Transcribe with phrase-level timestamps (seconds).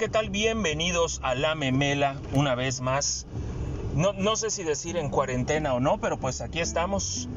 [0.00, 0.30] ¿qué tal?
[0.30, 3.26] Bienvenidos a La Memela una vez más.
[3.94, 7.28] No, no sé si decir en cuarentena o no, pero pues aquí estamos,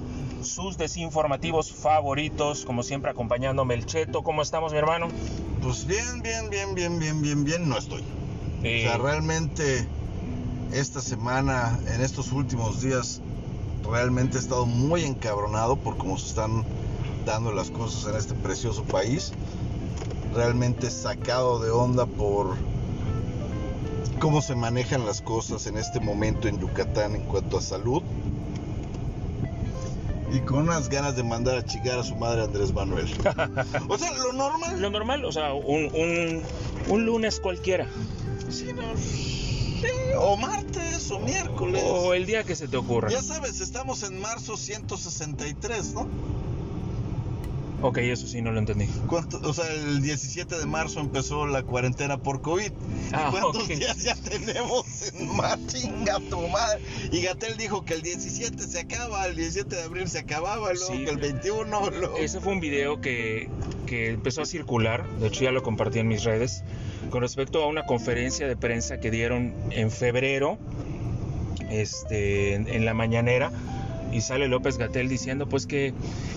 [0.44, 4.24] sus desinformativos favoritos, como siempre acompañándome el Cheto.
[4.24, 5.10] ¿Cómo estamos, mi hermano?
[5.62, 8.02] Pues bien, bien, bien, bien, bien, bien, bien, no estoy.
[8.64, 9.86] Eh, O sea, realmente
[10.72, 13.20] esta semana, en estos últimos días,
[13.92, 16.64] realmente he estado muy encabronado por cómo se están
[17.26, 19.34] dando las cosas en este precioso país.
[20.34, 22.56] Realmente sacado de onda por
[24.20, 28.02] cómo se manejan las cosas en este momento en Yucatán en cuanto a salud.
[30.34, 33.06] Y con unas ganas de mandar a chigar a su madre Andrés Manuel.
[33.88, 34.82] o sea, lo normal.
[34.82, 36.42] Lo normal, o sea, un, un,
[36.88, 37.88] un lunes cualquiera.
[38.50, 39.84] Sí, no, sí,
[40.18, 41.84] o martes o miércoles.
[41.86, 43.10] O el día que se te ocurra.
[43.10, 46.08] Ya sabes, estamos en marzo 163, ¿no?
[47.86, 48.86] Ok, eso sí, no lo entendí.
[49.08, 52.72] ¿Cuánto- o sea, el 17 de marzo empezó la cuarentena por COVID.
[53.12, 53.70] Ah, ¿Y cuántos ok.
[53.76, 55.60] días ya tenemos en marzo?
[55.68, 56.82] Chinga tu madre.
[57.12, 60.94] Y Gatel dijo que el 17 se acaba, el 17 de abril se acababa, luego
[60.94, 61.04] Sí.
[61.04, 62.18] que el 21, luego...
[62.18, 63.50] Ese fue un video que,
[63.86, 66.64] que empezó a circular, de hecho ya lo compartí en mis redes,
[67.10, 70.58] con respecto a una conferencia de prensa que dieron en febrero,
[71.70, 73.52] este, en, en la mañanera,
[74.14, 75.94] y sale López Gatel diciendo pues que,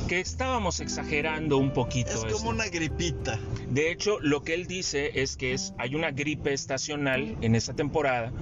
[0.09, 2.11] que estábamos exagerando un poquito.
[2.11, 2.39] Es esto.
[2.39, 3.39] como una gripita.
[3.69, 7.75] De hecho, lo que él dice es que es, hay una gripe estacional en esa
[7.75, 8.33] temporada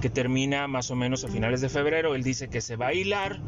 [0.00, 2.14] que termina más o menos a finales de febrero.
[2.14, 3.40] Él dice que se va a hilar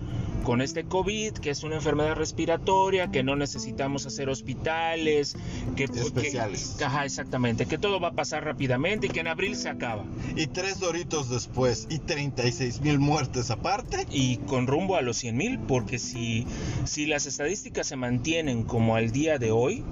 [0.47, 5.35] con este COVID, que es una enfermedad respiratoria, que no necesitamos hacer hospitales,
[5.75, 6.77] que Especiales.
[6.79, 10.05] que- ajá, exactamente, que todo va a pasar rápidamente y que en abril se acaba.
[10.37, 14.07] Y tres doritos después y 36 mil muertes aparte.
[14.13, 16.47] Y con rumbo a los 100 mil, porque si,
[16.85, 19.83] si las estadísticas se mantienen como al día de hoy,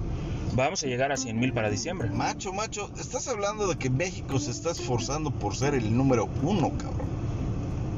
[0.53, 2.09] vamos a llegar a 100 mil para diciembre.
[2.11, 6.71] Macho, macho, estás hablando de que México se está esforzando por ser el número uno,
[6.77, 7.13] cabrón.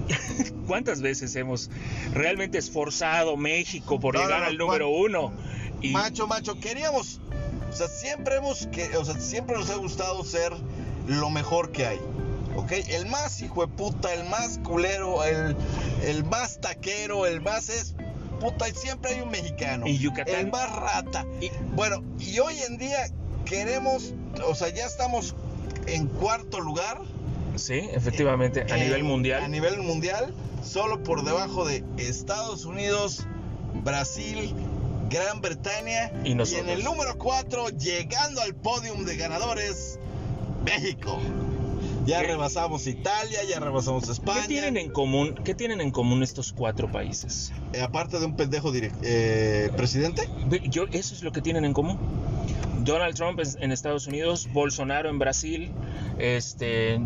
[0.68, 1.70] ¿Cuántas veces hemos
[2.14, 5.32] realmente esforzado México por No, llegar no, al número uno?
[5.82, 7.20] Y Macho, macho, queríamos,
[7.70, 10.52] o sea, siempre hemos, que, o sea, siempre nos ha gustado ser
[11.08, 12.00] lo mejor que hay,
[12.56, 12.72] ¿ok?
[12.90, 15.56] El más hijo de puta, el más culero, el,
[16.04, 17.94] el más taquero, el más es,
[18.40, 19.86] puta, y siempre hay un mexicano.
[19.88, 20.36] Y Yucatán.
[20.36, 21.26] El más rata.
[21.42, 23.06] Y- Bueno, y hoy en día
[23.46, 24.14] queremos,
[24.46, 25.36] o sea, ya estamos
[25.86, 27.00] en cuarto lugar.
[27.58, 29.52] Sí, efectivamente, a en- nivel A mundial.
[29.52, 33.26] nivel mundial, solo por debajo de Estados Unidos,
[33.84, 34.54] Brasil,
[35.10, 36.66] Gran Bretaña Y nosotros.
[36.68, 40.00] en el número 4, llegando al podium de ganadores,
[40.66, 41.18] México.
[42.06, 42.28] Ya ¿Qué?
[42.28, 44.42] rebasamos Italia, ya rebasamos España.
[44.44, 45.36] ¿Qué tienen en común?
[45.44, 47.52] ¿Qué tienen en común estos cuatro países?
[47.74, 50.28] Eh, aparte de un pendejo eh, presidente.
[50.70, 51.98] Yo, eso es lo que tienen en común.
[52.80, 55.72] Donald Trump en Estados Unidos, Bolsonaro en Brasil,
[56.18, 56.98] este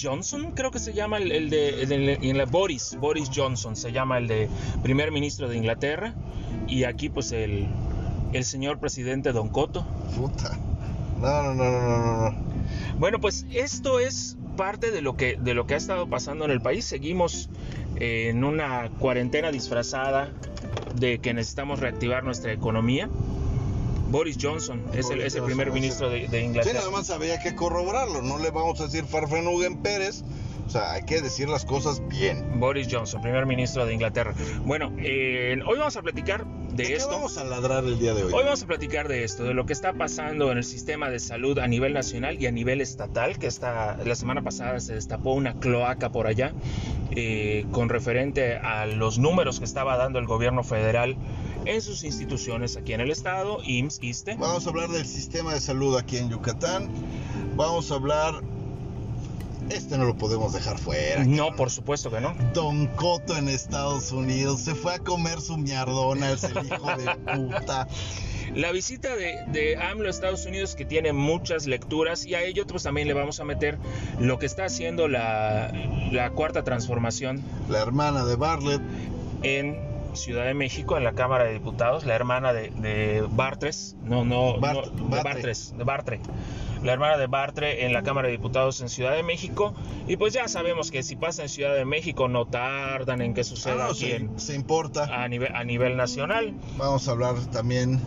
[0.00, 4.28] Johnson creo que se llama el, el de, el Boris Boris Johnson se llama el
[4.28, 4.48] de
[4.82, 6.14] primer ministro de Inglaterra
[6.68, 7.68] y aquí pues el
[8.32, 9.84] el señor presidente Don Coto.
[10.16, 10.58] Puta.
[11.20, 12.36] No, no, no, no, no, no, no.
[12.98, 16.50] Bueno, pues esto es parte de lo que, de lo que ha estado pasando en
[16.50, 16.84] el país.
[16.84, 17.48] Seguimos
[17.96, 20.30] eh, en una cuarentena disfrazada
[20.94, 23.08] de que necesitamos reactivar nuestra economía.
[24.12, 26.78] Boris Johnson es el, es primer ministro de, de Sí, Inglaterra.
[26.80, 28.22] nada más había que corroborarlo.
[28.22, 30.22] No le vamos a decir Farfenuguen Pérez.
[30.66, 32.60] O sea, hay que decir las cosas bien.
[32.60, 34.32] Boris Johnson, primer ministro de Inglaterra.
[34.64, 37.10] Bueno, eh, hoy vamos a platicar de, ¿De qué esto.
[37.10, 38.32] vamos a ladrar el día de hoy?
[38.32, 41.18] Hoy vamos a platicar de esto, de lo que está pasando en el sistema de
[41.18, 45.32] salud a nivel nacional y a nivel estatal, que está, la semana pasada se destapó
[45.34, 46.52] una cloaca por allá
[47.10, 51.16] eh, con referente a los números que estaba dando el gobierno federal
[51.64, 54.36] en sus instituciones aquí en el estado, IMSS, ISTE.
[54.36, 56.90] Vamos a hablar del sistema de salud aquí en Yucatán.
[57.56, 58.42] Vamos a hablar.
[59.70, 61.24] Este no lo podemos dejar fuera.
[61.24, 62.34] No, por supuesto que no.
[62.52, 67.14] Don Coto en Estados Unidos se fue a comer su miardona, es el hijo de
[67.36, 67.86] puta.
[68.54, 72.66] La visita de, de AMLO a Estados Unidos que tiene muchas lecturas y a ello
[72.66, 73.78] pues también le vamos a meter
[74.20, 75.72] lo que está haciendo la,
[76.10, 78.82] la cuarta transformación La hermana de Bartlett.
[79.42, 84.24] en Ciudad de México, en la Cámara de Diputados, la hermana de, de Bartres, no,
[84.24, 85.32] no, Bart- no, de Bartre.
[85.32, 86.20] Bartres, de Bartre,
[86.82, 89.72] la hermana de Bartre en la Cámara de Diputados en Ciudad de México,
[90.06, 93.40] y pues ya sabemos que si pasa en Ciudad de México no tardan en que
[93.40, 95.04] Ah, suceda no, aquí se, en- se importa.
[95.22, 96.54] a, nivel, a nivel nacional.
[96.76, 98.00] Vamos a hablar también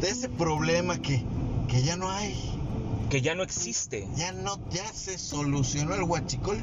[0.00, 1.22] de ese problema que,
[1.68, 2.34] que ya no hay.
[3.10, 4.06] que ya no existe.
[4.14, 6.58] Ya no, ya se solucionó el huachicol.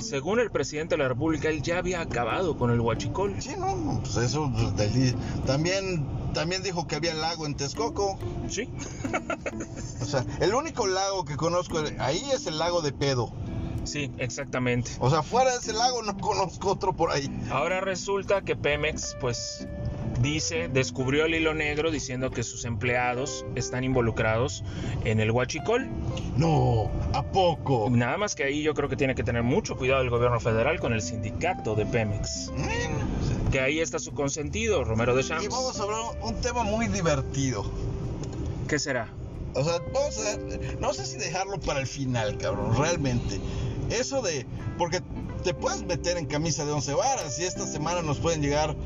[0.00, 3.34] Según el presidente de la República, él ya había acabado con el huachicol.
[3.40, 5.14] Sí, no, pues eso pues,
[5.46, 8.18] también también dijo que había lago en Texcoco.
[8.48, 8.68] Sí.
[10.00, 13.32] O sea, el único lago que conozco ahí es el lago de Pedo.
[13.84, 14.90] Sí, exactamente.
[15.00, 17.30] O sea, fuera de ese lago no conozco otro por ahí.
[17.50, 19.66] Ahora resulta que Pemex, pues,
[20.20, 24.64] dice, descubrió el hilo negro diciendo que sus empleados están involucrados
[25.04, 25.88] en el huachicol.
[26.36, 27.88] No, ¿a poco?
[27.90, 30.80] Nada más que ahí yo creo que tiene que tener mucho cuidado el gobierno federal
[30.80, 32.50] con el sindicato de Pemex.
[32.56, 33.50] Mm.
[33.50, 35.48] Que ahí está su consentido, Romero de Y Champs.
[35.48, 37.64] vamos a hablar un tema muy divertido.
[38.68, 39.08] ¿Qué será?
[39.54, 40.78] O sea, vamos a.
[40.80, 43.40] No sé si dejarlo para el final, cabrón, realmente.
[43.90, 44.46] Eso de.
[44.78, 45.00] Porque
[45.42, 48.76] te puedes meter en camisa de once varas y esta semana nos pueden llegar.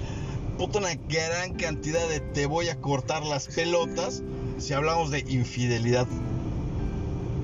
[0.59, 4.23] Puta, una gran cantidad de te voy a cortar las pelotas
[4.59, 6.07] si hablamos de infidelidad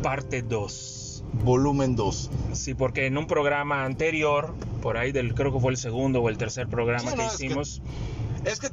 [0.02, 1.24] Parte 2.
[1.44, 2.30] volumen 2.
[2.52, 6.28] Sí, porque en un programa anterior, por ahí del, creo que fue el segundo o
[6.28, 7.82] el tercer programa Sí, que- hicimos,
[8.44, 8.68] Es que,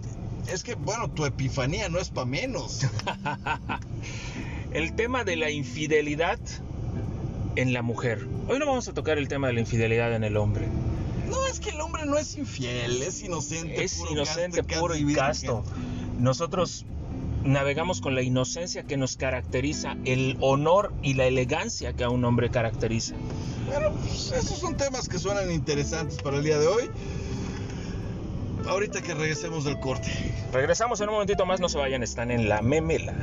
[0.54, 2.82] es que, bueno, tu epifanía no es para menos.
[4.74, 6.40] el tema de la infidelidad
[7.56, 8.26] en la mujer.
[8.48, 10.68] Hoy no vamos a tocar el tema de la infidelidad en el hombre.
[11.30, 13.84] No, es que el hombre no es infiel, es inocente.
[13.84, 15.64] Es puro inocente, casto, puro y casto.
[16.20, 16.86] Nosotros
[17.44, 22.24] navegamos con la inocencia que nos caracteriza, el honor y la elegancia que a un
[22.26, 23.16] hombre caracteriza.
[23.68, 26.90] Bueno, pues esos son temas que suenan interesantes para el día de hoy.
[28.68, 30.10] Ahorita que regresemos del corte.
[30.52, 33.14] Regresamos en un momentito más, no se vayan, están en la memela.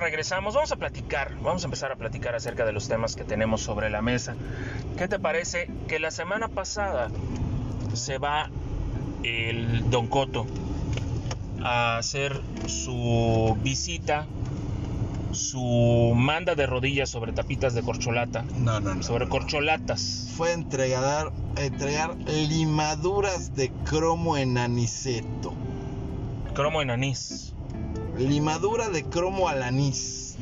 [0.00, 3.60] Regresamos, vamos a platicar, vamos a empezar a platicar acerca de los temas que tenemos
[3.62, 4.34] sobre la mesa.
[4.98, 7.08] ¿Qué te parece que la semana pasada
[7.92, 8.50] se va
[9.22, 10.46] el Don Coto
[11.62, 14.26] a hacer su visita,
[15.32, 19.02] su manda de rodillas sobre tapitas de corcholata, No, no, no.
[19.02, 20.28] sobre corcholatas.
[20.36, 25.52] Fue entregar, entregar limaduras de cromo en aniceto.
[26.54, 27.49] Cromo en anís.
[28.28, 30.36] Limadura de cromo al anís.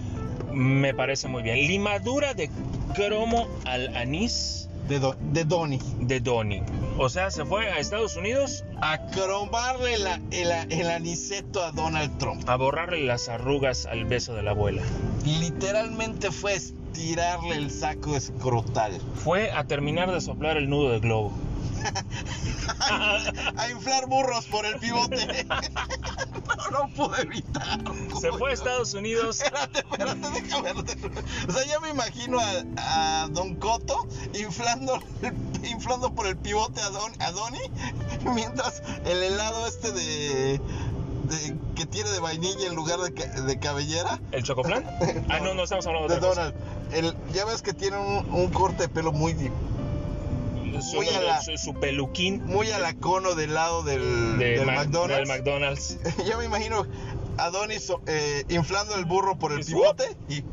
[0.52, 1.56] Me parece muy bien.
[1.56, 2.50] Limadura de
[2.94, 5.78] cromo al anís De, do- de Donny.
[6.00, 6.62] de Donny.
[6.98, 12.16] O sea, se fue a Estados Unidos A cromarle la- el, el aniceto a Donald
[12.18, 12.48] Trump.
[12.48, 14.82] a borrarle las arrugas al beso de la abuela.
[15.24, 18.92] Literalmente fue estirarle el saco escrotal.
[19.14, 21.32] Fue a terminar de soplar el nudo de globo.
[23.56, 25.44] a inflar burros por el pivote.
[26.72, 27.80] no, no pude evitar.
[28.20, 30.70] Se fue a Estados Unidos Espérate, espérate, déjame.
[31.48, 34.06] O sea, ya me imagino a, a Don Coto
[34.38, 35.00] inflando,
[35.64, 37.60] inflando por el pivote a, Don, a Donny,
[38.34, 40.60] mientras el helado este de,
[41.24, 44.20] de- que tiene de vainilla en lugar de, de cabellera.
[44.32, 44.84] ¿El chocoplan?
[45.30, 46.20] Ah, no, no estamos hablando de, De.
[46.26, 46.54] Donald.
[46.92, 49.34] El, ya ves que tiene un, un corte de pelo muy,
[50.82, 54.50] Su, Muy a la- su- su peluquín muy a la cono del lado del, de
[54.58, 55.28] del Mac- McDonald's.
[55.28, 55.98] del McDonald's.
[56.26, 56.86] ya me imagino
[57.36, 60.42] a Donny so- eh, inflando el burro por el su- pivote y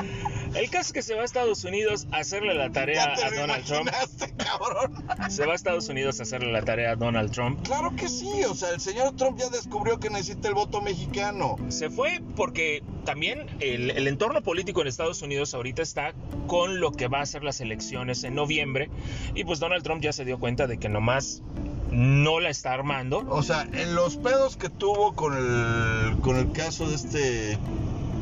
[0.56, 3.64] El caso es que se va a Estados Unidos a hacerle la tarea a Donald
[3.64, 3.90] Trump.
[4.36, 5.04] cabrón.
[5.30, 7.60] Se va a Estados Unidos a hacerle la tarea a Donald Trump.
[7.62, 11.56] Claro que sí, o sea, el señor Trump ya descubrió que necesita el voto mexicano.
[11.68, 16.14] Se fue porque también el, el entorno político en Estados Unidos ahorita está
[16.46, 18.90] con lo que va a ser las elecciones en noviembre.
[19.34, 21.42] Y pues Donald Trump ya se dio cuenta de que nomás
[21.90, 23.24] no la está armando.
[23.28, 27.58] O sea, en los pedos que tuvo con el, con el caso de este,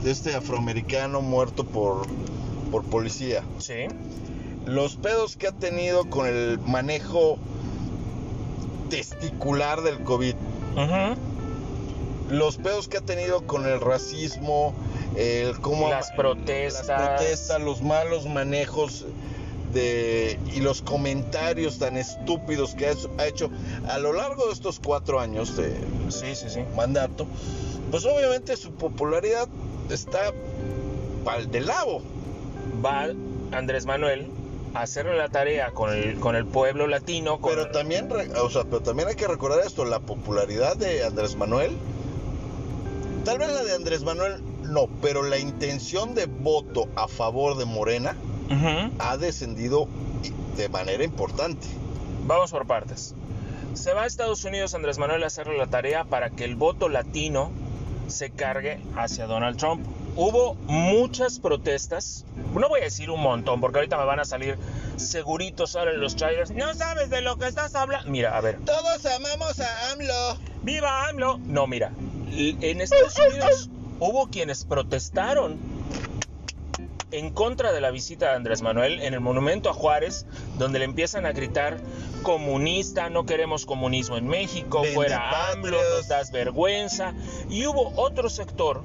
[0.04, 2.06] de este afroamericano muerto por,
[2.70, 3.86] por policía, Sí.
[4.66, 7.38] los pedos que ha tenido con el manejo
[8.90, 10.34] testicular del COVID,
[10.76, 11.18] Ujú.
[12.30, 14.74] los pedos que ha tenido con el racismo,
[15.16, 16.86] el cómo Las protestas.
[16.86, 19.06] las protestas, los malos manejos
[19.72, 23.50] de y los comentarios tan estúpidos que ha hecho- ha hecho
[23.88, 25.74] a lo largo de estos cuatro años de
[26.10, 26.60] Sí, sí, sí.
[26.76, 27.26] mandato,
[27.90, 29.48] pues obviamente su popularidad
[29.90, 30.32] está
[31.24, 32.02] pal de lavo.
[32.84, 33.08] Va
[33.52, 34.30] Andrés Manuel
[34.74, 37.40] a hacerle la tarea con el, con el pueblo latino.
[37.40, 38.08] Con, Pero también,
[38.42, 41.76] o sea, pero también hay que recordar esto, la popularidad de Andrés Manuel,
[43.24, 47.64] tal vez la de Andrés Manuel no, pero la intención de voto a favor de
[47.64, 48.16] Morena
[48.98, 49.88] ha descendido
[50.56, 51.66] de manera importante.
[52.26, 53.14] Vamos por partes.
[53.74, 56.88] Se va a Estados Unidos Andrés Manuel a hacerle la tarea para que el voto
[56.88, 57.50] latino
[58.08, 59.86] se cargue hacia Donald Trump.
[60.16, 62.24] hubo muchas protestas.
[62.54, 64.56] No voy a decir un montón, porque ahorita me van a salir
[64.96, 66.50] seguritos ahora en los trailers.
[66.52, 68.10] No sabes de lo que estás hablando.
[68.10, 68.58] Mira, a ver.
[68.64, 70.38] Todos amamos a AMLO.
[70.62, 71.38] ¡Viva AMLO!
[71.38, 71.90] No, mira.
[72.32, 73.70] En Estados Unidos
[74.00, 75.58] hubo quienes protestaron
[77.18, 80.26] en contra de la visita de Andrés Manuel en el monumento a Juárez,
[80.58, 81.78] donde le empiezan a gritar
[82.22, 87.14] comunista, no queremos comunismo en México, fuera AMLO, nos das vergüenza.
[87.48, 88.82] Y hubo otro sector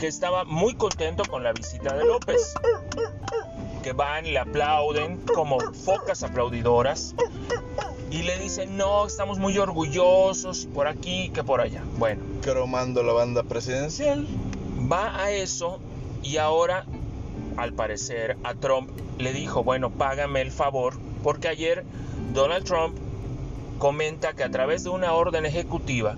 [0.00, 2.54] que estaba muy contento con la visita de López,
[3.82, 7.14] que van y le aplauden como focas aplaudidoras
[8.10, 11.82] y le dicen, no, estamos muy orgullosos por aquí que por allá.
[11.98, 12.22] Bueno.
[12.40, 14.26] Cromando la banda presidencial.
[14.90, 15.80] Va a eso
[16.22, 16.84] y ahora,
[17.56, 21.84] al parecer, a Trump le dijo, bueno, págame el favor, porque ayer
[22.32, 22.96] Donald Trump
[23.78, 26.16] comenta que a través de una orden ejecutiva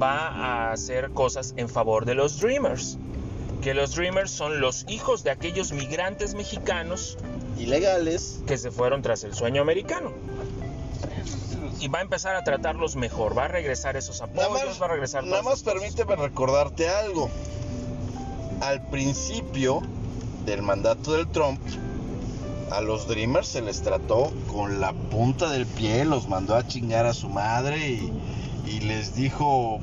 [0.00, 2.98] va a hacer cosas en favor de los Dreamers.
[3.62, 7.18] Que los Dreamers son los hijos de aquellos migrantes mexicanos
[7.58, 10.12] ilegales que se fueron tras el sueño americano
[11.80, 15.24] y va a empezar a tratarlos mejor, va a regresar esos apoyos, va a regresar
[15.24, 17.30] Nada más permíteme recordarte algo.
[18.60, 19.82] Al principio
[20.44, 21.60] del mandato del Trump,
[22.70, 27.06] a los Dreamers se les trató con la punta del pie, los mandó a chingar
[27.06, 28.12] a su madre y,
[28.66, 29.80] y les dijo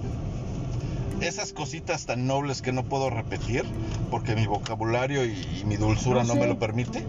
[1.21, 3.65] esas cositas tan nobles que no puedo repetir
[4.11, 6.39] porque mi vocabulario y, y mi dulzura no, No, sí.
[6.39, 7.03] me lo permite.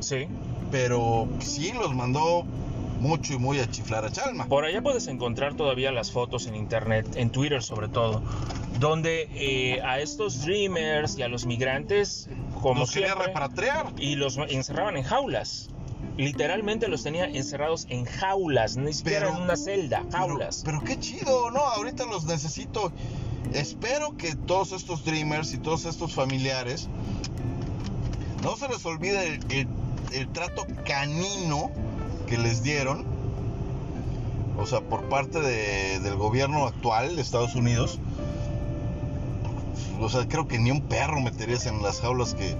[0.00, 0.26] Sí.
[0.70, 2.44] Pero sí los mandó
[3.02, 4.46] mucho y muy a chiflar a Chalma.
[4.46, 8.22] Por allá puedes encontrar todavía las fotos en internet, en Twitter sobre todo,
[8.78, 12.28] donde eh, a estos dreamers y a los migrantes,
[12.62, 13.92] como Los quería siempre, repatriar.
[13.98, 15.68] y los encerraban en jaulas.
[16.16, 20.62] Literalmente los tenía encerrados en jaulas, ni siquiera Pero- en una celda, Pero, jaulas.
[20.64, 21.60] pero qué chido, ¿no?
[21.60, 22.92] Ahorita los necesito.
[23.52, 26.88] Espero que todos estos dreamers y todos estos familiares
[28.42, 29.68] no se les olvide el, el-
[30.12, 31.70] el trato canino
[32.32, 33.04] que les dieron.
[34.58, 37.98] O sea, por parte de- del gobierno actual de Estados Unidos.
[40.00, 42.54] O sea, creo que ni un perro meterías en las jaulas que,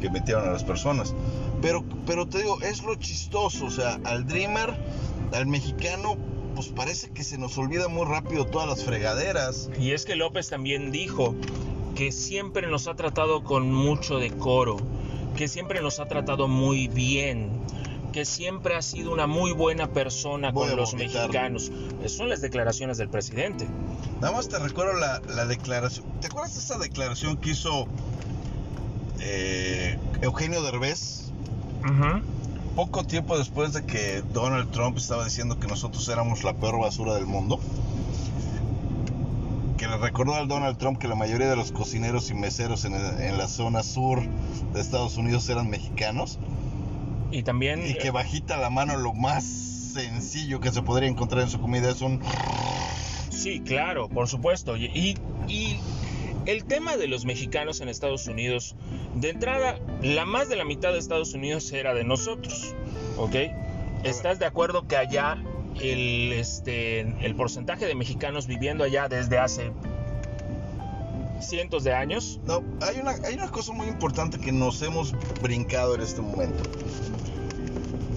[0.00, 1.14] que metieron a las personas.
[1.62, 3.66] Pero, pero te digo, es lo chistoso.
[3.66, 4.74] O sea, al dreamer,
[5.32, 6.16] al mexicano,
[6.56, 9.70] pues parece que se nos olvida muy rápido todas las fregaderas.
[9.78, 11.34] Y es que López también dijo
[11.94, 14.76] que siempre nos ha tratado con mucho decoro,
[15.36, 17.50] que siempre nos ha tratado muy bien,
[18.14, 21.22] que siempre ha sido una muy buena persona Voy con los vomitar.
[21.22, 21.72] mexicanos.
[21.98, 23.66] Esas son las declaraciones del presidente.
[24.20, 26.06] Nada más te recuerdo la, la declaración.
[26.20, 27.88] ¿Te acuerdas de esa declaración que hizo
[29.18, 31.32] eh, Eugenio Derbez?
[32.76, 37.14] Poco tiempo después de que Donald Trump estaba diciendo que nosotros éramos la peor basura
[37.14, 37.58] del mundo.
[39.76, 42.94] Que le recordó al Donald Trump que la mayoría de los cocineros y meseros en,
[42.94, 44.22] en la zona sur
[44.72, 46.38] de Estados Unidos eran mexicanos.
[47.34, 51.50] Y también Y que bajita la mano lo más sencillo que se podría encontrar en
[51.50, 52.20] su comida es un...
[53.30, 54.76] Sí, claro, por supuesto.
[54.76, 55.80] Y, y- y
[56.46, 58.76] el tema de los mexicanos en Estados Unidos,
[59.16, 62.72] de entrada, la más de la mitad de Estados Unidos era de nosotros,
[63.16, 63.34] ¿ok?
[64.04, 65.36] ¿Estás de acuerdo que allá
[65.80, 69.72] el, este, el porcentaje de mexicanos viviendo allá desde hace
[71.40, 72.40] cientos de años?
[72.46, 76.62] No, hay una, hay una cosa muy importante que nos hemos brincado en este momento.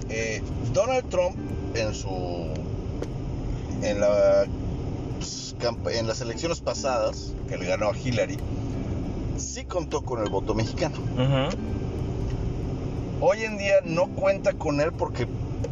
[0.08, 1.36] Eh, Donald Trump
[1.74, 2.48] en su
[3.82, 4.46] en la
[5.18, 5.54] pues,
[5.96, 8.38] en las elecciones pasadas que le ganó a Hillary
[9.38, 10.96] sí contó con el voto mexicano.
[13.20, 15.26] Hoy en día no cuenta con él porque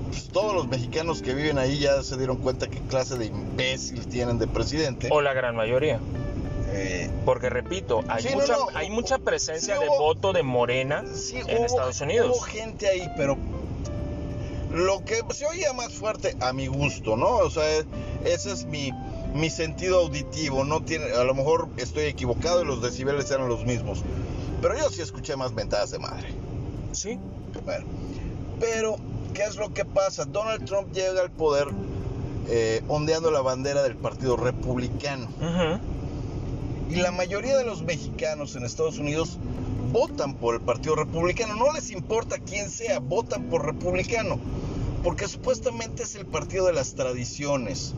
[0.09, 4.07] pues, todos los mexicanos que viven ahí ya se dieron cuenta qué clase de imbécil
[4.07, 5.09] tienen de presidente.
[5.11, 6.01] O la gran mayoría.
[6.77, 10.33] Eh, Porque repito, hay, Sí, no, mucha, no, hay mucha presencia sí de hubo- voto
[10.33, 12.31] de Morena Sí, en hubo- Estados Unidos.
[12.37, 13.37] Hubo gente ahí, pero
[14.73, 17.37] lo que se oía más fuerte a mi gusto, ¿no?
[17.39, 17.65] O sea,
[18.25, 18.93] ese es mi,
[19.35, 20.65] mi sentido auditivo.
[20.65, 24.03] No tiene, a lo mejor estoy equivocado y los decibeles eran los mismos.
[24.61, 26.29] Pero yo sí escuché más mentadas de madre.
[26.93, 27.19] Sí.
[27.65, 27.87] Bueno,
[28.61, 28.97] pero,
[29.35, 30.25] ¿qué es lo que pasa?
[30.25, 31.69] Donald Trump llega al poder
[32.49, 35.27] eh, ondeando la bandera del Partido Republicano.
[35.41, 35.81] Ujú.
[36.91, 39.39] Y la mayoría de los mexicanos en Estados Unidos
[39.93, 41.57] votan por el Partido Republicano.
[41.57, 44.39] No les importa quién sea, votan por Republicano.
[45.03, 47.95] Porque supuestamente es el partido de las tradiciones,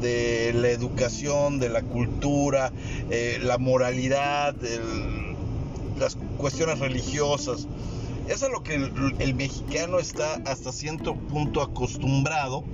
[0.00, 2.72] de la educación, de la cultura,
[3.10, 4.54] eh, la moralidad,
[5.98, 7.66] las cuestiones religiosas.
[8.28, 12.64] Es lo que el, el mexicano está hasta cierto punto acostumbrado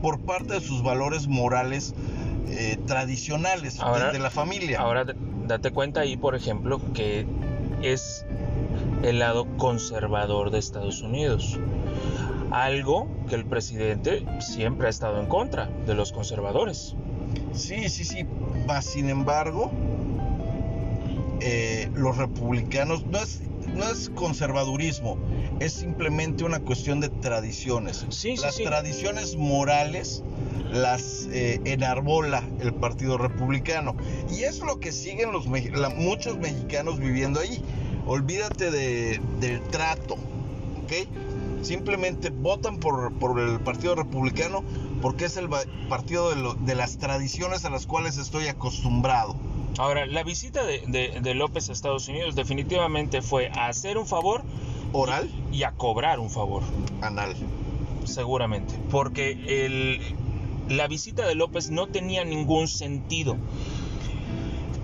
[0.00, 1.94] por parte de sus valores morales
[2.48, 4.80] eh, tradicionales Ahora- desde la familia.
[4.80, 5.14] Ahora, de-
[5.46, 7.26] date cuenta ahí, por ejemplo, que
[7.82, 8.24] es
[9.02, 11.58] el lado conservador de Estados Unidos.
[12.50, 16.94] Algo que el presidente siempre ha estado en contra de los conservadores.
[17.52, 18.24] Sí, sí, sí.
[18.80, 19.70] Sin embargo,
[21.40, 23.42] eh, los republicanos no es,
[23.74, 25.16] no es conservadurismo,
[25.60, 28.06] es simplemente una cuestión de tradiciones.
[28.10, 28.64] Sí, Las sí.
[28.64, 30.22] tradiciones morales
[30.72, 33.96] las eh, enarbola el Partido Republicano.
[34.30, 37.62] Y es lo que siguen los, la- muchos mexicanos viviendo ahí.
[38.06, 41.62] Olvídate de- del trato, ¿ok?
[41.62, 44.62] Simplemente votan por, por el Partido Republicano
[45.02, 45.48] porque es el
[45.88, 49.36] partido de, lo- de las tradiciones a las cuales estoy acostumbrado.
[49.78, 54.06] Ahora, la visita de, de- de López a Estados Unidos definitivamente fue a hacer un
[54.06, 54.42] favor
[54.92, 56.62] Oral, y a cobrar un favor,
[57.00, 57.36] anal.
[58.04, 58.74] seguramente.
[58.90, 59.32] Porque
[59.66, 60.00] el,
[60.68, 63.36] la visita de López no tenía ningún sentido.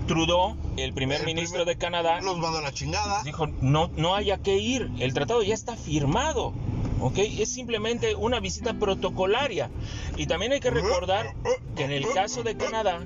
[0.07, 3.23] Trudeau, el primer El ministro primer- de Canadá, Los mando a la chingada.
[3.23, 6.53] dijo, no, no haya que ir, el tratado ya está firmado.
[7.01, 7.17] ¿ok?
[7.17, 9.69] Es simplemente una visita protocolaria.
[10.15, 11.33] Y también hay que recordar
[11.75, 13.01] que en el caso de Canadá,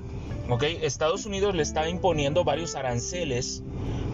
[0.50, 0.62] ¿ok?
[0.82, 3.62] Estados Unidos le está imponiendo varios aranceles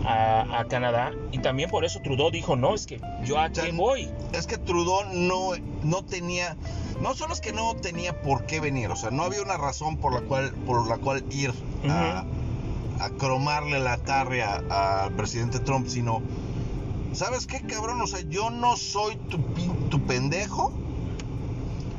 [0.04, 3.72] a, a Canadá y también por eso Trudeau dijo, no, es que yo a qué
[3.72, 4.08] voy.
[4.32, 5.50] Es que Trudeau no,
[5.82, 6.56] no tenía,
[7.00, 9.96] no solo es que no tenía por qué venir, o sea, no había una razón
[9.96, 11.52] por la cual, por la cual ir
[11.88, 12.24] a,
[13.00, 16.22] a cromarle la tarria al presidente Trump, sino,
[17.12, 18.00] ¿sabes qué, cabrón?
[18.00, 19.38] O sea, yo no soy tu,
[19.90, 20.72] tu pendejo,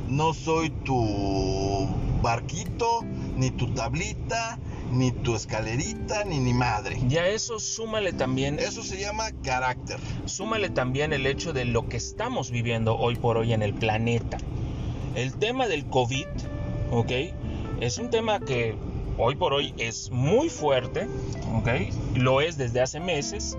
[0.08, 1.88] no soy tu
[2.22, 3.04] barquito,
[3.38, 4.60] ni tu tablita,
[4.92, 7.00] ni tu escalerita, ni ni madre.
[7.08, 10.00] Ya a eso súmale también, Eso se llama carácter.
[10.26, 14.38] súmale también el hecho de lo que estamos viviendo hoy por hoy en el planeta.
[15.16, 16.28] El tema del COVID,
[16.92, 17.12] ¿ok?
[17.80, 18.76] Es un tema que
[19.18, 21.08] hoy por hoy es muy fuerte,
[21.56, 21.70] ¿ok?
[22.16, 23.58] Lo es desde hace meses.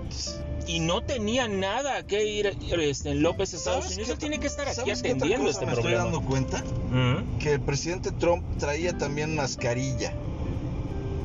[0.69, 2.45] Y no tenía nada que ir
[2.79, 4.11] este, en López a Estados ¿Sabes Unidos.
[4.13, 5.89] Él tiene que estar aquí ¿Sabes qué otra atendiendo este me problema.
[6.03, 7.39] estoy dando cuenta Mm.
[7.39, 10.13] que el presidente Trump traía también mascarilla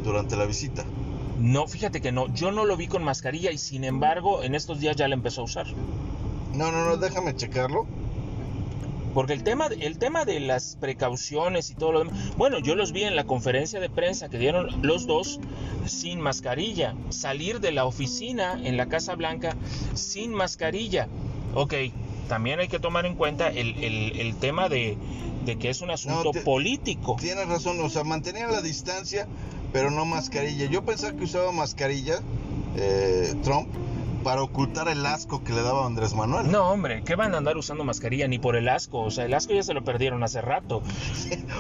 [0.03, 0.85] durante la visita.
[1.39, 2.33] No, fíjate que no.
[2.33, 5.43] Yo no lo vi con mascarilla y sin embargo en estos días ya la empezó
[5.43, 5.67] a usar.
[6.55, 7.87] No, no, no, déjame checarlo.
[9.15, 12.37] Porque el tema, el tema de las precauciones y todo lo demás.
[12.37, 15.41] Bueno, yo los vi en la conferencia de prensa que dieron los dos
[15.87, 16.95] sin mascarilla.
[17.11, 19.57] Salir de la oficina en la Casa Blanca
[19.95, 21.09] sin mascarilla.
[21.55, 21.75] Ok,
[22.29, 24.97] también hay que tomar en cuenta el, el- el tema de,
[25.45, 27.17] de que es un asunto te- político.
[27.21, 29.29] Tienes razón, o sea, mantenían la distancia,
[29.73, 30.67] pero no mascarilla.
[30.67, 32.19] Yo pensaba que usaba mascarilla
[32.77, 33.69] eh, Trump
[34.25, 36.51] para ocultar el asco que le daba a Andrés Manuel.
[36.51, 38.27] No, hombre, ¿qué van a andar usando mascarilla?
[38.27, 39.03] Ni por el asco.
[39.03, 40.83] O sea, el asco ya se lo perdieron hace rato.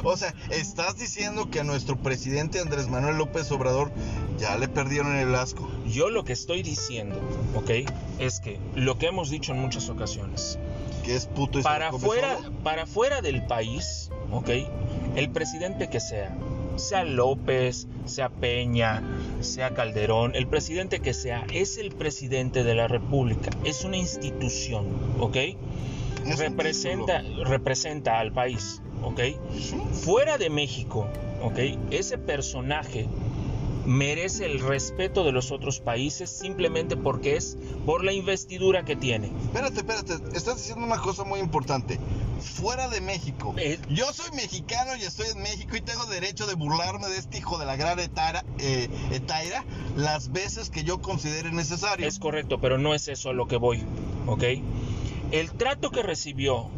[0.02, 3.90] O sea, estás diciendo que a nuestro presidente Andrés Manuel López Obrador
[4.38, 5.68] ya le perdieron el asco.
[5.86, 7.20] Yo lo que estoy diciendo,
[7.54, 7.88] ¿ok?
[8.18, 10.58] Es que lo que hemos dicho en muchas ocasiones,
[11.04, 14.50] Que es puto y para fuera, para fuera del país, ¿ok?
[15.16, 16.36] El presidente que sea,
[16.76, 19.02] sea López, sea Peña,
[19.40, 24.86] sea Calderón, el presidente que sea, es el presidente de la República, es una institución,
[25.20, 25.36] ¿ok?
[26.26, 29.20] Es representa, representa al país, ¿ok?
[29.92, 31.06] Fuera de México,
[31.42, 31.58] ¿ok?
[31.90, 33.06] Ese personaje
[33.86, 39.30] merece el respeto de los otros países simplemente porque es por la investidura que tiene.
[39.44, 41.98] Espérate, espérate, estás diciendo una cosa muy importante.
[42.40, 43.54] Fuera de México.
[43.56, 47.38] Eh, Yo soy mexicano y estoy en México y tengo derecho de burlarme de este
[47.38, 49.64] hijo de la gran etara, eh, Etaira
[49.96, 52.06] las veces que yo considere necesario.
[52.06, 53.82] Es correcto, pero no es eso a lo que voy,
[54.26, 54.44] ¿ok?
[55.30, 56.68] El trato que recibió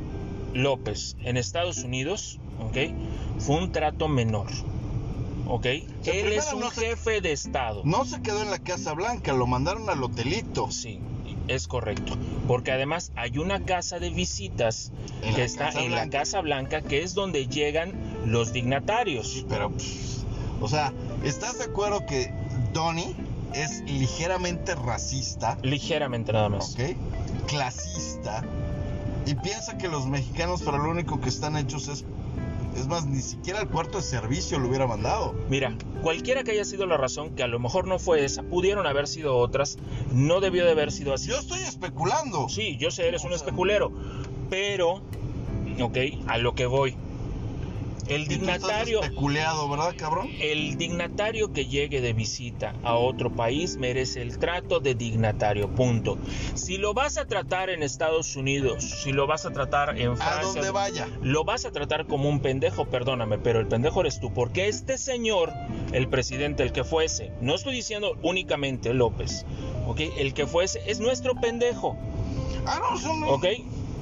[0.55, 2.77] López en Estados Unidos, ¿ok?
[3.39, 4.47] Fue un trato menor,
[5.47, 5.67] ¿ok?
[5.67, 7.83] Él es un no se- jefe de Estado.
[7.85, 10.71] No se quedó en la Casa Blanca, lo mandaron al hotelito.
[10.71, 10.99] Sí,
[11.49, 12.15] es correcto.
[12.47, 16.09] Porque además hay una casa de visitas En que está en la.
[16.09, 17.93] Casa Blanca, que es donde llegan
[18.27, 19.29] los dignatarios.
[19.33, 20.23] Sí, pero, pff,
[20.61, 20.93] o sea,
[21.25, 22.33] ¿estás de acuerdo que
[22.73, 23.15] Donnie
[23.55, 26.75] es ligeramente racista, Ligeramente nada más.
[26.75, 26.97] ¿ok?
[27.47, 28.43] Clasista
[29.25, 32.05] y piensa que los mexicanos para lo único que están hechos es,
[32.79, 35.35] es más, ni siquiera el cuarto de servicio lo hubiera mandado.
[35.49, 38.87] Mira, cualquiera que haya sido la razón, que a lo mejor no fue esa, pudieron
[38.87, 39.79] haber sido otras,
[40.13, 41.29] no debió de haber sido así.
[41.29, 42.49] Yo estoy especulando.
[42.49, 43.93] Sí, yo sé, eres O un especulero,
[44.51, 45.03] pero,
[45.81, 46.97] ok, a lo que voy.
[48.09, 49.01] El dignatario,
[49.69, 50.29] ¿verdad, cabrón?
[50.41, 56.19] el dignatario que llegue de visita a otro país merece el trato de dignatario, punto.
[56.55, 60.17] Si lo vas a tratar en Estados Unidos, si lo vas a tratar en A
[60.17, 61.09] Francia, donde vaya.
[61.23, 64.99] lo vas a tratar como un pendejo, perdóname, pero el pendejo eres tú, porque este
[64.99, 65.53] señor,
[65.93, 69.45] el presidente, el que fuese, no estoy diciendo únicamente López,
[69.87, 70.01] ¿ok?
[70.19, 71.97] El que fuese es nuestro pendejo,
[72.69, 73.31] Ah, no, eso no.
[73.31, 73.47] ¿ok?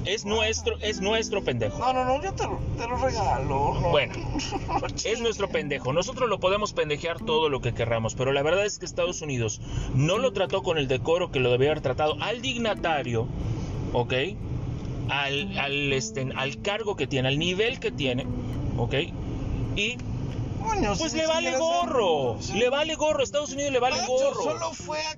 [0.05, 1.79] Es nuestro, es nuestro pendejo.
[1.79, 3.79] No, no, no, yo te lo, te lo regalo.
[3.81, 3.89] no.
[3.89, 4.13] Bueno,
[5.03, 5.93] es nuestro pendejo.
[5.93, 9.61] Nosotros lo podemos pendejear todo lo que querramos, pero la verdad es que Estados Unidos
[9.93, 13.27] no lo trató con el decoro que lo debía haber tratado al dignatario,
[13.93, 14.13] ¿ok?
[15.09, 18.25] Al, al, este, al cargo que tiene, al nivel que tiene,
[18.77, 18.93] ¿ok?
[19.75, 19.97] Y
[20.97, 24.43] pues si le vale gorro, le vale gorro, Estados Unidos le vale gorro.
[24.43, 25.15] Solo fue, a,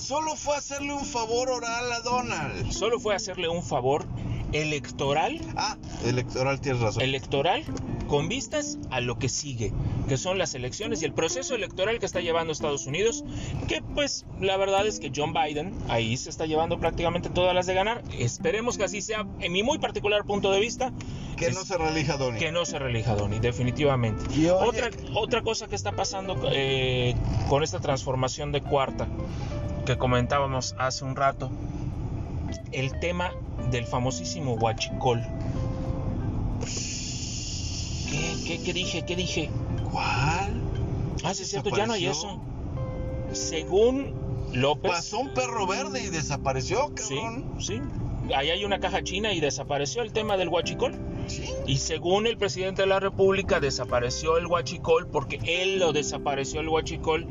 [0.00, 2.72] solo fue hacerle un favor oral a Donald.
[2.72, 4.04] Solo fue hacerle un favor
[4.52, 7.02] electoral Ah, electoral, tienes razón.
[7.02, 7.64] electoral
[8.08, 9.72] con vistas a lo que sigue,
[10.08, 13.24] que son las elecciones y el proceso electoral que está llevando Estados Unidos,
[13.68, 17.66] que pues la verdad es que John Biden ahí se está llevando prácticamente todas las
[17.66, 18.02] de ganar.
[18.18, 20.92] Esperemos que así sea, en mi muy particular punto de vista,
[21.36, 22.38] que es- no se relija Donald.
[22.40, 24.24] que no se relija Donny, definitivamente.
[24.34, 27.14] Y oye- Otra, otra cosa que está pasando eh,
[27.48, 29.06] con esta transformación de cuarta
[29.86, 31.50] que comentábamos hace un rato,
[32.72, 33.32] el tema
[33.70, 35.22] del famosísimo huachicol.
[38.10, 39.04] ¿Qué, qué, qué dije?
[39.04, 39.50] ¿Qué dije?
[39.90, 40.60] ¿Cuál?
[41.22, 42.40] Ah, sí, es cierto, ya no hay eso.
[43.32, 44.14] Según
[44.52, 44.90] López.
[44.90, 47.44] Pasó un perro verde y desapareció, Sí, cabrón.
[47.60, 47.80] sí.
[48.34, 50.94] Ahí hay una caja china y desapareció el tema del huachicol.
[51.26, 51.44] Sí.
[51.66, 56.68] Y según el presidente de la República, desapareció el huachicol porque él lo desapareció el
[56.68, 57.26] huachicol.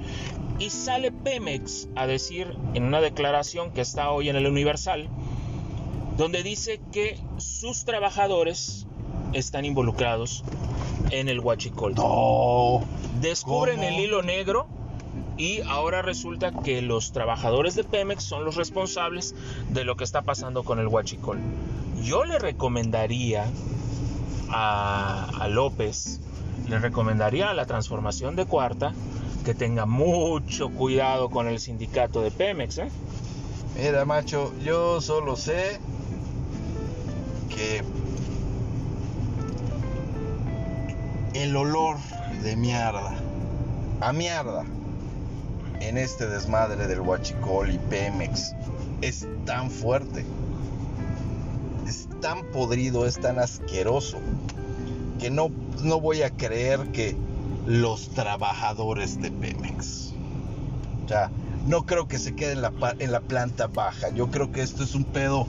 [0.59, 5.07] Y sale Pemex a decir en una declaración que está hoy en el Universal,
[6.17, 8.85] donde dice que sus trabajadores
[9.31, 10.43] están involucrados
[11.11, 11.95] en el huachicol.
[11.95, 12.81] No.
[13.21, 13.87] Descubren ¿Cómo?
[13.87, 14.67] el hilo negro
[15.37, 19.35] y ahora resulta que los trabajadores de Pemex son los responsables
[19.69, 21.39] de lo que está pasando con el huachicol.
[22.03, 23.45] Yo le recomendaría
[24.49, 26.19] a, a López,
[26.67, 28.93] le recomendaría a la transformación de cuarta
[29.43, 32.79] que tenga mucho cuidado con el sindicato de Pemex.
[32.79, 32.89] ¿eh?
[33.77, 35.79] Mira, macho, yo solo sé
[37.49, 37.83] que
[41.33, 41.97] el olor
[42.43, 43.15] de mierda,
[44.01, 44.65] a mierda,
[45.79, 48.53] en este desmadre del Huachicol y Pemex
[49.01, 50.25] es tan fuerte,
[51.87, 54.17] es tan podrido, es tan asqueroso,
[55.19, 55.49] que no,
[55.81, 57.15] no voy a creer que
[57.69, 60.13] los trabajadores de Pemex,
[61.05, 61.29] o sea,
[61.67, 64.09] no creo que se quede en la, pa- en la planta baja.
[64.09, 65.45] Yo creo que esto es un pedo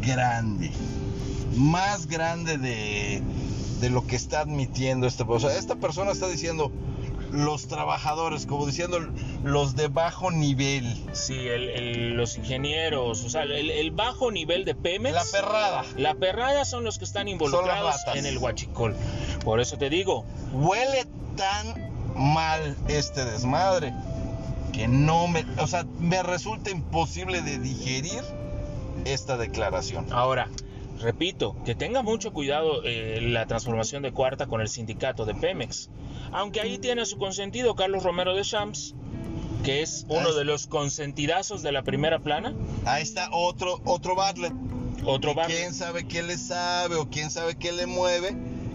[0.00, 0.72] grande.
[1.56, 3.22] Más grande de,
[3.80, 5.46] de lo que está admitiendo esta persona.
[5.46, 6.72] O sea, esta persona está diciendo
[7.30, 8.98] los trabajadores, como diciendo
[9.44, 11.00] los de bajo nivel.
[11.12, 15.14] Sí, el- el- los ingenieros, o sea, el, el bajo nivel de Pemex.
[15.14, 15.84] La perrada.
[15.96, 18.94] La perrada son los que están involucrados en el huachicol.
[19.44, 21.04] Por eso te digo, Huele
[21.36, 23.92] tan mal este desmadre
[24.72, 28.22] que no me, o sea, me resulta imposible de digerir
[29.04, 30.12] esta declaración.
[30.12, 30.48] ahora,
[31.00, 35.90] repito, que tenga mucho cuidado eh, la transformación de cuarta con el sindicato de Pemex.
[36.32, 38.94] Aunque ahí tiene su consentido Carlos Romero de Champs,
[39.62, 42.54] que es uno de los consentidazos de la primera plana.
[42.84, 44.52] Ahí está otro otro Bartlett.
[45.06, 45.48] Otro bar.
[45.48, 48.34] quién sabe qué le sabe o quién sabe qué le mueve,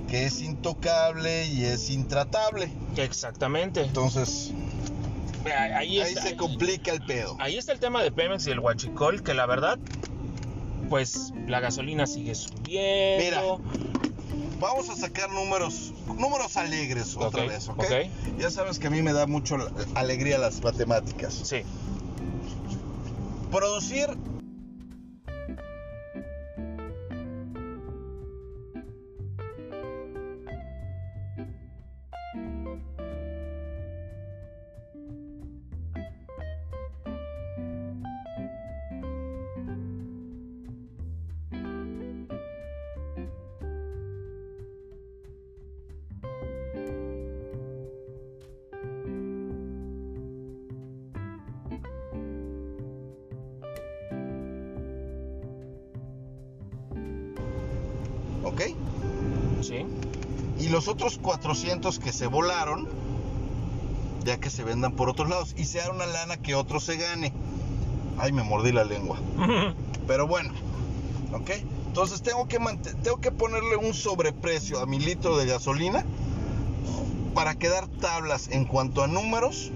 [0.10, 2.69] que es intocable y es intratable.
[2.98, 3.82] Exactamente.
[3.82, 4.52] Entonces,
[5.45, 6.24] Ahí, ahí ahí está.
[6.24, 7.36] se complica el pedo.
[7.39, 9.80] Ahí está el tema de Pemex y el huachicol, que la verdad,
[10.89, 13.24] pues la gasolina sigue subiendo.
[13.24, 13.41] Mira,
[14.60, 17.80] Vamos a sacar números, números alegres otra vez, ¿ok?
[17.80, 17.91] ok.
[18.39, 19.56] Ya sabes que a mí me da mucho
[19.95, 21.34] alegría las matemáticas.
[21.43, 21.62] Sí.
[23.50, 24.10] Producir
[60.80, 62.88] los otros 400 que se volaron,
[64.24, 67.34] ya que se vendan por otros lados y sea una lana que otro se gane.
[68.18, 69.18] Ay, me mordí la lengua.
[70.08, 70.52] Pero bueno,
[71.34, 71.50] ¿ok?
[71.88, 72.60] Entonces tengo que,
[73.04, 76.06] tengo que ponerle un sobreprecio a mi litro de gasolina
[77.34, 79.72] para quedar tablas en cuanto a números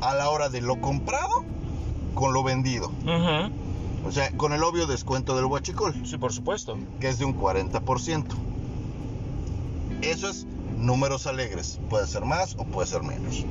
[0.00, 1.44] a la hora de lo comprado
[2.16, 2.90] con lo vendido.
[4.04, 6.76] O sea, con el obvio descuento del huachicol, Sí, por supuesto.
[6.98, 8.24] que es de un 40%.
[10.02, 11.80] Eso es números alegres.
[11.90, 13.44] Puede ser más o puede ser menos.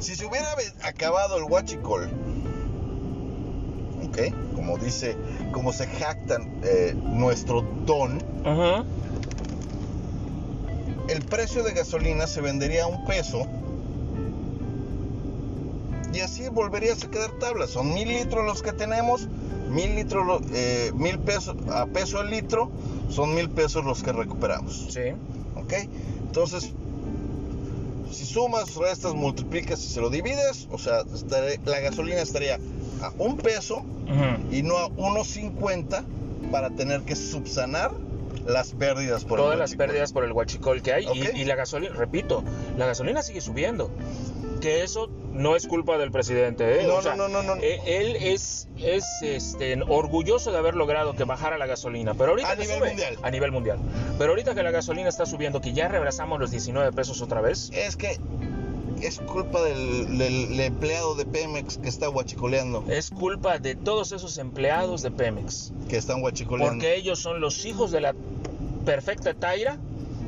[0.00, 0.48] Si se hubiera
[0.82, 2.10] acabado el huachicol,
[4.06, 4.18] ok,
[4.54, 5.16] como dice,
[5.52, 8.22] como se jactan eh, nuestro don,
[11.08, 13.46] el precio de gasolina se vendería a un peso
[16.12, 17.66] y así volverías a quedar tabla.
[17.66, 19.28] Son mil litros los que tenemos,
[19.70, 22.70] mil litros, eh, mil pesos a peso el litro,
[23.08, 24.86] son mil pesos los que recuperamos.
[24.90, 25.14] Sí.
[25.64, 25.72] ¿Ok?
[26.26, 26.72] Entonces,
[28.10, 32.58] si sumas, restas, multiplicas y se lo divides, o sea, estaré- la gasolina estaría
[33.02, 33.82] a un peso
[34.50, 36.04] y no a 1.50
[36.52, 37.92] para tener que subsanar
[38.46, 39.86] las pérdidas por el Todas las huachicol.
[39.86, 41.04] pérdidas por el huachicol que hay.
[41.04, 41.34] y- Ok.
[41.34, 42.44] Y, la gasolina, repito,
[42.76, 43.90] la gasolina sigue subiendo.
[44.64, 46.80] Que eso no es culpa del presidente.
[46.80, 46.86] ¿eh?
[46.86, 47.62] No, O sea, no, no, no, no.
[47.62, 52.14] eh, Él es, es este, orgulloso de haber logrado que bajara la gasolina.
[52.14, 53.18] Pero ahorita A nivel sube- mundial.
[53.22, 53.78] A nivel mundial.
[54.16, 57.70] Pero ahorita que la gasolina está subiendo, que ya rebasamos los 19 pesos otra vez.
[57.74, 58.18] Es que
[59.02, 62.84] es culpa del, del- del empleado de Pemex que está huachicoleando.
[62.88, 65.72] Es culpa de todos esos empleados de Pemex.
[65.90, 66.72] Que están huachicoleando.
[66.76, 68.14] Porque ellos son los hijos de la
[68.86, 69.76] perfecta Taira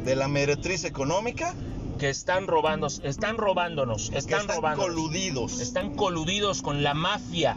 [0.05, 1.55] De la meretriz económica.
[1.99, 4.95] Que están robando, están robándonos, están, están robándonos.
[4.95, 5.61] coludidos.
[5.61, 7.57] Están coludidos con la mafia,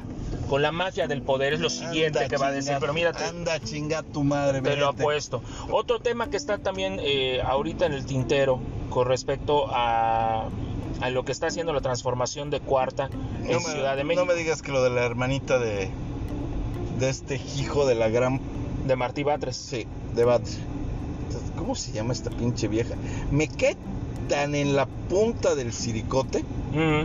[0.49, 1.53] con la mafia del poder.
[1.53, 4.61] Es lo siguiente Anda que va a decir, chinga- pero mírate, Anda chinga tu madre,
[4.61, 5.41] te lo apuesto.
[5.71, 10.47] Otro tema que está también eh, ahorita en el tintero con respecto a,
[11.01, 13.09] a lo que está haciendo la transformación de Cuarta
[13.43, 15.89] en No me, Ciudad de no México, me digas que lo de la hermanita de,
[16.97, 18.39] de este hijo de la gran.
[18.85, 19.55] de Martí Batres.
[19.57, 20.43] Sí, de Bat.
[21.57, 22.95] ¿Cómo se llama esta pinche vieja?
[23.31, 23.75] Me cae
[24.29, 26.45] tan en la punta del siricote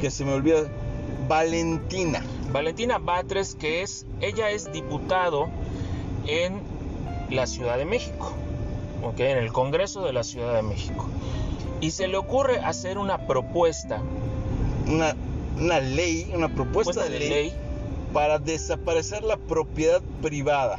[0.00, 0.62] que se me olvida.
[1.26, 2.22] Valentina.
[2.52, 5.48] Valentina Batres, que es, ella es diputado
[6.26, 6.60] en
[7.30, 8.32] la Ciudad de México,
[9.02, 9.18] ¿ok?
[9.20, 11.08] en el Congreso de la Ciudad de México.
[11.80, 14.00] Y se le ocurre hacer una propuesta,
[14.86, 15.16] Una,
[15.58, 17.52] una ley, una propuesta propuesta de, ley,
[18.12, 20.78] para desaparecer la propiedad privada.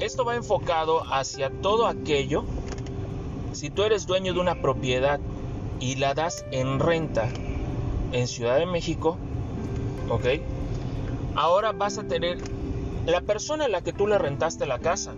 [0.00, 2.44] Esto va enfocado hacia todo aquello,
[3.52, 5.20] si tú eres dueño de una propiedad
[5.80, 7.28] y la das en renta
[8.12, 9.16] en Ciudad de México,
[10.08, 10.24] ¿ok?
[11.34, 12.38] Ahora vas a tener
[13.06, 15.12] la persona a la que tú le rentaste la casa,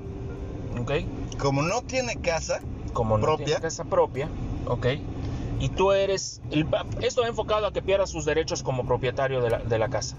[0.81, 0.92] ¿ok?
[1.38, 2.61] Como no tiene casa,
[2.92, 3.47] como no propia.
[3.47, 4.29] tiene casa propia,
[4.66, 4.87] ¿ok?
[5.61, 6.66] Y tú eres, el-
[7.01, 10.16] esto enfocado a que pierdas sus derechos como propietario de la, de la casa.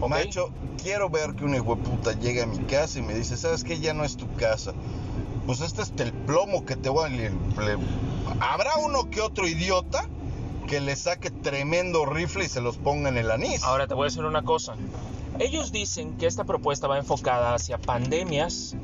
[0.00, 0.10] ¿ok?
[0.10, 0.48] Macho,
[0.82, 3.78] quiero ver que un hijo puta llegue a mi casa y me dice, ¿sabes qué?
[3.78, 4.72] Ya no es tu casa.
[5.46, 7.08] Pues este es el plomo que te voy a...
[7.08, 7.30] le-
[8.40, 10.08] Habrá uno que otro idiota
[10.66, 13.62] que le saque tremendo rifle y se los ponga en el anís.
[13.62, 14.74] Ahora te voy a decir una cosa.
[15.38, 18.74] Ellos dicen que esta propuesta va enfocada hacia pandemias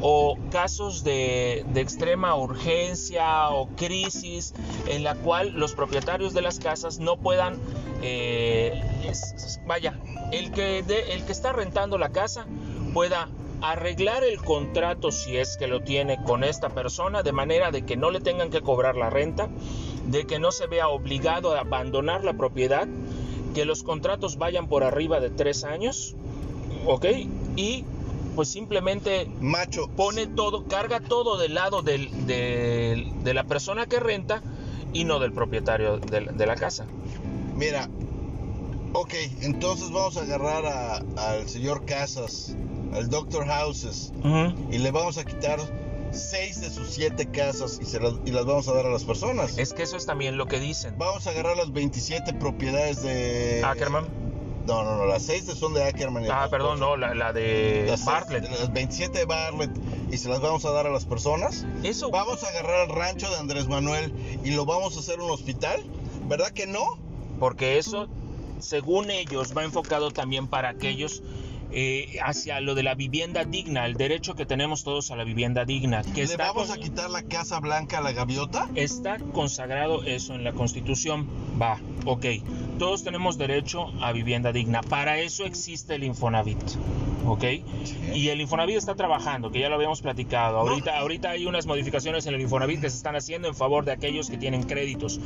[0.00, 4.54] o casos de, de extrema urgencia o crisis
[4.88, 7.58] en la cual los propietarios de las casas no puedan,
[8.02, 9.98] eh, es- vaya,
[10.32, 12.46] el que, el que está rentando la casa
[12.92, 13.28] pueda
[13.62, 17.96] arreglar el contrato si es que lo tiene con esta persona de manera de que
[17.96, 19.48] no le tengan que cobrar la renta,
[20.06, 22.86] de que no se vea obligado a abandonar la propiedad,
[23.54, 26.14] que los contratos vayan por arriba de tres años,
[26.86, 27.06] ¿ok?
[27.56, 27.84] Y
[28.34, 33.98] pues simplemente Macho, pone todo, carga todo del lado del- del- de la persona que
[33.98, 34.42] renta
[34.92, 36.86] y no del propietario de, la- de la casa.
[37.54, 37.88] mira,
[38.92, 42.54] ok, entonces vamos a agarrar a- al señor Casas,
[42.94, 44.12] al Doctor Houses,
[44.70, 45.58] y le vamos a quitar
[46.12, 49.04] seis de sus siete casas y, se las, y las vamos a dar a las
[49.04, 49.58] personas.
[49.58, 50.94] Es que eso es también lo que dicen.
[50.98, 53.62] Vamos a agarrar las 27 propiedades de...
[53.64, 54.06] Ackerman.
[54.66, 56.24] No, no, no, las 6 son de Ackerman.
[56.24, 58.50] y Ah, perdón, no, la, la de Las, seis- Bartlett.
[58.50, 59.70] las 27 de Bartlett
[60.10, 61.64] y se las vamos a dar a las personas.
[61.84, 64.12] Eso, Vamos a agarrar el rancho de Andrés Manuel
[64.44, 65.84] y lo vamos a hacer un hospital.
[66.28, 66.84] ¿Verdad que no?
[67.38, 68.08] porque eso,
[68.58, 71.22] según ellos, va enfocado también para aquellos
[71.72, 75.64] eh, hacia lo de la vivienda digna, el derecho que tenemos todos a la vivienda
[75.64, 76.02] digna.
[76.02, 78.68] Que ¿Le está vamos con- a quitar la Casa Blanca a la gaviota?
[78.74, 81.26] Está consagrado eso en la Constitución.
[81.60, 82.24] Va, ok.
[82.78, 84.80] Todos tenemos derecho a vivienda digna.
[84.82, 86.58] Para eso existe el Infonavit.
[87.26, 87.42] ¿Ok?
[88.14, 90.58] Y el Infonavit está trabajando, que ya lo habíamos platicado.
[90.58, 93.90] Ahorita, ahorita hay unas modificaciones en el Infonavit que se están haciendo en favor de
[93.90, 95.18] aquellos que tienen créditos.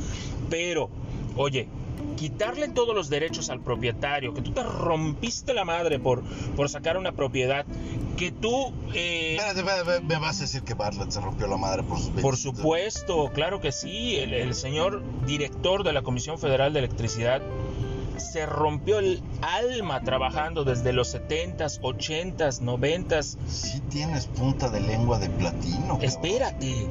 [0.48, 0.88] Pero,
[1.37, 1.68] oye,
[2.16, 6.22] quitarle todos los derechos al propietario, que tú te rompiste la madre por,
[6.56, 7.64] por sacar una propiedad,
[8.16, 8.72] que tú...
[8.94, 12.10] Eh, espérate, espérate, me vas a decir que Bartlett se rompió la madre por sus
[12.10, 17.42] Por supuesto, claro que sí, el, el señor director de la Comisión Federal de Electricidad
[18.20, 23.36] se rompió el alma trabajando desde los 70s, 80s, 90s.
[23.48, 25.98] Sí tienes punta de lengua de platino.
[26.02, 26.86] Espérate.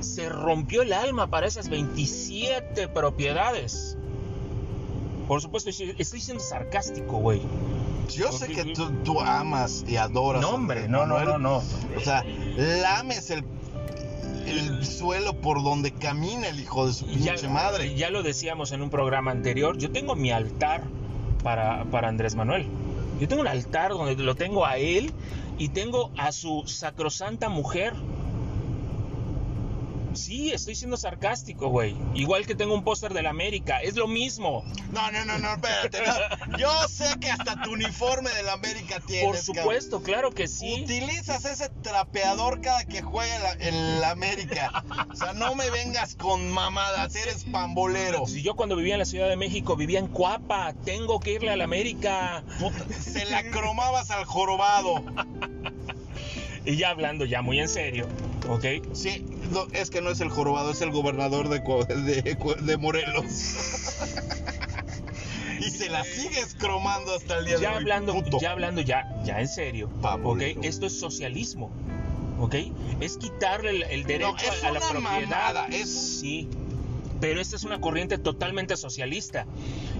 [0.00, 3.96] Se rompió el alma para esas 27 propiedades.
[5.28, 7.40] Por supuesto, estoy siendo sarcástico, güey.
[8.14, 10.42] Yo sé que tú, amas y adoras.
[10.42, 11.62] No, hombre, no, no, no, no.
[11.96, 12.24] O sea,
[12.56, 13.44] lames el
[14.46, 17.94] el suelo por donde camina el hijo de su pinche madre.
[17.94, 20.84] Ya lo decíamos en un programa anterior, yo tengo mi altar
[21.42, 22.66] para, para Andrés Manuel.
[23.20, 25.12] Yo tengo un altar donde lo tengo a él
[25.58, 27.94] y tengo a su sacrosanta mujer
[30.14, 31.96] Sí, estoy siendo sarcástico, güey.
[32.14, 34.64] Igual que tengo un póster de la América, es lo mismo.
[34.92, 35.98] No, no, no, no, espérate.
[36.58, 39.26] Yo sé que hasta tu uniforme de la América tienes.
[39.26, 40.82] Por supuesto, claro que sí.
[40.84, 44.84] Utilizas ese trapeador cada que juega en la América.
[45.10, 48.26] O sea, no me vengas con mamadas, eres pambolero.
[48.26, 51.50] Si yo cuando vivía en la Ciudad de México vivía en Cuapa, tengo que irle
[51.50, 52.44] a la América.
[53.00, 55.04] se la cromabas al jorobado.
[56.64, 58.06] Y ya hablando ya muy en serio,
[58.48, 58.64] ¿ok?
[58.92, 59.24] Sí,
[59.72, 61.60] es que no es el jorobado, es el gobernador de,
[62.62, 63.24] de, Morelos.
[65.60, 68.22] y se la sigues cromando hasta el día ya de hablando, hoy.
[68.40, 70.42] Ya hablando ya, ya en serio, ¿ok?
[70.62, 71.70] Esto es socialismo,
[72.40, 72.54] ¿ok?
[73.00, 75.68] Es quitarle el, derecho a, la propiedad.
[75.70, 76.20] es...
[76.20, 76.48] Sí,
[77.20, 79.46] pero esta es una corriente totalmente socialista.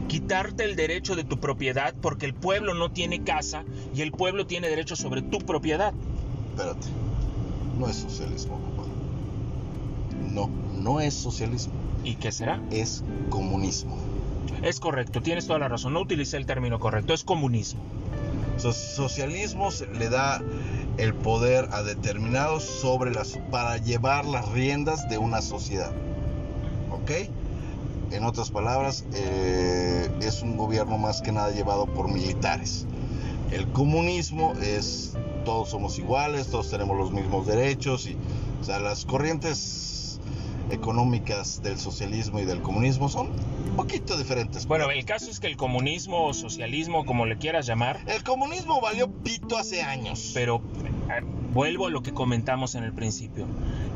[0.09, 4.46] Quitarte el derecho de tu propiedad porque el pueblo no tiene casa y el pueblo
[4.46, 5.94] tiene derecho sobre tu propiedad.
[6.55, 6.87] Espérate,
[7.81, 8.57] no es socialismo,
[10.31, 10.49] No,
[10.81, 11.73] no es socialismo.
[12.05, 12.62] ¿Y qué será?
[12.71, 13.97] Es comunismo.
[14.62, 15.95] Es correcto, tienes toda la razón.
[15.95, 17.81] No utilicé el término correcto, es comunismo.
[18.57, 20.40] socialismo le da
[20.97, 25.90] el poder a determinados sobre las para llevar las riendas de una sociedad.
[26.93, 27.33] ¿Ok?
[28.12, 32.87] En otras palabras, eh, es un gobierno más que nada llevado por militares.
[33.51, 38.16] El comunismo es todos somos iguales, todos tenemos los mismos derechos y
[38.61, 40.18] o sea, las corrientes
[40.70, 44.66] económicas del socialismo y del comunismo son un poquito diferentes.
[44.66, 48.80] Bueno, el caso es que el comunismo o socialismo, como le quieras llamar, el comunismo
[48.80, 50.30] valió pito hace años.
[50.33, 50.62] Pero
[51.11, 53.46] eh, vuelvo a lo que comentamos en el principio.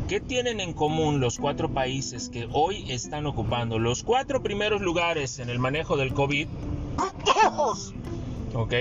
[0.08, 5.38] ¿Qué tienen en común los cuatro países que hoy están ocupando los cuatro primeros lugares
[5.38, 6.48] en el manejo del COVID?
[8.54, 8.74] ¿Ok?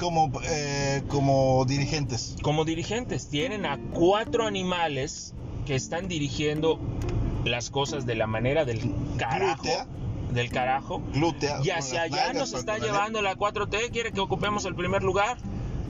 [0.00, 2.34] Como, eh, como dirigentes.
[2.42, 3.28] Como dirigentes.
[3.28, 5.34] Tienen a cuatro animales
[5.66, 6.80] que están dirigiendo
[7.44, 8.80] las cosas de la manera del
[9.18, 9.68] carajo.
[10.32, 11.02] Del carajo.
[11.12, 11.60] Glútea.
[11.62, 13.90] Y hacia allá nos está llevando la 4T.
[13.90, 15.36] ¿Quiere que ocupemos el primer lugar?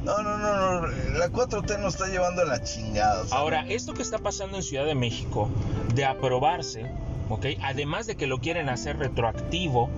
[0.04, 0.86] No, no, no, no.
[1.16, 3.24] La 4T nos está llevando a la chingada.
[3.30, 5.48] Ahora, esto que está pasando en Ciudad de México,
[5.94, 6.86] de aprobarse,
[7.28, 7.46] ¿ok?
[7.62, 9.88] Además de que lo quieren hacer retroactivo,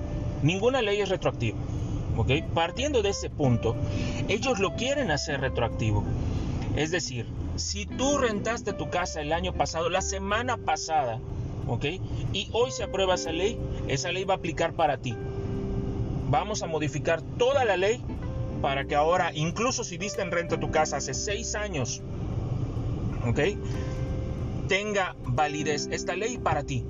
[0.43, 1.57] ninguna ley es retroactiva.
[2.55, 3.75] Partiendo de ese punto,
[4.29, 6.05] ellos lo quieren hacer retroactivo.
[6.77, 11.21] Es decir, si tú rentaste tu casa el año pasado, la semana pasada,
[11.67, 11.85] ¿ok?
[12.33, 15.15] Y hoy se aprueba esa ley, esa ley va a aplicar para ti.
[16.29, 18.03] Vamos a modificar toda la ley
[18.63, 22.01] para que ahora, incluso si diste en renta tu casa hace seis años,
[23.27, 23.41] ¿ok?
[24.69, 26.85] Tenga validez esta ley para ti.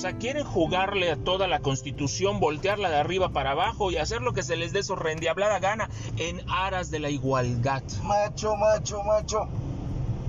[0.00, 4.22] O sea, quieren jugarle a toda la constitución, voltearla de arriba para abajo y hacer
[4.22, 7.82] lo que se les dé su rendiablada gana en aras de la igualdad.
[8.04, 9.46] Macho, macho, macho.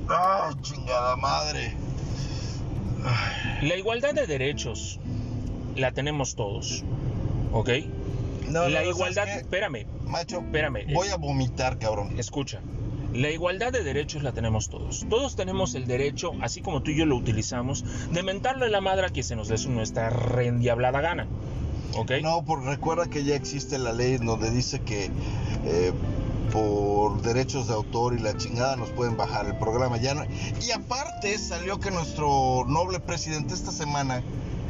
[0.09, 1.73] Ay, chingada madre.
[3.61, 4.99] La igualdad de derechos
[5.77, 6.83] la tenemos todos.
[7.53, 7.69] ¿Ok?
[8.49, 9.85] No, la igualdad, espérame.
[10.03, 10.93] Macho, espérame.
[10.93, 12.19] Voy a vomitar, cabrón.
[12.19, 12.59] Escucha.
[13.13, 15.05] La igualdad de derechos la tenemos todos.
[15.09, 18.81] Todos tenemos el derecho, así como tú y yo lo utilizamos, de mentarle a la
[18.81, 21.27] madre a quien se nos dé nuestra rendiablada gana.
[21.95, 22.11] ¿Ok?
[22.21, 25.09] No, porque recuerda que ya existe la ley donde dice que
[25.65, 25.91] eh,
[26.51, 29.97] por derechos de autor y la chingada nos pueden bajar el programa.
[29.97, 30.15] Ya
[30.65, 34.23] y aparte salió que nuestro noble presidente esta semana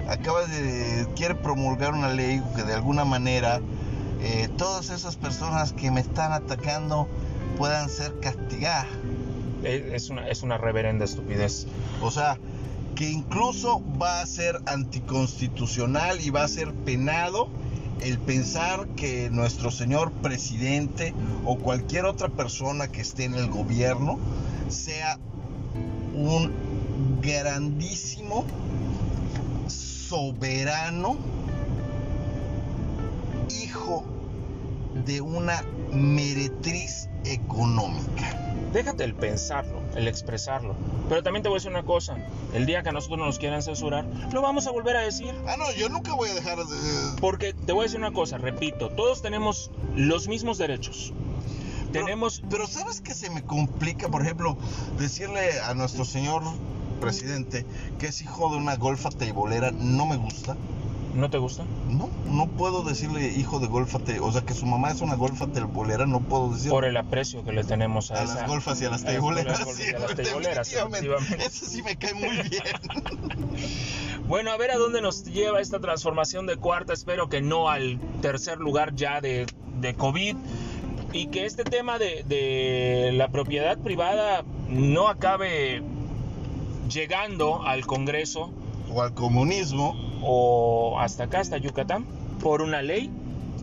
[0.08, 3.62] acaba de quiere promulgar una ley que de alguna manera
[4.22, 7.08] eh, todas esas personas que me están atacando
[7.62, 8.88] puedan ser castigadas.
[9.64, 11.68] Es una, es una reverenda estupidez.
[12.02, 12.40] O sea,
[12.96, 17.50] que incluso va a ser anticonstitucional y va a ser penado
[18.02, 21.14] el pensar que nuestro señor presidente
[21.46, 24.18] o cualquier otra persona que esté en el gobierno
[24.70, 25.20] sea
[26.16, 26.52] un
[27.22, 28.44] grandísimo
[29.68, 31.16] soberano
[33.52, 34.04] hijo
[35.06, 38.38] de una meretriz económica.
[38.74, 40.76] Déjate el pensarlo, el expresarlo.
[41.10, 42.16] Pero también te voy a decir una cosa.
[42.54, 45.34] El día que a nosotros nos quieran censurar, lo vamos a volver a decir.
[45.48, 46.64] Ah, no, yo nunca voy a dejar de...
[47.20, 51.12] Porque te voy a decir una cosa, repito, todos tenemos los mismos derechos.
[51.92, 52.42] Pero- Tenemos...
[52.50, 54.08] Pero ¿sabes qué se me complica?
[54.08, 54.58] Por ejemplo,
[54.98, 56.42] decirle a nuestro señor
[57.02, 57.66] presidente
[58.00, 60.56] que es hijo de una golfa teibolera no me gusta.
[61.14, 61.66] ¿No te gusta?
[61.90, 65.16] No, no puedo decirle hijo de golfa te, o sea que su mamá es una
[65.16, 68.48] golfa teibolera, no puedo decir Por el aprecio que le tenemos a, a esa- las
[68.48, 69.58] golfas y a las a las teiboleras.
[69.66, 71.08] golfas y sí, a las teiboleras, definitivamente.
[71.08, 71.46] efectivamente.
[71.46, 72.64] Eso sí me cae muy bien.
[74.28, 76.94] Bueno, a ver a dónde nos lleva esta transformación de cuarta.
[76.94, 79.46] Espero que no al tercer lugar ya de,
[79.82, 80.36] de COVID.
[81.12, 85.82] Y que este tema de, de la propiedad privada no acabe
[86.90, 88.52] llegando al Congreso
[88.94, 92.06] o al comunismo, o hasta acá, hasta Yucatán,
[92.42, 93.10] por una ley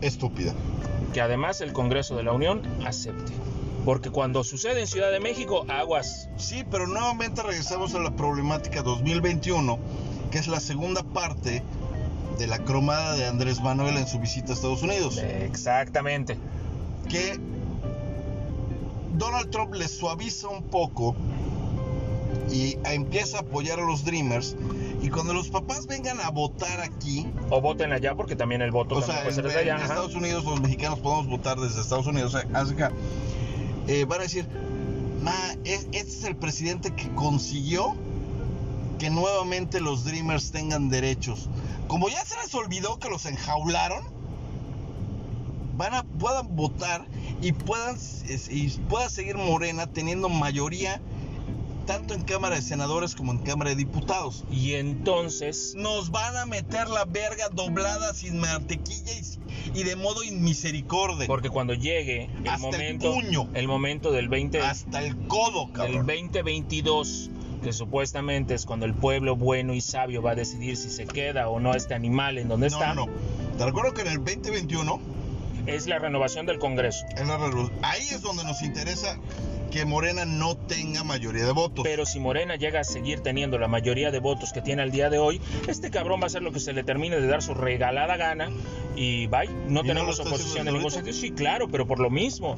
[0.01, 0.53] estúpida.
[1.13, 3.33] que además el Congreso de la Unión acepte.
[3.85, 6.29] Porque cuando sucede en Ciudad de México, aguas.
[6.37, 9.79] Sí, pero nuevamente regresamos a la problemática 2021,
[10.31, 11.63] que es la segunda parte
[12.37, 15.17] de la cromada de Andrés Manuel en su visita a Estados Unidos.
[15.17, 16.37] Exactamente.
[17.09, 17.39] Que
[19.13, 21.15] Donald Trump le suaviza un poco
[22.51, 24.55] y empieza a apoyar a los Dreamers.
[25.01, 28.95] Y cuando los papás vengan a votar aquí, O voten allá porque también el voto
[28.95, 29.71] o también sea, puede ser desde allá.
[29.71, 29.85] en ajá.
[29.93, 32.91] Estados Unidos los mexicanos podemos votar desde Estados Unidos, o sea, hacia acá,
[33.87, 34.47] eh, van a decir,
[35.23, 35.33] ma,
[35.63, 37.95] es- este es el presidente que consiguió
[38.99, 41.47] que nuevamente los Dreamers tengan derechos.
[41.87, 44.03] Como ya se les olvidó que los enjaularon,
[45.77, 47.05] van a, puedan votar
[47.41, 47.95] y puedan
[48.49, 50.99] y pueda seguir Morena teniendo mayoría
[51.89, 54.43] tanto en Cámara de Senadores como en Cámara de Diputados.
[54.51, 59.11] Y entonces, Nos van a meter la verga doblada sin mantequilla
[59.73, 61.25] y, y de modo inmisericordia.
[61.25, 63.49] porque cuando llegue el Hasta el momento, puño.
[63.55, 66.05] el momento del 20, Hasta el codo, del cabrón.
[66.05, 67.31] 2022,
[67.63, 71.49] que supuestamente es cuando el pueblo bueno y sabio va a decidir si se queda
[71.49, 73.11] o no este animal en donde No, está, no, no.
[73.57, 74.99] Te recuerdo que en el 2021,
[75.75, 77.05] es la renovación del Congreso.
[77.15, 79.17] la ahí es donde nos interesa
[79.69, 81.83] que Morena no tenga mayoría de votos.
[81.83, 85.09] Pero si Morena llega a seguir teniendo la mayoría de votos que tiene al día
[85.09, 87.53] de hoy, este cabrón va a hacer lo que se le termine de dar su
[87.53, 88.49] regalada gana
[88.95, 89.49] y bye.
[89.67, 91.15] No ¿Y tenemos oposición en ningún sentido.
[91.15, 92.57] Sí, claro, pero por lo mismo.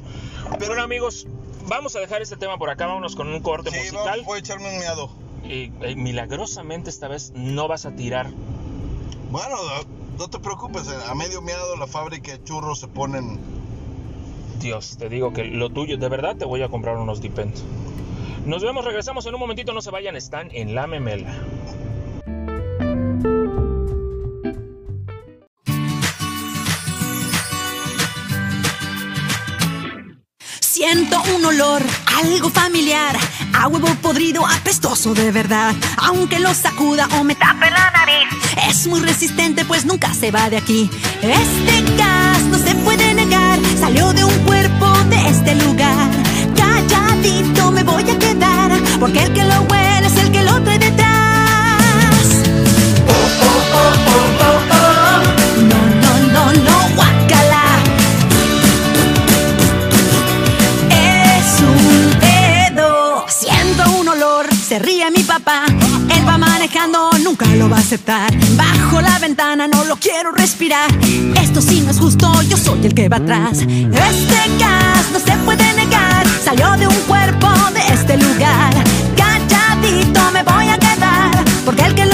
[0.58, 1.26] Pero bueno, amigos,
[1.66, 2.86] vamos a dejar este tema por acá.
[2.86, 4.22] Vámonos con un corte sí, musical.
[4.24, 5.10] voy a echarme un meado.
[5.44, 8.30] Y eh, milagrosamente esta vez no vas a tirar.
[9.30, 9.56] Bueno,
[10.18, 13.38] no te preocupes, eh, a medio meado la fábrica de churros se ponen...
[14.60, 17.56] Dios, te digo que lo tuyo, de verdad te voy a comprar unos Dipent.
[18.46, 21.32] Nos vemos, regresamos en un momentito, no se vayan, están en la memela.
[30.60, 31.82] Siento un olor,
[32.18, 33.16] algo familiar,
[33.54, 35.74] a huevo podrido, apestoso de verdad.
[35.96, 38.28] Aunque lo sacuda o me tape la nariz,
[38.68, 40.90] es muy resistente, pues nunca se va de aquí.
[41.22, 46.10] Este gas no se puede negar, salió de un cuerpo de este lugar.
[46.56, 50.78] Calladito me voy a quedar, porque el que lo huele es el que lo trae
[50.78, 51.08] detrás.
[53.08, 54.41] Oh, oh, oh.
[64.72, 65.66] Se ríe mi papá.
[65.68, 68.32] Él va manejando, nunca lo va a aceptar.
[68.56, 70.90] Bajo la ventana, no lo quiero respirar.
[71.42, 73.58] Esto sí no es justo, yo soy el que va atrás.
[73.58, 76.26] Este gas no se puede negar.
[76.42, 78.72] Salió de un cuerpo de este lugar.
[79.14, 81.44] Calladito me voy a quedar.
[81.66, 82.06] Porque el que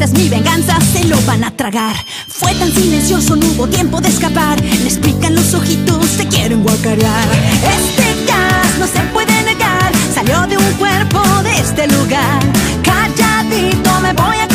[0.00, 1.94] Es mi venganza, se lo van a tragar.
[2.26, 4.58] Fue tan silencioso, no hubo tiempo de escapar.
[4.82, 7.28] Les pican los ojitos, se quieren guacarear.
[7.76, 9.92] Este gas no se puede negar.
[10.14, 12.40] Salió de un cuerpo de este lugar.
[12.82, 14.49] Calladito me voy a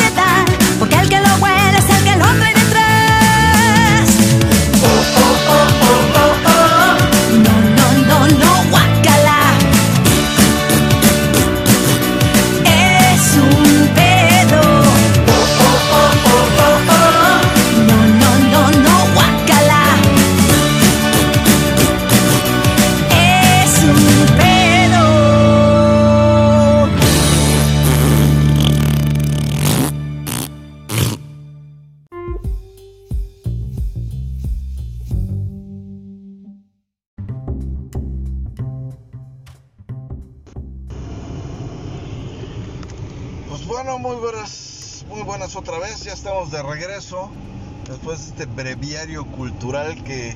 [48.35, 50.35] este breviario cultural que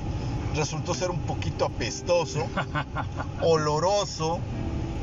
[0.56, 2.46] resultó ser un poquito apestoso,
[3.42, 4.40] oloroso,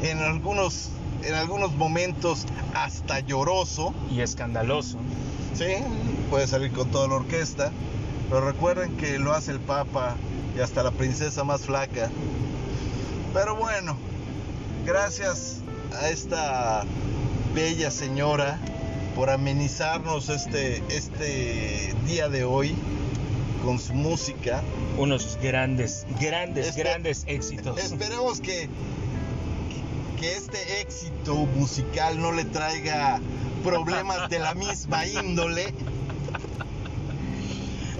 [0.01, 0.89] en algunos,
[1.21, 3.93] en algunos momentos hasta lloroso.
[4.09, 4.97] Y escandaloso.
[5.53, 5.75] Sí,
[6.31, 7.71] puede salir con toda la orquesta,
[8.29, 10.15] pero recuerden que lo hace el Papa
[10.55, 12.09] y hasta la princesa más flaca.
[13.31, 13.95] Pero bueno,
[14.87, 15.57] gracias
[16.01, 16.83] a esta
[17.53, 18.59] bella señora
[19.18, 22.76] por amenizarnos este, este día de hoy
[23.65, 24.61] con su música.
[24.99, 27.80] Unos grandes, grandes, Espe- grandes éxitos.
[27.80, 28.70] Esperemos que,
[30.20, 33.20] que este éxito musical no le traiga
[33.63, 35.74] problemas de la misma índole.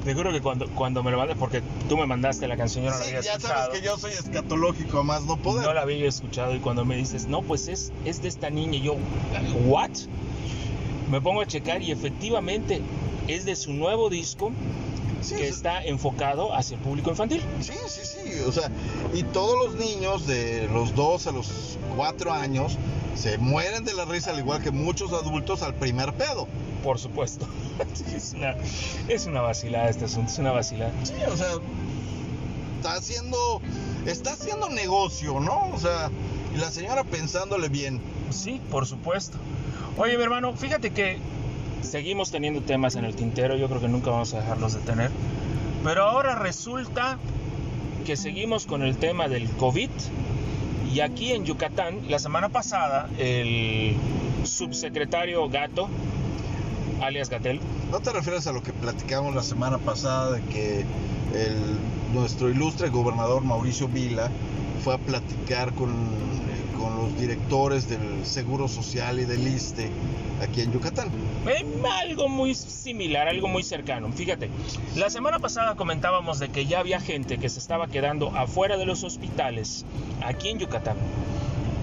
[0.06, 2.92] Te juro que cuando, cuando me lo mandas, porque tú me mandaste la canción, yo
[2.92, 3.64] no la Sí, había ya escuchado.
[3.66, 5.66] sabes que yo soy escatológico más no poder.
[5.66, 8.78] No la había escuchado y cuando me dices, no, pues es, es de esta niña,
[8.78, 8.96] y yo,
[9.66, 9.90] ¿what?
[11.10, 12.82] Me pongo a checar y efectivamente
[13.28, 14.52] es de su nuevo disco
[15.22, 17.42] Sí, que está enfocado hacia el público infantil.
[17.60, 18.40] Sí, sí, sí.
[18.48, 18.70] O sea,
[19.14, 22.78] y todos los niños de los 2 a los 4 años
[23.16, 26.48] se mueren de la risa, al igual que muchos adultos al primer pedo.
[26.84, 27.48] Por supuesto.
[28.16, 28.56] es, una,
[29.08, 30.94] es una vacilada este asunto, es una vacilada.
[31.04, 31.48] Sí, o sea,
[32.78, 33.62] está haciendo,
[34.06, 35.72] está haciendo negocio, ¿no?
[35.74, 36.12] O sea,
[36.54, 38.00] y la señora pensándole bien.
[38.30, 39.38] Sí, por supuesto.
[39.98, 41.18] Oye, mi hermano, fíjate que
[41.82, 45.10] seguimos teniendo temas en el tintero, yo creo que nunca vamos a dejarlos de tener.
[45.84, 47.18] Pero ahora resulta
[48.06, 49.90] que seguimos con el tema del COVID.
[50.94, 53.96] Y aquí en Yucatán, la semana pasada, el
[54.44, 55.90] subsecretario Gato,
[57.02, 57.60] alias Gatel,
[57.92, 60.82] ¿No te refieres a lo que platicamos la semana pasada de que
[61.34, 64.30] el, nuestro ilustre gobernador Mauricio Vila
[64.84, 65.90] fue a platicar con,
[66.78, 69.90] con los directores del Seguro Social y del ISTE
[70.42, 71.10] aquí en Yucatán?
[71.48, 71.66] Eh,
[72.04, 74.12] algo muy similar, algo muy cercano.
[74.12, 74.50] Fíjate,
[74.96, 78.86] la semana pasada comentábamos de que ya había gente que se estaba quedando afuera de
[78.86, 79.86] los hospitales
[80.24, 80.98] aquí en Yucatán.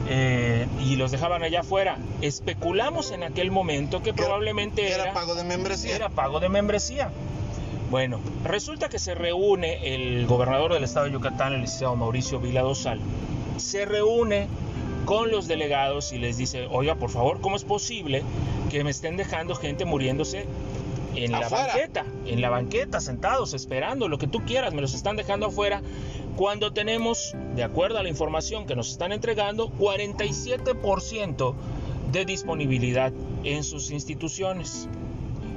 [0.07, 1.97] eh, y los dejaban allá afuera.
[2.21, 5.97] Especulamos en aquel momento que probablemente era, era pago de membresía.
[5.97, 7.11] era pago de membresía.
[7.91, 12.61] Bueno, resulta que se reúne el gobernador del estado de Yucatán, el licenciado Mauricio Vila
[12.63, 13.01] Dosal,
[13.57, 14.47] se reúne
[15.05, 18.23] con los delegados y les dice, oiga, por favor, ¿cómo es posible
[18.71, 20.47] que me estén dejando gente muriéndose
[21.15, 22.05] en la banqueta?
[22.27, 25.83] En la banqueta, sentados, esperando, lo que tú quieras, me los están dejando afuera.
[26.37, 31.55] Cuando tenemos, de acuerdo a la información que nos están entregando, 47%
[32.11, 33.13] de disponibilidad
[33.45, 34.89] en sus instituciones.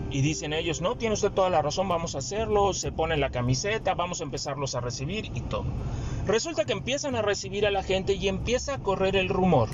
[0.09, 3.29] Y dicen ellos, no, tiene usted toda la razón, vamos a hacerlo, se ponen la
[3.29, 5.65] camiseta, vamos a empezarlos a recibir y todo.
[6.27, 9.69] Resulta que empiezan a recibir a la gente y empieza a correr el rumor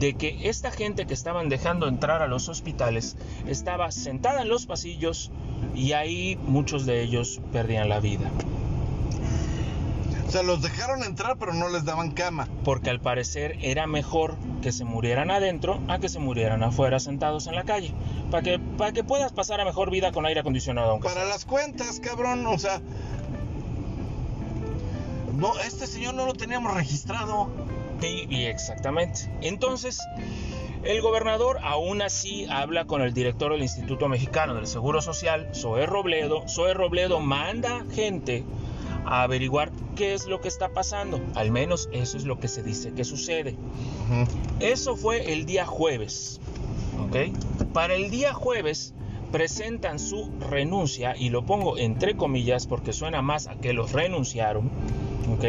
[0.00, 3.16] de que esta gente que estaban dejando entrar a los hospitales
[3.46, 5.30] estaba sentada en los pasillos
[5.74, 8.30] y ahí muchos de ellos perdían la vida.
[10.26, 12.48] O sea, los dejaron entrar pero no les daban cama.
[12.64, 17.46] Porque al parecer era mejor que se murieran adentro a que se murieran afuera sentados
[17.46, 17.92] en la calle.
[18.30, 20.90] Para que, para que puedas pasar a mejor vida con aire acondicionado.
[20.90, 22.80] aunque Para las cuentas, cabrón, o sea...
[25.40, 27.48] No, este señor no lo teníamos registrado.
[28.02, 29.32] Y, y exactamente.
[29.40, 29.98] Entonces,
[30.84, 35.86] el gobernador aún así habla con el director del Instituto Mexicano del Seguro Social, Zoé
[35.86, 36.46] Robledo.
[36.46, 38.44] Zoé Robledo manda gente
[39.06, 41.18] a averiguar qué es lo que está pasando.
[41.34, 43.56] Al menos eso es lo que se dice que sucede.
[44.60, 46.38] Eso fue el día jueves.
[47.02, 47.72] ¿Ok?
[47.72, 48.92] Para el día jueves
[49.32, 54.70] presentan su renuncia, y lo pongo entre comillas porque suena más a que los renunciaron.
[55.32, 55.44] ¿Ok?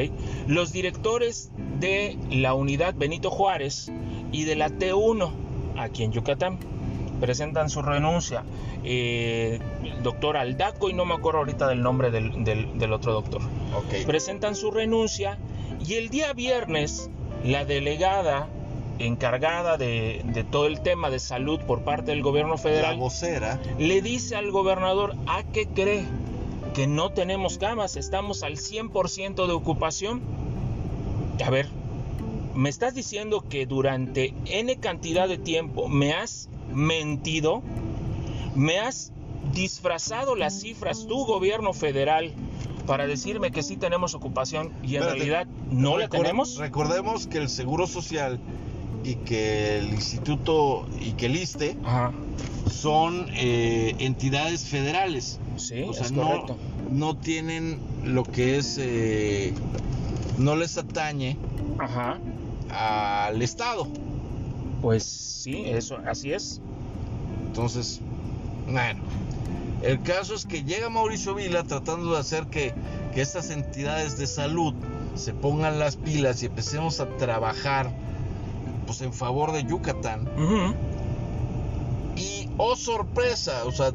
[0.47, 3.91] Los directores de la unidad Benito Juárez
[4.31, 5.31] y de la T1
[5.77, 6.57] aquí en Yucatán
[7.19, 8.43] presentan su renuncia.
[8.83, 13.13] Eh, el doctor Aldaco y no me acuerdo ahorita del nombre del, del- del otro
[13.13, 13.41] doctor
[13.75, 14.05] Ok.
[14.07, 15.37] presentan su renuncia
[15.85, 17.09] y el día viernes
[17.43, 18.47] la delegada
[18.97, 23.59] encargada de, de todo el tema de salud por parte del gobierno La federal vocera.
[23.79, 26.03] le dice al gobernador, ¿a qué cree?
[26.73, 30.21] Que no tenemos camas, estamos al 100% de ocupación.
[31.45, 31.67] A ver,
[32.55, 37.61] me estás diciendo que durante N cantidad de tiempo me has mentido,
[38.55, 39.11] me has
[39.53, 42.31] disfrazado las cifras, tu gobierno federal,
[42.85, 45.13] para decirme que sí tenemos ocupación y en Espérate.
[45.13, 46.57] realidad no la tenemos.
[46.57, 48.39] Recordemos que el Seguro Social
[49.03, 52.11] y que el Instituto y que el ISTE Ajá,
[52.69, 55.39] son eh, entidades federales.
[55.57, 56.57] sí, o sea, es no, correcto.
[56.91, 59.53] no tienen lo que es, eh,
[60.37, 61.37] no les atañe
[61.79, 62.19] Ajá,
[62.69, 63.87] al Estado.
[64.81, 66.61] Pues sí, eso, así es.
[67.47, 67.99] Entonces,
[68.65, 69.01] bueno,
[69.83, 72.73] el caso es que llega Mauricio Vila tratando de hacer que,
[73.13, 74.73] que estas entidades de salud
[75.15, 77.91] se pongan las pilas y empecemos a trabajar
[78.87, 80.27] pues en favor de Yucatán.
[82.15, 83.91] Y oh sorpresa, o sea,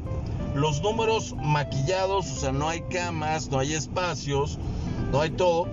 [0.55, 4.57] los números maquillados, o sea, no hay camas, no hay espacios,
[5.11, 5.67] no hay todo.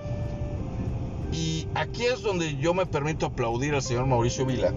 [1.31, 4.73] Y aquí es donde yo me permito aplaudir al señor Mauricio Vila,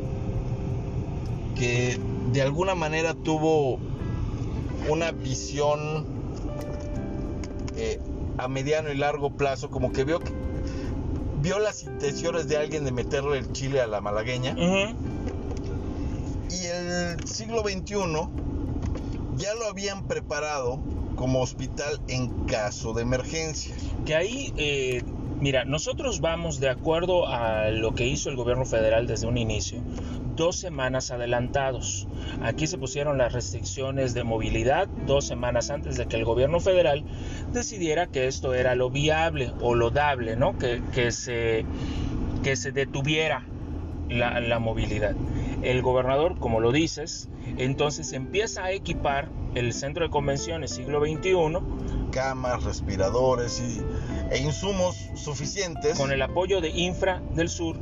[1.55, 1.99] que
[2.33, 3.79] de alguna manera tuvo
[4.89, 6.07] una visión
[7.77, 8.01] eh,
[8.39, 10.21] a mediano y largo plazo, como que vio,
[11.43, 14.57] vio las intenciones de alguien de meterle el chile a la malagueña.
[16.51, 17.95] Y el siglo XXI
[19.37, 20.81] ya lo habían preparado
[21.17, 23.75] como hospital en caso de emergencia.
[24.07, 25.03] Que ahí, eh,
[25.41, 29.81] mira, nosotros vamos de acuerdo a lo que hizo el gobierno federal desde un inicio,
[30.37, 32.07] dos semanas adelantados.
[32.43, 37.05] Aquí se pusieron las restricciones de movilidad dos semanas antes de que el gobierno federal
[37.53, 40.57] decidiera que esto era lo viable o lo dable, ¿no?
[40.57, 41.65] Que, que se,
[42.43, 43.45] que se detuviera
[44.09, 45.15] la, la movilidad.
[45.63, 51.33] El gobernador, como lo dices, entonces empieza a equipar el centro de convenciones siglo XXI
[52.11, 53.83] Camas, respiradores y,
[54.31, 55.99] e insumos suficientes.
[55.99, 57.77] con el apoyo de Infra del Sur,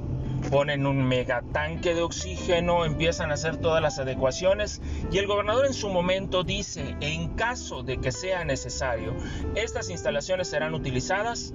[0.50, 5.74] ponen un megatanque de oxígeno, empiezan a hacer todas las adecuaciones y el gobernador en
[5.74, 9.14] su momento dice, en caso de que sea necesario,
[9.54, 11.54] estas instalaciones serán utilizadas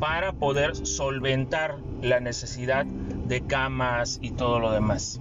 [0.00, 5.20] para poder solventar la necesidad de camas y todo lo demás.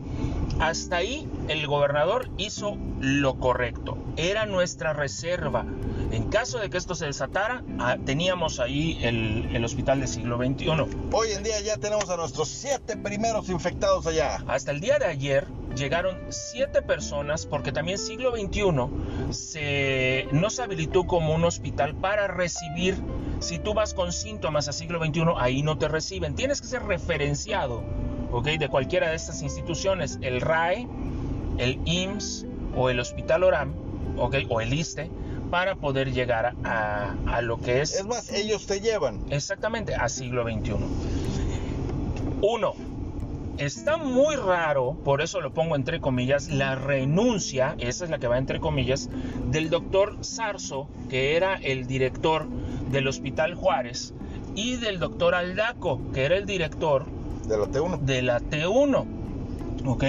[0.59, 3.97] Hasta ahí el gobernador hizo lo correcto.
[4.17, 5.65] Era nuestra reserva.
[6.13, 10.37] En caso de que esto se desatara, ah, teníamos ahí el, el hospital del siglo
[10.37, 10.69] XXI.
[11.11, 14.43] Hoy en día ya tenemos a nuestros siete primeros infectados allá.
[14.45, 20.61] Hasta el día de ayer llegaron siete personas porque también siglo XXI se, no se
[20.61, 22.95] habilitó como un hospital para recibir.
[23.39, 26.35] Si tú vas con síntomas a siglo XXI, ahí no te reciben.
[26.35, 27.83] Tienes que ser referenciado
[28.31, 28.49] ¿ok?
[28.49, 30.87] de cualquiera de estas instituciones, el RAE,
[31.57, 32.45] el IMSS
[32.75, 33.73] o el Hospital Oram
[34.17, 34.35] ¿ok?
[34.49, 35.09] o el ISTE,
[35.49, 39.21] para poder llegar a, a lo que es Es más, ellos te llevan.
[39.29, 40.73] Exactamente, a siglo XXI.
[42.41, 42.73] Uno,
[43.57, 48.27] está muy raro, por eso lo pongo entre comillas, la renuncia, esa es la que
[48.27, 49.09] va entre comillas,
[49.49, 52.47] del doctor Sarso, que era el director
[52.91, 54.13] del Hospital Juárez,
[54.55, 57.05] y del doctor Aldaco, que era el director
[57.47, 57.99] De la T1.
[57.99, 59.05] de la T1.
[59.85, 60.03] ¿Ok?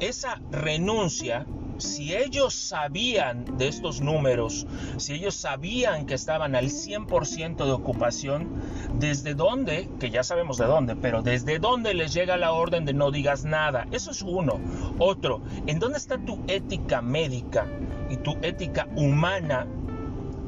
[0.00, 1.46] Esa renuncia,
[1.78, 4.66] si ellos sabían de estos números,
[4.96, 8.48] si ellos sabían que estaban al 100% de ocupación,
[8.94, 9.88] ¿desde dónde?
[9.98, 13.44] Que ya sabemos de dónde, pero ¿desde dónde les llega la orden de no digas
[13.44, 13.86] nada?
[13.90, 14.60] Eso es uno.
[14.98, 17.66] Otro, ¿en dónde está tu ética médica
[18.10, 19.66] y tu ética humana?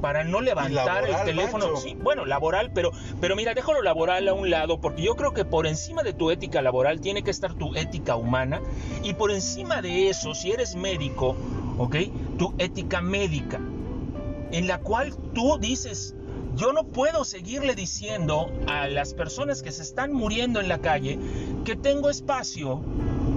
[0.00, 1.76] Para no levantar laboral, el teléfono.
[1.76, 2.90] Sí, bueno, laboral, pero,
[3.20, 6.30] pero mira, déjalo laboral a un lado, porque yo creo que por encima de tu
[6.30, 8.60] ética laboral tiene que estar tu ética humana,
[9.02, 11.36] y por encima de eso, si eres médico,
[11.78, 11.96] ¿ok?
[12.38, 13.60] Tu ética médica,
[14.52, 16.14] en la cual tú dices,
[16.56, 21.18] yo no puedo seguirle diciendo a las personas que se están muriendo en la calle
[21.64, 22.82] que tengo espacio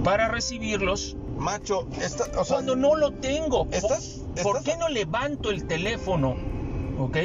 [0.02, 3.64] para recibirlos Macho, esta, o sea, cuando no lo tengo.
[3.66, 6.36] ¿Por- estás- ¿Por qué no levanto el teléfono?
[6.98, 7.16] ¿Ok?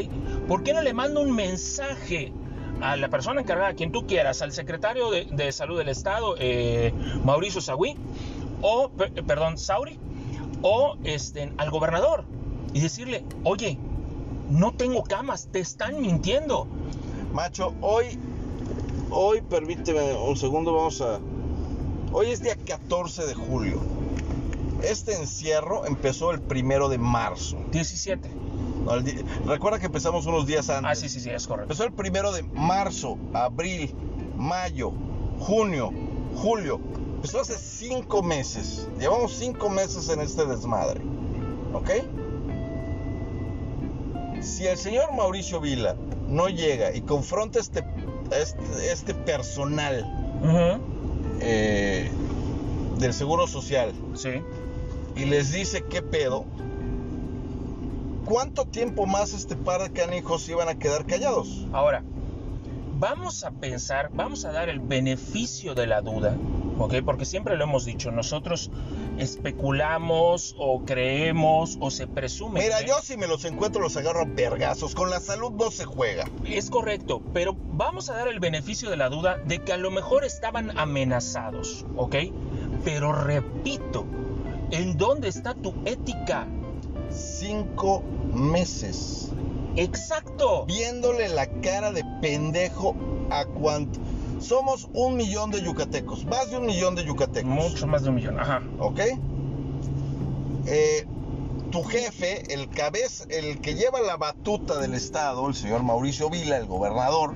[0.48, 2.34] ¿Por qué no le mando un mensaje
[2.82, 6.36] a la persona encargada, a quien tú quieras, al secretario de, de Salud del Estado,
[6.40, 6.94] eh,
[7.24, 7.96] Mauricio Sagüí,
[8.62, 10.00] o, per- perdón, Sauri,
[10.62, 12.24] o este, al gobernador,
[12.74, 13.78] y decirle, oye,
[14.50, 16.68] no tengo camas, te están mintiendo.
[17.34, 18.18] Macho, hoy,
[19.12, 21.20] hoy, permíteme un segundo, vamos a...
[22.12, 23.80] Hoy es día 14 de julio.
[24.84, 27.58] Este encierro empezó el primero de marzo.
[27.72, 28.30] 17.
[28.86, 30.92] No, el di- Recuerda que empezamos unos días antes.
[30.92, 31.64] Ah, sí, sí, sí, es correcto.
[31.74, 33.94] Empezó el primero de marzo, abril,
[34.38, 34.94] mayo,
[35.40, 35.92] junio,
[36.36, 36.80] julio.
[37.16, 38.88] Empezó hace cinco meses.
[39.00, 41.02] Llevamos cinco meses en este desmadre.
[41.74, 41.90] ¿Ok?
[44.42, 45.96] Si el señor Mauricio Vila
[46.30, 47.84] no llega y confronta este,
[48.32, 50.06] este, este personal
[51.42, 52.10] eh,
[52.98, 54.30] del Seguro Social Sí.
[55.20, 56.46] Y les dice qué pedo,
[58.26, 61.68] ¿cuánto tiempo más este par de canijos iban a quedar callados?
[61.74, 62.04] Ahora,
[63.00, 66.38] vamos a pensar, vamos a dar el beneficio de la duda,
[66.78, 66.96] ¿ok?
[67.04, 68.72] Porque siempre lo hemos dicho, nosotros
[69.18, 72.62] especulamos o creemos o se presume.
[72.62, 74.96] Mira, que- yo si me los encuentro los agarro a vergazos.
[74.96, 76.26] Con la salud no se juega.
[76.46, 79.92] Es correcto, pero vamos a dar el beneficio de la duda de que a lo
[79.92, 82.16] mejor estaban amenazados, ¿ok?
[82.86, 84.06] Pero repito,
[84.72, 86.48] ¿en dónde está tu ética?
[87.10, 88.04] Cinco
[88.34, 89.30] meses.
[89.76, 90.66] Exacto.
[90.66, 92.96] Viéndole la cara de pendejo
[93.30, 94.00] a cuánto.
[94.40, 97.50] Somos un millón de yucatecos, más de un millón de yucatecos.
[97.50, 98.62] Mucho más de un millón, ajá.
[98.80, 99.00] ¿Ok?
[100.66, 101.06] Eh,
[101.72, 106.58] tu jefe, el cabez, el que lleva la batuta del Estado, el señor Mauricio Vila,
[106.58, 107.34] el gobernador,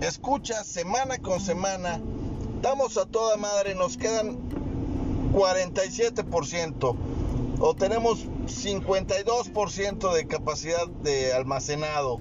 [0.00, 2.00] escucha semana con semana,
[2.56, 4.38] estamos a toda madre, nos quedan
[5.32, 6.96] 47%
[7.60, 12.18] o tenemos 52% de capacidad de almacenado.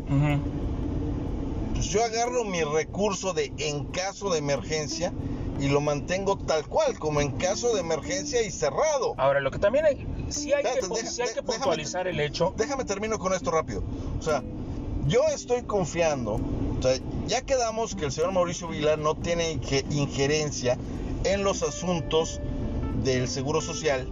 [1.74, 5.12] Pues yo agarro mi recurso de en caso de emergencia
[5.59, 9.14] y lo mantengo tal cual, como en caso de emergencia y cerrado.
[9.18, 12.20] Ahora, lo que también hay, sí hay, que, deja- sí hay que déjame- puntualizar el
[12.20, 12.53] hecho.
[12.57, 13.84] Déjame termino con esto rápido.
[14.20, 14.43] O sea,
[15.07, 16.95] yo estoy confiando, o sea,
[17.28, 19.59] ya quedamos que el señor Mauricio Vilar no tiene
[19.91, 20.78] injerencia
[21.24, 22.39] en los asuntos
[23.04, 24.08] del Seguro Social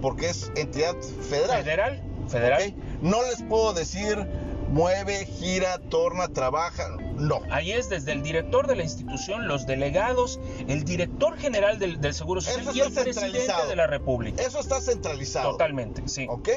[0.00, 0.96] porque es entidad
[1.28, 1.62] federal.
[1.62, 2.74] Federal, federal.
[3.02, 4.26] No les puedo decir
[4.70, 6.96] mueve, gira, torna, trabaja.
[7.16, 7.42] No.
[7.50, 12.14] Ahí es desde el director de la institución, los delegados, el director general del, del
[12.14, 14.42] Seguro Social Eso y el presidente de la República.
[14.42, 15.52] Eso está centralizado.
[15.52, 16.26] Totalmente, sí.
[16.30, 16.48] ¿Ok?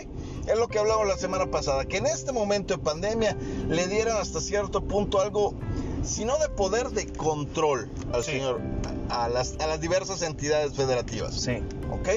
[0.48, 3.36] Es lo que hablamos la semana pasada, que en este momento de pandemia
[3.68, 5.56] le dieran hasta cierto punto algo,
[6.04, 8.32] si no de poder, de control al Sí.
[8.32, 8.62] señor,
[9.10, 11.34] a las, a las diversas entidades federativas.
[11.36, 11.58] Sí.
[11.92, 12.10] ¿Ok?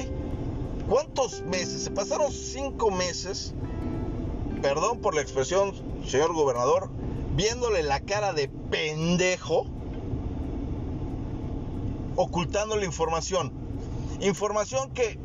[0.89, 1.83] ¿Cuántos meses?
[1.83, 3.53] Se pasaron cinco meses,
[4.61, 5.73] perdón por la expresión,
[6.05, 6.89] señor gobernador,
[7.35, 9.65] viéndole la cara de pendejo,
[12.15, 13.51] ocultando la información.
[14.21, 15.19] Información que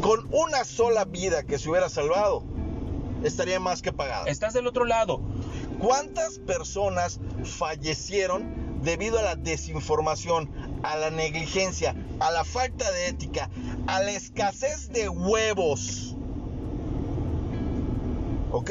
[0.00, 2.42] con una sola vida que se hubiera salvado,
[3.24, 4.26] estaría más que pagada.
[4.26, 5.20] Estás del otro lado.
[5.78, 10.50] ¿Cuántas personas fallecieron debido a la desinformación,
[10.82, 13.48] a la negligencia, a la falta de ética,
[13.86, 16.16] a la escasez de huevos?
[18.50, 18.70] ¿Ok?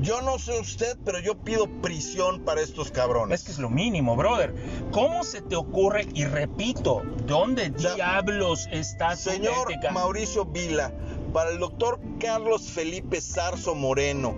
[0.00, 3.40] Yo no sé usted, pero yo pido prisión para estos cabrones.
[3.40, 4.54] Es que es lo mínimo, brother.
[4.92, 6.06] ¿Cómo se te ocurre?
[6.14, 9.90] Y repito, ¿dónde diablos está tu Señor ética?
[9.90, 10.92] Mauricio Vila,
[11.32, 14.36] para el doctor Carlos Felipe Zarzo Moreno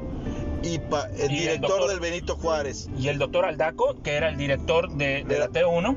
[0.62, 4.12] y pa- el Y el director doctor- del Benito Juárez, Y el doctor Aldaco, que
[4.14, 5.96] era el director de, de De la la- T1,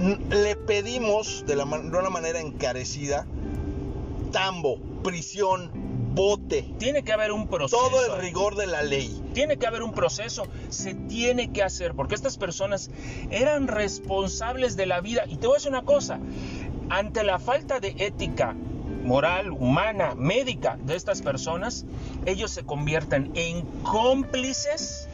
[0.00, 3.26] N- le pedimos de, la de una manera encarecida
[4.32, 5.70] tambo, prisión,
[6.14, 7.76] bote, tiene que haber un proceso.
[7.88, 9.22] todo el rigor de la ley.
[9.34, 12.90] Tiene que haber un proceso, se tiene que hacer, porque estas personas
[13.30, 15.22] eran responsables de la vida.
[15.28, 16.18] Y te voy a decir una cosa,
[16.90, 18.54] ante la falta de ética
[19.08, 21.86] moral, humana, médica de estas personas,
[22.26, 25.08] ellos se convierten en cómplices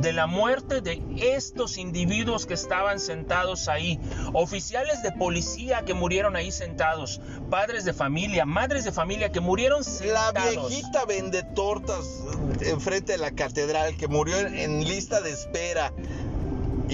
[0.00, 3.98] de la muerte de estos individuos que estaban sentados ahí,
[4.34, 9.78] oficiales de policía que murieron ahí sentados, padres de familia, madres de familia que murieron
[9.78, 10.68] La sentados.
[10.68, 12.22] viejita vende tortas
[12.60, 15.92] enfrente de la catedral que murió en lista de espera.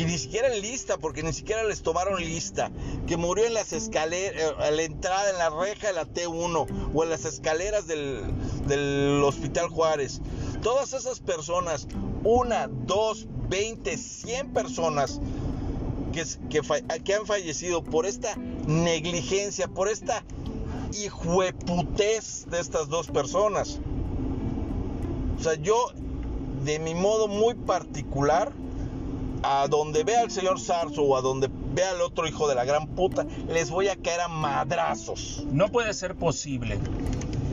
[0.00, 2.70] Y ni siquiera en lista, porque ni siquiera les tomaron lista.
[3.06, 7.04] Que murió en las escaleras, a la entrada, en la reja de la T1 o
[7.04, 8.22] en las escaleras del,
[8.66, 10.22] del Hospital Juárez.
[10.62, 11.86] Todas esas personas,
[12.24, 15.20] una, dos, veinte, cien personas
[16.14, 16.62] que, que,
[17.04, 18.34] que han fallecido por esta
[18.66, 20.24] negligencia, por esta
[20.98, 23.78] hijueputez de estas dos personas.
[25.38, 25.92] O sea, yo,
[26.64, 28.50] de mi modo muy particular,
[29.42, 32.64] a donde vea al señor Sarso o a donde vea al otro hijo de la
[32.64, 35.44] gran puta, les voy a caer a madrazos.
[35.50, 36.78] No puede ser posible.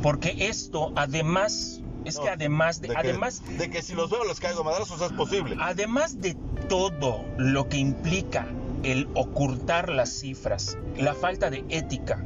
[0.02, 4.24] Porque esto, además, es que además de, De que, además, de que si los veo
[4.26, 5.56] les caigo a madrazos es posible.
[5.60, 6.36] además de
[6.70, 8.48] todo lo que implica
[8.84, 12.24] el ocultar las cifras, la falta de ética,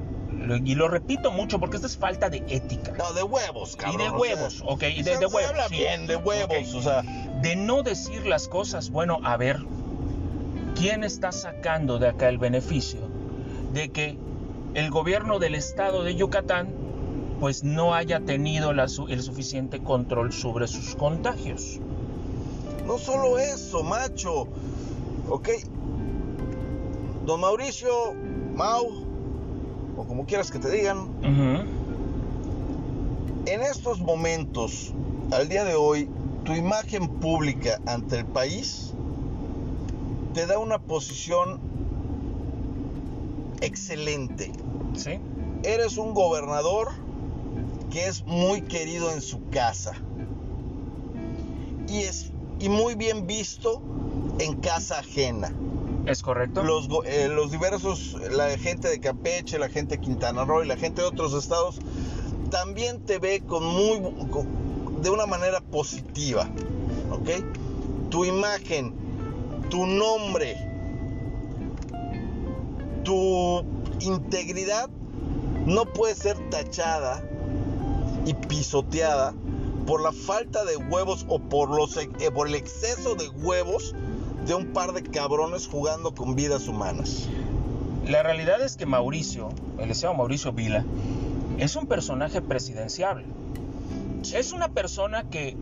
[0.64, 2.94] y lo repito mucho porque esto es falta de ética.
[2.98, 3.98] No, de huevos, cabrón.
[3.98, 5.76] de o sea, huevos, ok, y de- se- de se huevos, habla sí.
[5.76, 7.02] bien, de huevos, o sea.
[7.42, 9.60] De no decir las cosas, bueno, a ver,
[10.76, 13.00] ¿quién está sacando de acá el beneficio
[13.74, 14.18] de que
[14.74, 16.70] el gobierno del estado de Yucatán
[17.39, 21.80] pues no haya tenido la el suficiente control sobre sus contagios?
[22.86, 24.48] No solo eso, macho.
[25.30, 25.50] Ok.
[27.26, 28.14] Don Mauricio,
[28.54, 29.06] Mau,
[30.02, 31.10] o como quieras que te digan,
[33.45, 34.93] en estos momentos,
[35.32, 36.10] al día de hoy,
[36.43, 38.93] tu imagen pública ante el país
[40.34, 41.60] te da una posición
[43.62, 44.52] excelente.
[44.95, 45.20] ¿Sí?
[45.64, 46.89] Eres un gobernador
[47.91, 49.93] que es muy querido en su casa.
[51.88, 53.84] Y es y muy bien visto
[54.39, 55.52] en casa ajena.
[56.06, 56.62] Es correcto.
[57.06, 61.02] eh, los diversos, la gente de Campeche, la gente de Quintana Roo y la gente
[61.02, 61.80] de otros estados
[62.49, 64.02] también te ve con muy,
[65.02, 66.49] de una manera positiva,
[67.12, 67.30] ¿ok?
[68.10, 68.93] Tu imagen,
[69.70, 70.58] tu nombre,
[73.04, 73.64] tu
[73.99, 74.89] integridad
[75.66, 77.24] no puede ser tachada
[78.26, 79.34] y pisoteada
[79.86, 83.95] por la falta de huevos o por, los, eh, por el exceso de huevos
[84.46, 87.28] de un par de cabrones jugando con vidas humanas.
[88.08, 90.84] La realidad es que Mauricio, el licenciado Mauricio Vila,
[91.60, 93.26] es un personaje presidenciable.
[94.34, 95.56] Es una persona que,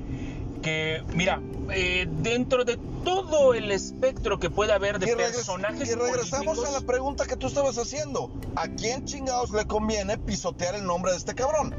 [0.62, 5.94] que mira, eh, dentro de todo el espectro que pueda haber de Y, personajes y
[5.96, 8.32] regresamos políticos, a la pregunta que tú estabas haciendo.
[8.56, 11.76] ¿A quién chingados le conviene pisotear el nombre de este cabrón?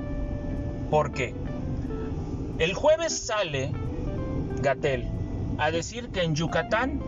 [0.90, 1.34] ¿Por qué?
[2.59, 3.72] El jueves sale
[4.61, 5.19] Gatel
[5.61, 7.00] a decir que en Yucatán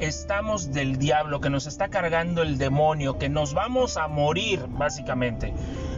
[0.00, 5.52] estamos del diablo, que nos está cargando el demonio, que nos vamos a morir, básicamente.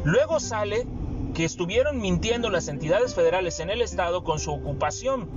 [0.05, 0.86] Luego sale
[1.34, 5.28] que estuvieron mintiendo las entidades federales en el estado con su ocupación.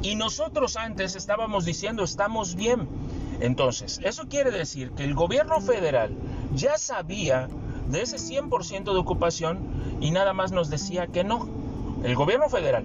[0.00, 2.88] Y nosotros antes estábamos diciendo estamos bien.
[3.40, 6.14] Entonces, eso quiere decir que el gobierno federal
[6.54, 7.48] ya sabía
[7.88, 9.58] de ese 100% de ocupación
[10.00, 11.48] y nada más nos decía que no.
[12.04, 12.84] El gobierno federal.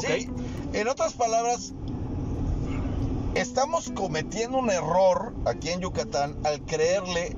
[0.00, 0.30] Sí,
[0.72, 1.72] en otras palabras,
[3.34, 7.36] estamos cometiendo un error aquí en Yucatán al creerle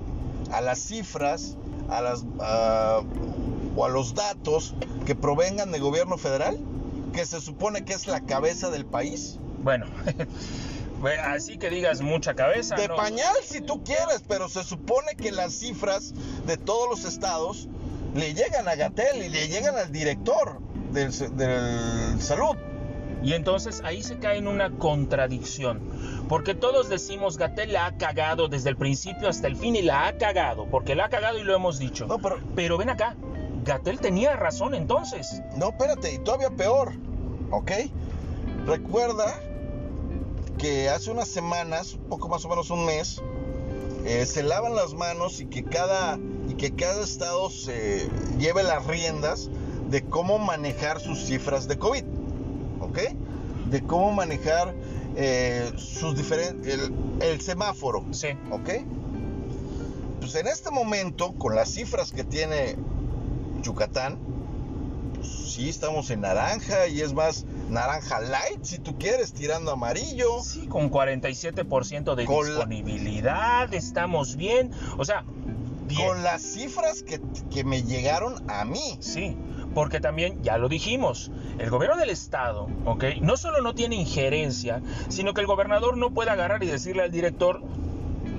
[0.52, 1.56] a las cifras,
[1.88, 3.00] a las a-
[3.76, 4.74] o a los datos
[5.06, 6.58] que provengan del gobierno federal,
[7.12, 9.38] que se supone que es la cabeza del país.
[9.62, 9.86] Bueno,
[11.24, 12.76] así que digas mucha cabeza.
[12.76, 12.96] De ¿no?
[12.96, 16.12] pañal si tú quieres, pero se supone que las cifras
[16.46, 17.68] de todos los estados
[18.14, 20.60] le llegan a Gatel y le llegan al director
[20.92, 22.56] del, del salud.
[23.24, 25.80] Y entonces ahí se cae en una contradicción.
[26.28, 30.06] Porque todos decimos Gatel la ha cagado desde el principio hasta el fin y la
[30.06, 30.66] ha cagado.
[30.70, 32.06] Porque la ha cagado y lo hemos dicho.
[32.06, 33.16] No, pero Pero ven acá,
[33.64, 35.40] Gatel tenía razón entonces.
[35.56, 36.92] No, espérate, y todavía peor,
[37.50, 37.72] ¿ok?
[38.66, 39.40] Recuerda
[40.58, 43.22] que hace unas semanas, un poco más o menos un mes,
[44.04, 46.18] eh, se lavan las manos y que cada
[46.48, 48.08] y que cada estado se
[48.38, 49.48] lleve las riendas
[49.88, 52.04] de cómo manejar sus cifras de COVID,
[52.94, 53.68] ¿ok?
[53.70, 54.74] De cómo manejar
[55.16, 58.28] eh, sus diferentes el, el semáforo, Sí.
[58.50, 58.70] ¿ok?
[60.20, 62.76] Pues en este momento, con las cifras que tiene
[63.62, 64.18] Yucatán,
[65.14, 70.42] pues sí estamos en naranja y es más naranja light si tú quieres, tirando amarillo.
[70.42, 74.70] Sí, con 47% de Con la- disponibilidad, estamos bien.
[74.98, 75.24] O sea,
[75.86, 76.08] bien.
[76.08, 77.20] Con las cifras que,
[77.50, 78.96] que me llegaron a mí.
[79.00, 79.36] Sí,
[79.74, 83.04] porque también, ya lo dijimos, el gobierno del estado, ¿ok?
[83.20, 87.10] No solo no tiene injerencia, sino que el gobernador no puede agarrar y decirle al
[87.10, 87.60] director,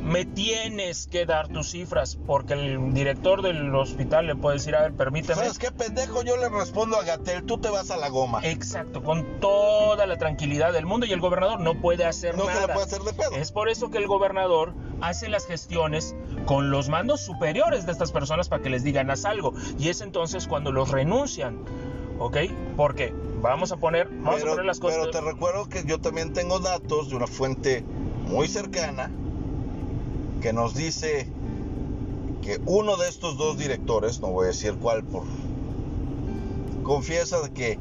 [0.05, 4.83] me tienes que dar tus cifras, porque el director del hospital le puede decir, a
[4.83, 5.35] ver, permíteme.
[5.35, 6.21] ¿Sabes qué pendejo?
[6.21, 8.39] Yo le respondo a Gatel, tú te vas a la goma.
[8.43, 12.53] Exacto, con toda la tranquilidad del mundo y el gobernador no puede hacer no se
[12.53, 12.67] nada.
[12.67, 13.31] la puede hacer de pedo.
[13.31, 18.11] Es por eso que el gobernador hace las gestiones con los mandos superiores de estas
[18.11, 19.53] personas para que les digan haz algo.
[19.79, 21.65] Y es entonces cuando los renuncian.
[22.19, 22.37] ¿Ok?
[22.77, 24.99] Porque vamos a poner, vamos a poner las cosas.
[24.99, 27.83] pero te recuerdo que yo también tengo datos de una fuente
[28.27, 29.09] muy cercana
[30.45, 31.25] que nos dice
[32.43, 35.23] que uno de estos dos directores, no voy a decir cuál, por
[36.83, 37.79] confiesa que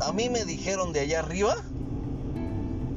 [0.00, 1.56] a mí me dijeron de allá arriba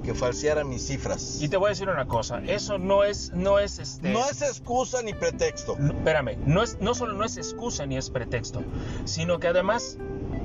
[0.03, 1.41] que falseara mis cifras.
[1.41, 4.07] Y te voy a decir una cosa, eso no es, no es este.
[4.07, 5.77] No es excusa ni pretexto.
[5.79, 8.61] No, espérame, no, es, no solo no es excusa ni es pretexto,
[9.05, 9.97] sino que además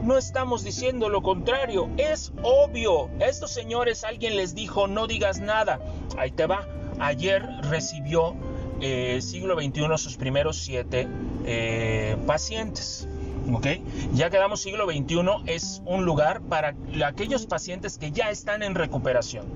[0.02, 3.10] no estamos diciendo lo contrario, es obvio.
[3.20, 5.78] A estos señores alguien les dijo no digas nada.
[6.16, 6.66] Ahí te va.
[6.98, 8.34] Ayer recibió
[8.80, 11.08] eh, siglo XXI sus primeros siete
[11.44, 13.08] eh, pacientes.
[13.52, 13.66] ¿Ok?
[14.12, 16.74] Ya quedamos siglo XXI es un lugar para
[17.04, 19.46] aquellos pacientes que ya están en recuperación.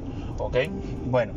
[1.06, 1.32] Bueno,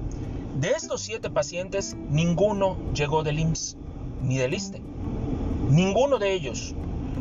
[0.60, 3.78] de estos siete pacientes, ninguno llegó del IMSS
[4.22, 4.82] ni del ISTE.
[5.70, 6.76] Ninguno de ellos.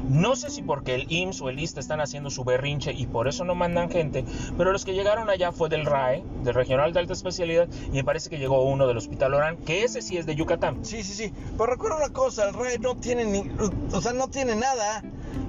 [0.08, 3.28] No sé si porque el IMSS o el ISTE están haciendo su berrinche y por
[3.28, 4.24] eso no mandan gente,
[4.56, 8.04] pero los que llegaron allá fue del RAE, del Regional de Alta Especialidad, y me
[8.04, 10.84] parece que llegó uno del Hospital Orán, que ese sí es de Yucatán.
[10.84, 11.32] Sí, sí, sí.
[11.56, 13.50] Pero recuerda una cosa, el rey no tiene ni,
[13.92, 15.02] o sea, no tiene nada.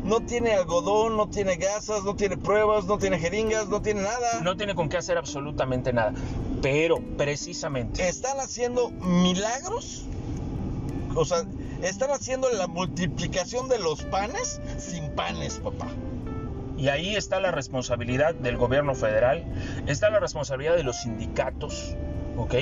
[0.03, 4.41] No tiene algodón, no tiene gasas, no tiene pruebas, no tiene jeringas, no tiene nada.
[4.41, 6.13] No tiene con qué hacer absolutamente nada.
[6.61, 10.05] Pero precisamente, Están haciendo milagros.
[11.15, 11.45] O sea,
[11.84, 15.88] están haciendo la multiplicación de los panes sin panes, papá.
[16.77, 19.45] y ahí está la responsabilidad del gobierno federal,
[19.86, 21.95] está la responsabilidad de los sindicatos,
[22.38, 22.55] ¿ok?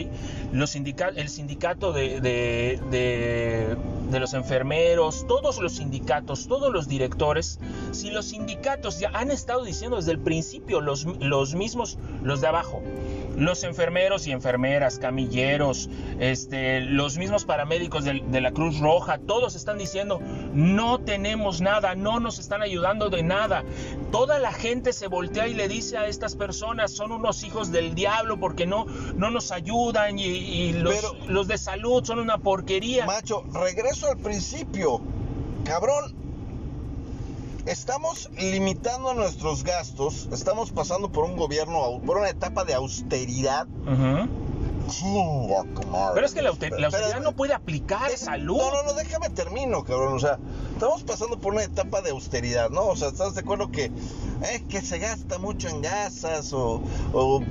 [0.52, 3.76] Los sindica- el sindicato de, de- de-
[4.12, 7.60] de los enfermeros, todos los sindicatos, todos los directores,
[7.92, 12.48] si los sindicatos ya han estado diciendo desde el principio, los, los mismos, los de
[12.48, 12.82] abajo,
[13.38, 19.56] los enfermeros y enfermeras, camilleros, este, los mismos paramédicos del- de, la Cruz Roja, todos
[19.56, 20.20] están diciendo,
[20.54, 23.64] no tenemos nada, no nos están ayudando de nada.
[24.12, 27.96] Toda la gente se voltea y le dice a estas personas, son unos hijos del
[27.96, 32.38] diablo porque no, no nos ayudan y, y los, Pero- los de salud son una
[32.38, 33.06] porquería.
[33.06, 35.02] Macho, regreso al principio.
[35.64, 36.14] Cabrón,
[37.66, 43.68] estamos limitando nuestros gastos, estamos pasando por un gobierno, por una etapa de austeridad.
[44.88, 45.64] Chinga.
[46.14, 48.58] Pero es que la, la austeridad no puede aplicar salud.
[48.58, 50.14] No, no, no, déjame termino, cabrón.
[50.14, 50.40] O sea,
[50.74, 52.88] estamos pasando por una etapa de austeridad, ¿no?
[52.88, 56.82] O sea, ¿estás de acuerdo que, eh, que se gasta mucho en gasas o,
[57.14, 57.42] o,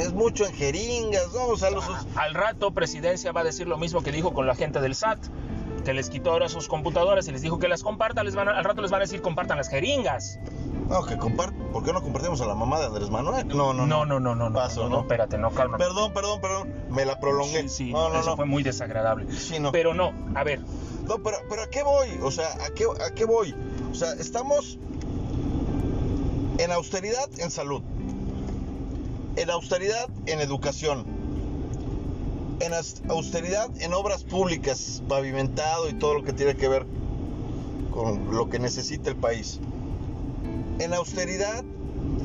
[0.00, 1.46] es mucho en jeringas, ¿no?
[1.48, 1.84] O sea, los...
[2.16, 5.18] Al rato presidencia va a decir lo mismo que dijo con la gente del SAT,
[5.88, 8.58] que les quitó ahora sus computadoras y les dijo que las compartan, les van a-
[8.58, 10.38] al rato les van a decir compartan las jeringas.
[10.86, 11.54] No, que compart...
[11.72, 13.48] ¿Por qué no compartimos a la mamá de Andrés Manuel?
[13.48, 15.00] No, no, No, no, no, no, no, Paso, no, ¿no?
[15.00, 15.78] espérate, no, calma.
[15.78, 16.74] Perdón, perdón, perdón.
[16.90, 17.62] Me la prolongué.
[17.62, 18.36] Sí, sí, no, no, eso no.
[18.36, 19.32] fue muy desagradable.
[19.32, 19.72] Sí, no.
[19.72, 20.60] Pero no, a ver,
[21.06, 22.08] No, pero, pero ¿a qué voy?
[22.22, 23.54] O sea, ¿a qué, ¿a qué voy?
[23.90, 24.76] O sea, estamos
[26.58, 27.80] en austeridad en salud,
[29.36, 31.06] en austeridad en educación,
[32.60, 32.72] en
[33.10, 36.86] austeridad en obras públicas, pavimentado y todo lo que tiene que ver
[37.92, 39.60] con lo que necesita el país.
[40.78, 41.64] En austeridad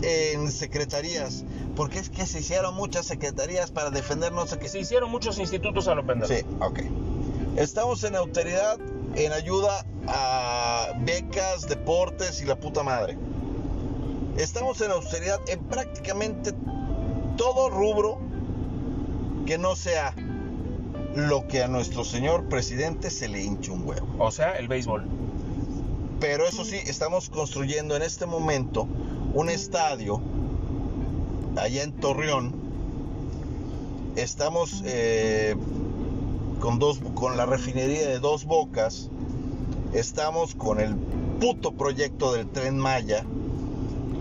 [0.02, 5.10] en secretarías, porque es que se hicieron muchas secretarías para defender no sé se hicieron
[5.10, 6.34] muchos institutos a lo pendejo.
[6.34, 6.80] Sí, ok.
[7.58, 8.80] Estamos en austeridad,
[9.16, 13.18] en ayuda a becas, deportes y la puta madre.
[14.38, 16.54] Estamos en austeridad en prácticamente
[17.38, 18.20] todo rubro
[19.46, 20.14] que no sea
[21.16, 24.08] lo que a nuestro señor presidente se le hinche un huevo.
[24.18, 25.06] O sea, el béisbol.
[26.20, 28.88] Pero eso sí, estamos construyendo en este momento
[29.34, 30.22] un estadio
[31.58, 32.54] allá en Torreón.
[34.16, 35.56] Estamos eh,
[36.60, 39.10] con, dos, con la refinería de dos bocas.
[39.94, 40.96] Estamos con el
[41.40, 43.26] puto proyecto del tren Maya.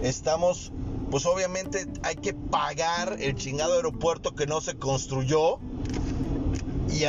[0.03, 0.73] Estamos,
[1.13, 5.59] pues obviamente hay que pagar el chingado aeropuerto que no se construyó.
[6.89, 7.05] Y,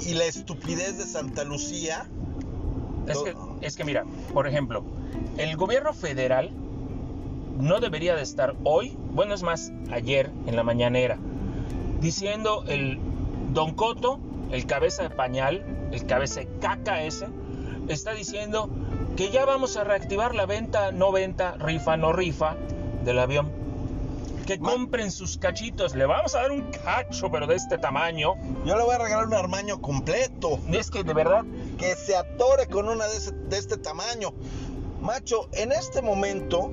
[0.00, 2.08] y la estupidez de Santa Lucía.
[3.08, 4.84] Es que, es que mira, por ejemplo,
[5.38, 6.52] el gobierno federal
[7.58, 11.18] no debería de estar hoy, bueno es más, ayer en la mañanera,
[12.00, 13.00] diciendo el
[13.52, 14.20] Don Coto,
[14.52, 17.26] el cabeza de pañal, el cabeza de caca ese,
[17.88, 18.70] está diciendo
[19.16, 22.56] que ya vamos a reactivar la venta, no venta, rifa, no rifa
[23.06, 23.50] del avión.
[24.46, 28.34] Que Ma- compren sus cachitos, le vamos a dar un cacho, pero de este tamaño.
[28.66, 30.58] Yo le voy a regalar un armaño completo.
[30.70, 31.44] Es que de verdad,
[31.78, 34.34] Que se atore con una de, ese- de este tamaño.
[35.00, 36.70] Macho, en este momento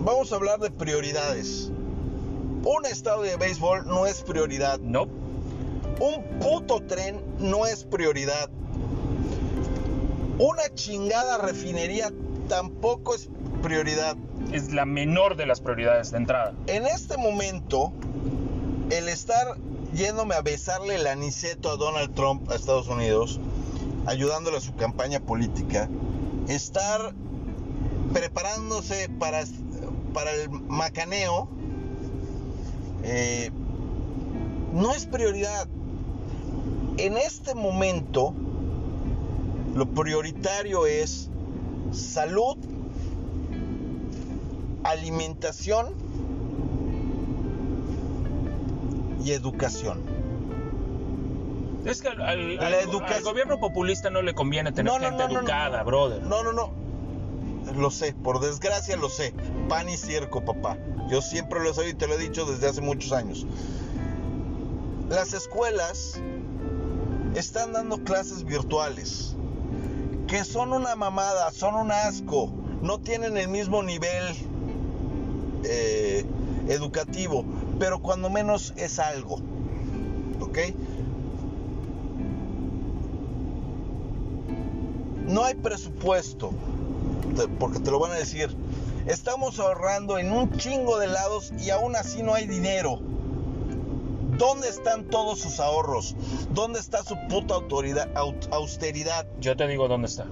[0.00, 1.70] vamos a hablar de prioridades.
[2.64, 4.78] Un estadio de béisbol no es prioridad.
[4.80, 5.02] no,
[6.00, 8.48] Un puto tren no es prioridad.
[10.38, 12.12] Una chingada refinería
[12.48, 13.28] tampoco es
[13.62, 14.16] prioridad.
[14.52, 16.54] Es la menor de las prioridades de entrada.
[16.66, 17.92] En este momento,
[18.90, 19.56] el estar
[19.94, 23.40] yéndome a besarle el aniceto a Donald Trump a Estados Unidos,
[24.06, 25.88] ayudándole a su campaña política,
[26.48, 27.14] estar
[28.12, 29.44] preparándose para,
[30.12, 31.48] para el macaneo,
[33.04, 33.50] eh,
[34.72, 35.68] no es prioridad.
[36.96, 38.34] En este momento,
[39.74, 41.30] lo prioritario es
[41.92, 42.56] salud,
[44.84, 45.88] alimentación
[49.24, 50.02] y educación.
[51.84, 54.98] Es que al, al- La al- educación- al gobierno populista no le conviene tener No,
[54.98, 56.22] no, gente no, educada, brother.
[56.22, 56.70] No, no, no.
[57.76, 59.34] Lo sé, por desgracia lo sé.
[59.68, 60.76] Pan y circo, papá.
[61.10, 63.46] Yo siempre lo he sabido y te lo he dicho desde hace muchos años.
[65.08, 66.20] Las escuelas
[67.34, 69.34] están dando clases virtuales
[70.28, 74.24] que son una mamada, son un asco, no tienen el mismo nivel
[75.64, 76.24] eh,
[76.68, 77.44] educativo,
[77.78, 79.40] pero cuando menos es algo,
[80.40, 80.58] ¿ok?
[85.26, 86.52] No hay presupuesto,
[87.58, 88.54] porque te lo van a decir.
[89.06, 93.00] Estamos ahorrando en un chingo de lados y aún así no hay dinero.
[94.38, 96.16] ¿Dónde están todos sus ahorros?
[96.52, 99.26] ¿Dónde está su puta autoridad, au- austeridad?
[99.40, 100.26] Yo te digo dónde está.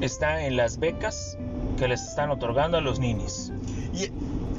[0.00, 1.36] Está en las becas
[1.78, 3.52] que les están otorgando a los ninis.
[3.94, 4.10] Y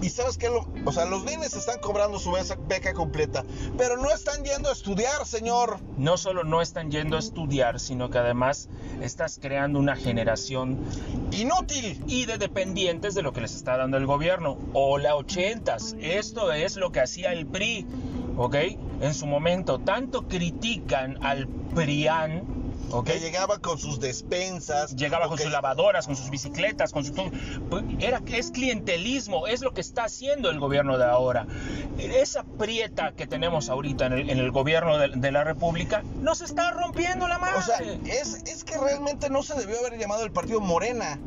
[0.04, 2.34] Y sabes que, o sea, los nenes están cobrando su
[2.68, 3.46] beca, completa,
[3.78, 5.80] pero no están yendo a estudiar, señor.
[5.98, 8.68] No solo no están yendo a estudiar, sino que además
[9.02, 10.84] estás creando una generación
[11.32, 12.04] Inútil.
[12.06, 14.58] y de dependientes de lo que les está dando el gobierno.
[14.74, 15.96] Hola, ochentas.
[16.02, 17.88] Esto es lo que hacía el PRI,
[18.36, 18.56] ¿ok?
[19.00, 22.53] En su momento, tanto critican al PRIAN,
[22.94, 23.06] ¿ok?
[23.06, 24.96] Que llegaba con sus despensas.
[24.96, 27.14] Llegaba con sus lavadoras, con sus bicicletas, con su.
[27.70, 31.46] Pues, Era, es clientelismo, es lo que está haciendo el gobierno de ahora.
[31.98, 36.42] Esa prieta que tenemos ahorita en el, en el gobierno de, de la República nos
[36.42, 37.58] está rompiendo la madre.
[37.58, 41.20] O sea, es, es que realmente no se debió haber llamado el partido Morena.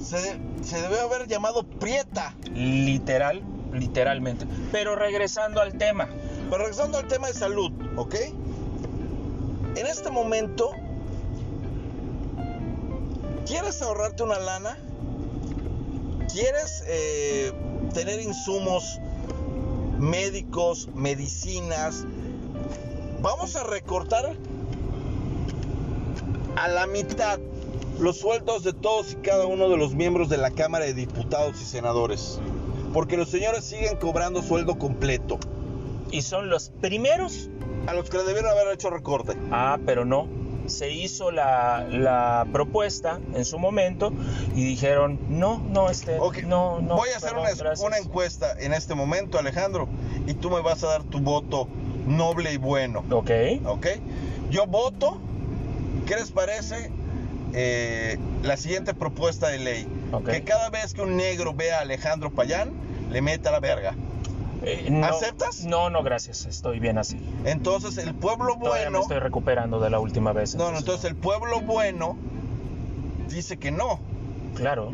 [0.00, 2.34] Se, de- se debió haber llamado Prieta.
[2.54, 3.42] Literal,
[3.72, 4.46] literalmente.
[4.72, 6.08] Pero regresando al tema,
[6.50, 8.14] Pero regresando al tema de salud, ¿ok?
[9.76, 10.72] En este momento,
[13.46, 14.78] ¿quieres ahorrarte una lana?
[16.32, 17.52] ¿Quieres eh,
[17.92, 18.98] tener insumos
[19.98, 22.04] médicos, medicinas?
[23.20, 24.36] Vamos a recortar
[26.56, 27.38] a la mitad
[27.98, 31.60] los sueldos de todos y cada uno de los miembros de la Cámara de Diputados
[31.60, 32.38] y Senadores.
[32.94, 35.38] Porque los señores siguen cobrando sueldo completo.
[36.10, 37.50] y son los primeros.
[37.86, 39.36] A los que le debieron haber hecho recorte.
[39.50, 40.28] Ah, pero no.
[40.70, 44.12] Se hizo la, la propuesta en su momento
[44.54, 46.96] y dijeron, no, no, este, Ok, no, no.
[46.96, 47.86] Voy a hacer perdón, una, gracias".
[47.86, 49.88] una encuesta en este momento, Alejandro,
[50.26, 51.68] y tú me vas a dar tu voto
[52.06, 53.04] noble y bueno.
[53.10, 53.30] Ok.
[53.66, 53.86] ¿Ok?
[54.50, 55.18] Yo voto.
[56.06, 56.90] ¿Qué les parece
[57.52, 59.86] eh, la siguiente propuesta de ley?
[60.26, 62.72] Que cada vez que un negro vea a Alejandro Payán,
[63.12, 63.94] le meta la verga.
[64.62, 65.64] Eh, no- ¿Aceptas?
[65.64, 66.44] No, no, gracias.
[66.46, 67.18] Estoy bien así.
[67.44, 69.00] Entonces el pueblo Todavía me bueno.
[69.00, 70.54] estoy recuperando de la última vez.
[70.54, 72.16] No, no, entonces el pueblo bueno
[73.28, 74.00] dice que no.
[74.54, 74.92] Claro.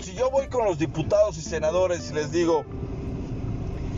[0.00, 2.64] Si yo voy con los diputados y senadores y les digo,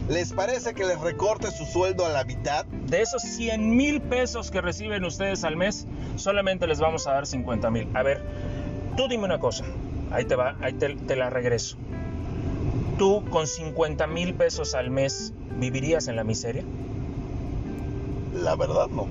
[0.08, 2.64] ¿les parece que les recorte su sueldo a la mitad?
[2.64, 5.86] De esos 100 mil pesos que reciben ustedes al mes,
[6.16, 7.88] solamente les vamos a dar 50 mil.
[7.94, 8.22] A ver,
[8.96, 9.64] tú dime una cosa.
[10.10, 11.76] Ahí te va, ahí te, te la regreso.
[13.00, 16.62] ¿Tú con 50 mil pesos al mes vivirías en la miseria?
[18.34, 19.06] La verdad no.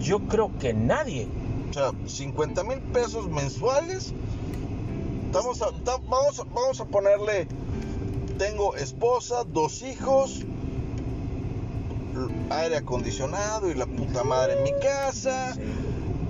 [0.00, 1.26] Yo creo que nadie.
[1.68, 4.12] O sea, 50 mil pesos mensuales.
[5.26, 7.48] Estamos a- ta- vamos, a, vamos a ponerle,
[8.38, 10.44] tengo esposa, dos hijos,
[12.50, 15.56] aire acondicionado y la puta madre en mi casa.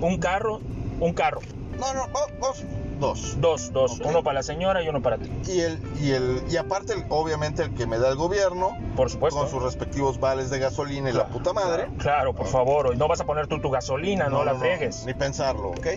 [0.01, 0.59] Un carro,
[1.01, 1.41] un carro.
[1.79, 2.63] No, no, va- vamos,
[2.99, 3.39] dos.
[3.39, 3.99] Dos, dos.
[3.99, 4.05] Ok.
[4.07, 5.29] Uno para la señora y uno para ti.
[5.47, 9.09] Y el, y el, y aparte, el- obviamente, el que me da el gobierno, Por
[9.09, 9.39] supuesto.
[9.39, 11.89] con sus respectivos vales de gasolina y la puta madre.
[11.97, 12.95] Claro, por favor.
[12.97, 15.05] No vas a poner tú tu gasolina, no, la friegues.
[15.05, 15.87] Ni pensarlo, ¿ok?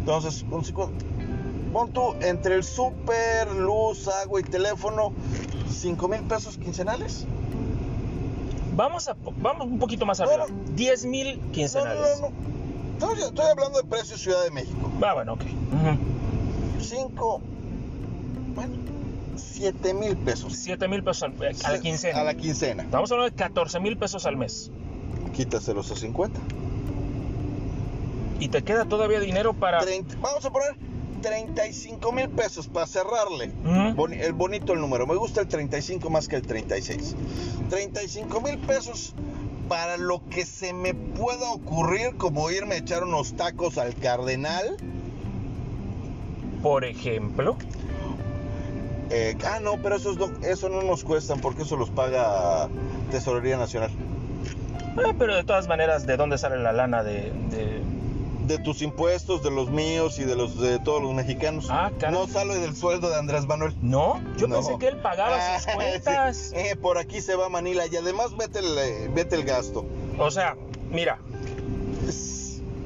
[0.00, 0.90] Entonces, un cincu-
[1.72, 5.12] pon tú entre el súper, luz, agua y teléfono,
[5.70, 7.26] 5 mil pesos quincenales.
[8.74, 10.46] Vamos, a, vamos un poquito más No, arriba.
[10.48, 10.54] no.
[10.74, 12.20] 10 mil No, no, quincenales.
[12.20, 12.57] no, no.
[12.98, 14.90] Estoy, estoy hablando de precio Ciudad de México.
[15.02, 15.42] Ah, bueno, ok.
[15.42, 16.82] Ujú.
[16.82, 17.40] 5,
[18.54, 18.72] bueno,
[19.36, 20.52] 7 mil pesos.
[20.56, 21.34] 7 mil pesos al-
[21.64, 22.20] a la quincena.
[22.20, 22.82] A la quincena.
[22.82, 24.70] Estamos hablando de 14 mil pesos al mes.
[25.34, 26.40] Quítaselos a 50.
[28.40, 29.78] Y te queda todavía dinero para...
[29.80, 30.76] 30 vamos a poner
[31.22, 33.52] 35 mil pesos para cerrarle.
[33.64, 33.94] Ujú.
[33.96, 35.06] Boni- el bonito el número.
[35.06, 37.14] Me gusta el 35 más que el 36.
[37.70, 39.14] 35 mil pesos
[39.68, 44.76] para lo que se me pueda ocurrir, como irme a echar unos tacos al Cardenal.
[46.62, 47.56] Por ejemplo.
[49.10, 52.68] Eh, ah, no, pero esos no, eso no nos cuestan porque eso los paga
[53.10, 53.90] Tesorería Nacional.
[54.96, 57.32] Ah, pero de todas maneras, ¿de dónde sale la lana de...?
[57.50, 57.97] de-
[58.48, 61.66] De tus impuestos, de los míos y de los de todos los mexicanos.
[61.70, 62.18] Ah, caray.
[62.18, 63.74] no sale del sueldo de Andrés Manuel.
[63.82, 64.56] No, yo No.
[64.56, 66.36] pensé que él pagaba sus Ah, cuentas.
[66.36, 66.56] sí.
[66.56, 69.84] Eh, por aquí se va Manila y además vete el, eh, vete el gasto.
[70.18, 70.56] O sea,
[70.90, 71.18] mira,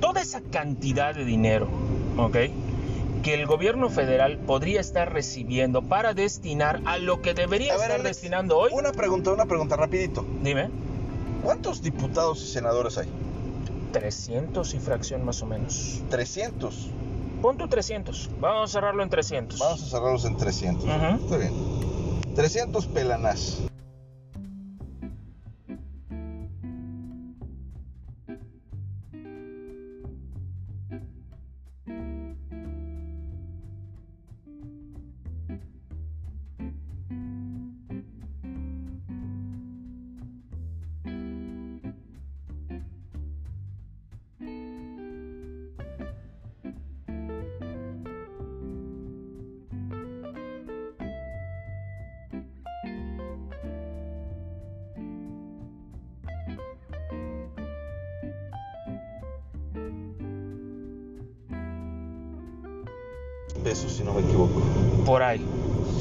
[0.00, 1.68] toda esa cantidad de dinero,
[2.18, 2.36] ¿ok?
[3.22, 8.00] Que el gobierno federal podría estar recibiendo para destinar a lo que debería ver, estar
[8.00, 8.72] Alex, destinando hoy.
[8.74, 10.26] Una pregunta, una pregunta rapidito.
[10.42, 10.70] Dime.
[11.44, 13.08] ¿Cuántos diputados y senadores hay?
[13.92, 16.02] 300 y fracción más o menos.
[16.10, 16.90] 300.
[17.40, 18.30] Pon tu 300.
[18.40, 19.58] Vamos a cerrarlo en 300.
[19.58, 20.84] Vamos a cerrarlos en 300.
[20.84, 21.24] Ujú.
[21.24, 21.52] Está bien.
[22.34, 23.58] 300 pelanás.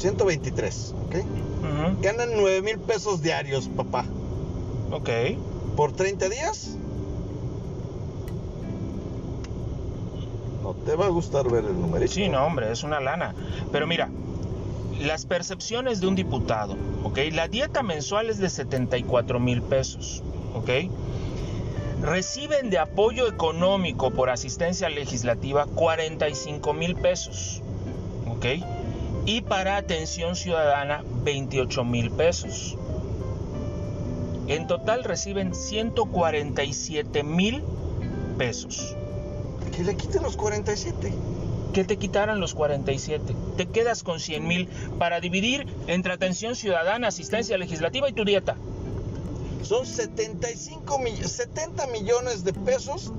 [0.02, 1.14] 123, ¿ok?
[1.14, 2.02] Ujú.
[2.02, 4.04] Ganan 9 mil pesos diarios, papá.
[4.90, 5.08] Ok.
[5.76, 6.76] ¿Por 30 días?
[10.62, 12.12] No te va a gustar ver el numerito.
[12.12, 13.34] Sí, no, hombre, es una lana.
[13.70, 14.10] Pero mira,
[15.00, 17.18] las percepciones de un diputado, ¿ok?
[17.32, 20.22] La dieta mensual es de 74 mil pesos,
[20.54, 20.90] ¿ok?
[22.02, 27.62] Reciben de apoyo económico por asistencia legislativa 45 mil pesos,
[28.28, 28.46] ¿ok?
[29.24, 32.76] Y para atención ciudadana 28 mil pesos.
[34.48, 37.62] En total reciben 147 mil
[38.36, 38.96] pesos.
[39.76, 41.12] Que le quiten los 47.
[41.72, 43.34] que te quitaran los 47.
[43.56, 44.68] Te quedas con 100 mil
[44.98, 48.56] para dividir entre atención ciudadana, asistencia legislativa y tu dieta.
[49.62, 53.12] Son 75 millones, 70 millones de pesos.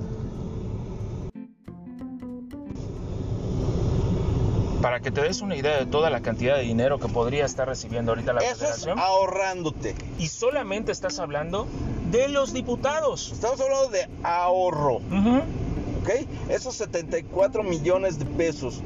[4.84, 7.66] Para que te des una idea de toda la cantidad de dinero que podría estar
[7.66, 8.98] recibiendo ahorita la Eso es federación.
[8.98, 9.94] ahorrándote.
[10.18, 11.66] Y solamente estás hablando
[12.10, 13.32] de los diputados.
[13.32, 14.96] Estamos hablando de ahorro.
[14.96, 16.10] ¿ok?
[16.50, 18.82] Esos 74 millones de pesos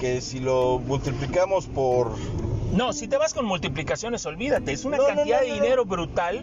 [0.00, 2.16] que si lo multiplicamos por
[2.72, 4.72] No, si te vas con multiplicaciones, olvídate.
[4.72, 6.42] Es una No, cantidad no, de no, dinero brutal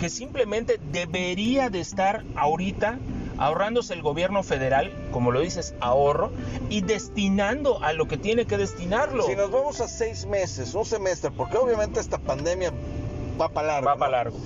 [0.00, 2.98] que simplemente debería de estar ahorita
[3.38, 6.30] ahorrándose el gobierno federal, como lo dices, ahorro,
[6.68, 9.24] y destinando a lo que tiene que destinarlo.
[9.26, 12.72] Si nos vamos a seis meses, un semestre, porque obviamente esta pandemia
[13.40, 13.86] va para largo.
[13.86, 13.98] Va ¿no?
[13.98, 14.38] para largo.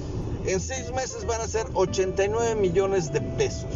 [0.47, 3.67] En seis meses van a ser 89 millones de pesos.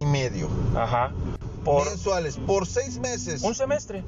[0.00, 0.48] Y medio.
[0.74, 1.12] Ajá.
[1.62, 3.42] Por Mensuales, por seis meses.
[3.42, 4.02] un semestre.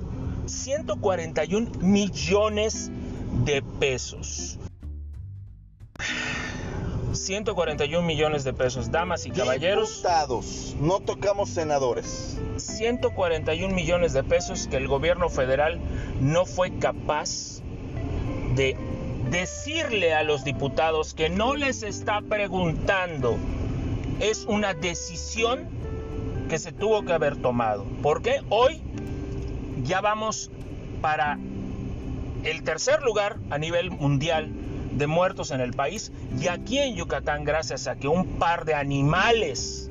[0.47, 2.90] 141 millones
[3.44, 4.59] de pesos.
[7.12, 9.97] 141 millones de pesos, damas y caballeros.
[9.97, 12.39] Diputados, no tocamos senadores.
[12.56, 15.78] 141 millones de pesos que el gobierno federal
[16.20, 17.60] no fue capaz
[18.55, 18.78] de
[19.31, 23.36] decirle a los diputados que no les está preguntando.
[24.20, 25.68] Es una decisión
[26.48, 27.86] que se tuvo que haber tomado.
[28.02, 28.82] Porque hoy
[29.84, 30.51] ya vamos
[31.01, 31.39] para
[32.44, 34.51] el tercer lugar a nivel mundial
[34.93, 38.74] de muertos en el país y aquí en Yucatán gracias a que un par de
[38.74, 39.90] animales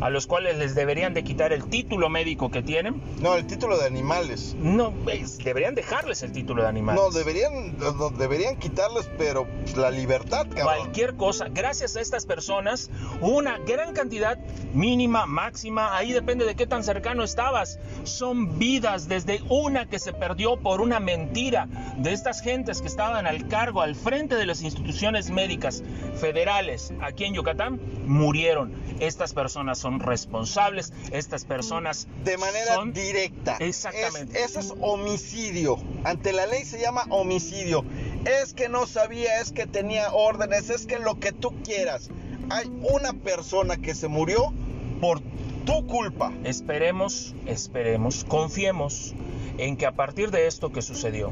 [0.00, 3.78] a los cuales les deberían de quitar el título médico que tienen, No, el título
[3.78, 4.54] de animales.
[4.58, 7.00] no, es- deberían dejarles el título de animales.
[7.02, 10.64] No, deberían, no, deberían quitarles, pero pues, la libertad, cabrón.
[10.64, 14.38] Cualquier cosa, gracias a estas personas, una gran cantidad
[14.72, 17.78] mínima, máxima, ahí depende de qué tan cercano estabas.
[18.04, 21.66] Son vidas, desde una que se perdió por una mentira
[21.96, 25.82] de estas gentes que estaban al cargo, al frente de las instituciones médicas
[26.20, 28.72] federales aquí en Yucatán, murieron.
[29.00, 33.56] Estas personas son responsables, estas personas De manera son directa.
[33.60, 34.38] Exactamente.
[34.42, 35.78] Es- eso es homicidio.
[36.04, 37.84] Ante la ley se llama homicidio.
[38.24, 42.10] Es que no sabía, es que tenía órdenes, es que lo que tú quieras.
[42.50, 44.52] Hay una persona que se murió
[45.00, 45.20] por
[45.64, 46.32] tu culpa.
[46.44, 49.14] Esperemos, esperemos, confiemos
[49.58, 51.30] en que a partir de esto que sucedió,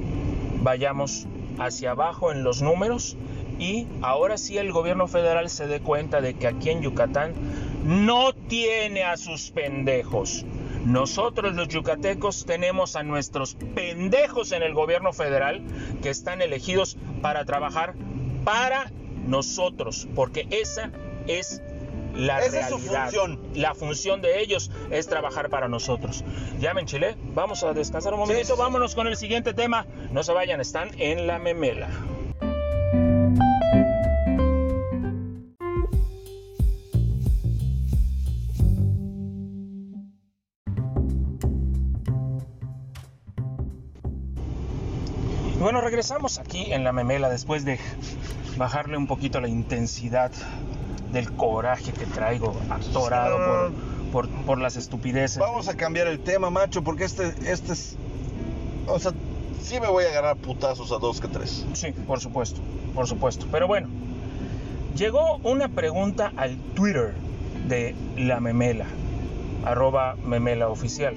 [0.62, 1.27] vayamos
[1.59, 3.16] hacia abajo en los números
[3.59, 7.33] y ahora sí el gobierno federal se dé cuenta de que aquí en Yucatán
[7.87, 10.45] no tiene a sus pendejos.
[10.85, 15.63] Nosotros los yucatecos tenemos a nuestros pendejos en el gobierno federal
[16.03, 17.95] que están elegidos para trabajar
[18.45, 18.91] para
[19.27, 20.91] nosotros, porque esa
[21.29, 21.63] es
[22.15, 23.41] la Esa es su función.
[23.55, 26.25] La función de ellos es trabajar para nosotros.
[26.59, 28.61] Ya me enchilé, vamos a descansar un momentito, sí.
[28.61, 29.87] vámonos con el siguiente tema.
[30.11, 31.89] No se vayan, están en la memela.
[45.87, 47.79] Regresamos aquí en la memela después de
[48.57, 50.33] bajarle un poquito la intensidad
[51.13, 53.71] del coraje que traigo atorado
[54.11, 55.39] por, por, por las estupideces.
[55.39, 57.97] Vamos a cambiar el tema, macho, porque este, este es.
[58.89, 59.13] O sea,
[59.63, 61.65] sí me voy a agarrar putazos a dos que tres.
[61.75, 62.61] Sí, por supuesto,
[62.93, 63.47] por supuesto.
[63.53, 63.87] Pero bueno,
[64.97, 67.15] llegó una pregunta al Twitter
[67.69, 68.87] de la memela,
[69.65, 71.15] arroba memela oficial.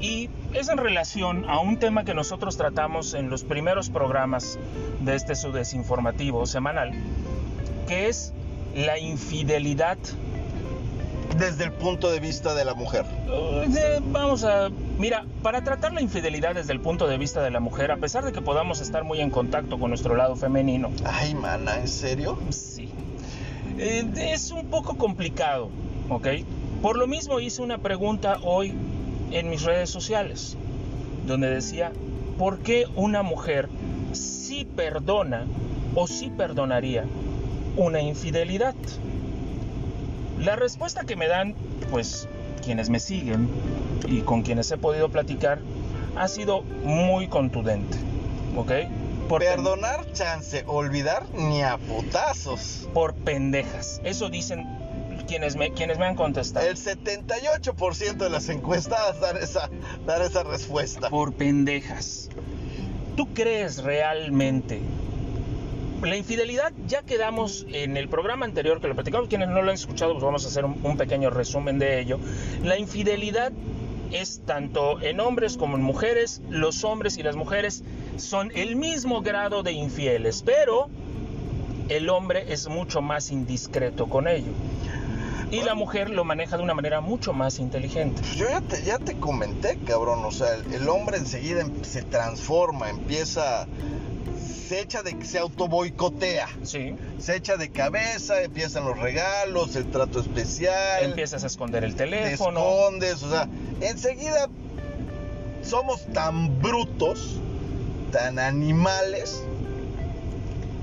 [0.00, 4.58] Y es en relación a un tema que nosotros tratamos en los primeros programas
[5.00, 6.92] de este su desinformativo semanal,
[7.88, 8.32] que es
[8.74, 9.98] la infidelidad.
[11.38, 13.04] Desde el punto de vista de la mujer.
[13.66, 14.68] De- vamos a...
[14.98, 18.24] Mira, para tratar la infidelidad desde el punto de vista de la mujer, a pesar
[18.24, 22.38] de que podamos estar muy en contacto con nuestro lado femenino, Ay, mana, ¿en serio?
[22.50, 22.88] Sí.
[23.78, 25.70] Eh, es un poco complicado,
[26.08, 26.28] ¿ok?
[26.82, 28.72] Por lo mismo hice una pregunta hoy
[29.34, 30.56] en mis redes sociales,
[31.26, 31.92] donde decía,
[32.38, 33.68] ¿por qué una mujer
[34.12, 35.46] sí perdona
[35.94, 37.04] o sí perdonaría
[37.76, 38.74] una infidelidad?
[40.38, 41.54] La respuesta que me dan,
[41.90, 42.28] pues,
[42.64, 43.48] quienes me siguen
[44.06, 45.58] y con quienes he podido platicar,
[46.16, 47.96] ha sido muy contundente,
[48.56, 48.72] ¿ok?
[49.28, 52.88] Porque- Perdonar chance, olvidar ni a putazos.
[52.94, 54.00] por pendejas.
[54.04, 54.64] Eso dicen
[55.24, 56.66] quienes me, quienes me han contestado.
[56.66, 59.70] El 78% de las encuestadas dan esa,
[60.06, 61.10] dan esa respuesta.
[61.10, 62.30] Por pendejas.
[63.16, 64.80] ¿Tú crees realmente?
[66.02, 69.74] La infidelidad, ya quedamos en el programa anterior que lo platicamos, quienes no lo han
[69.74, 72.18] escuchado, pues vamos a hacer un, un pequeño resumen de ello.
[72.62, 73.52] La infidelidad
[74.10, 77.82] es tanto en hombres como en mujeres, los hombres y las mujeres
[78.16, 80.88] son el mismo grado de infieles, pero
[81.88, 84.52] el hombre es mucho más indiscreto con ello.
[85.54, 88.20] Y la mujer lo maneja de una manera mucho más inteligente.
[88.22, 90.24] Pues Yo ya te, ya te comenté, cabrón.
[90.24, 93.66] O sea, el, el hombre enseguida em- se transforma, empieza.
[94.68, 95.24] Se echa de.
[95.24, 96.48] se autoboicotea.
[96.62, 96.96] Sí.
[97.18, 101.04] Se echa de cabeza, empiezan los regalos, el trato especial.
[101.04, 102.60] Empiezas a esconder el te teléfono.
[102.60, 103.46] escondes, o sea,
[103.80, 104.48] enseguida
[105.62, 107.38] somos tan brutos,
[108.10, 109.42] tan animales,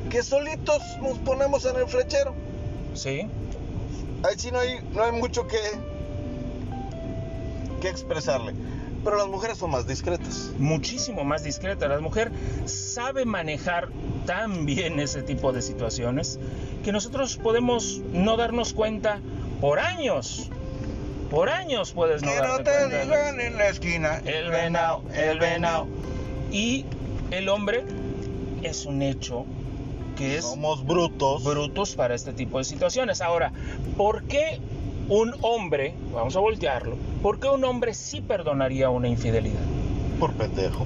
[0.09, 2.33] que solitos nos ponemos en el flechero.
[2.93, 3.27] Sí.
[4.23, 5.59] Ahí sí no hay, no hay mucho que,
[7.81, 8.53] que expresarle.
[9.03, 10.51] Pero las mujeres son más discretas.
[10.59, 11.87] Muchísimo más discreta.
[11.87, 12.31] La mujer
[12.65, 13.89] sabe manejar
[14.27, 16.39] tan bien ese tipo de situaciones
[16.83, 19.19] que nosotros podemos no darnos cuenta
[19.59, 20.49] por años.
[21.31, 23.03] Por años puedes no que no te cuenta.
[23.03, 24.21] digan en la esquina.
[24.25, 25.87] El venado, el venado.
[26.51, 26.85] Y
[27.31, 27.85] el hombre
[28.61, 29.45] es un hecho
[30.15, 31.43] que es Somos brutos.
[31.43, 33.21] brutos para este tipo de situaciones.
[33.21, 33.51] Ahora,
[33.97, 34.59] ¿por qué
[35.09, 39.59] un hombre, vamos a voltearlo, por qué un hombre sí perdonaría una infidelidad?
[40.19, 40.85] Por pendejo.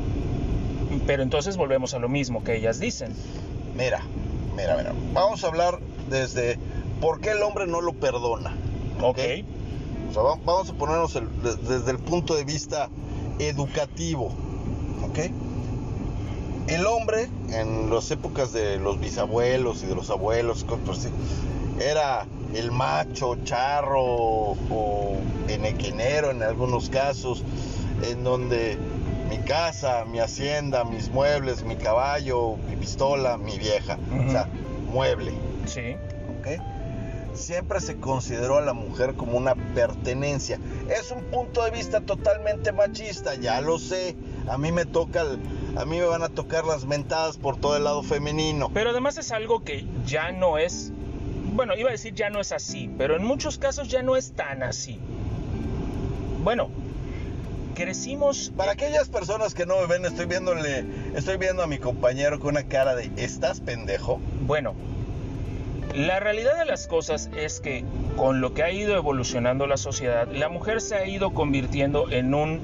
[1.06, 3.14] Pero entonces volvemos a lo mismo que ellas dicen.
[3.78, 4.02] Mira,
[4.56, 4.94] mira, mira.
[5.14, 5.80] Vamos a hablar
[6.10, 6.58] desde
[7.02, 8.56] por qué el hombre no lo perdona.
[9.02, 9.20] Ok.
[10.10, 11.28] O sea, va- vamos a ponernos el-
[11.68, 12.90] desde el punto de vista
[13.40, 14.32] educativo.
[15.04, 15.20] ¿Ok?
[16.68, 20.66] El hombre, en las épocas de los bisabuelos y de los abuelos,
[21.80, 22.26] era
[22.56, 25.18] el macho, charro o
[25.48, 27.44] enequenero en algunos casos,
[28.02, 28.80] en donde
[29.30, 34.00] mi casa, mi hacienda, mis muebles, mi caballo, mi pistola, mi vieja.
[34.28, 34.48] O sea,
[34.92, 35.34] mueble.
[35.66, 35.96] Sí.
[36.40, 36.62] ¿ok?
[37.36, 40.60] Siempre se consideró a la mujer como una pertenencia.
[40.90, 44.16] Es un punto de vista totalmente machista, ya lo sé.
[44.48, 45.40] A mí me toca, el-
[45.78, 48.70] a mí me van a tocar las mentadas por todo el lado femenino.
[48.74, 50.92] Pero además es algo que ya no es,
[51.54, 54.32] bueno, iba a decir ya no es así, pero en muchos casos ya no es
[54.32, 55.00] tan así.
[56.44, 56.70] Bueno,
[57.76, 60.86] crecimos Para aquellas personas que no me ven, estoy viéndole,
[61.16, 64.20] estoy viendo a mi compañero con una cara de ¿estás pendejo?
[64.46, 64.74] Bueno,
[65.96, 67.84] la realidad de las cosas es que
[68.18, 72.34] con lo que ha ido evolucionando la sociedad, la mujer se ha ido convirtiendo en
[72.34, 72.62] un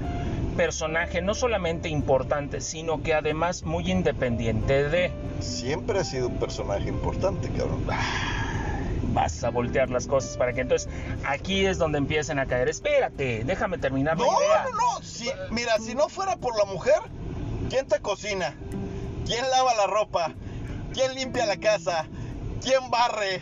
[0.57, 5.11] personaje no solamente importante, sino que además muy independiente de...
[5.39, 7.85] Siempre ha sido un personaje importante, cabrón.
[9.13, 10.89] Vas a voltear las cosas para que entonces
[11.25, 12.69] aquí es donde empiecen a caer.
[12.69, 14.63] Espérate, déjame terminar la No, idea.
[14.65, 15.03] no, no.
[15.03, 16.99] Si, mira, si no fuera por la mujer,
[17.69, 18.53] ¿quién te cocina?
[19.25, 20.33] ¿Quién lava la ropa?
[20.93, 22.07] ¿Quién limpia la casa?
[22.61, 23.41] ¿Quién barre?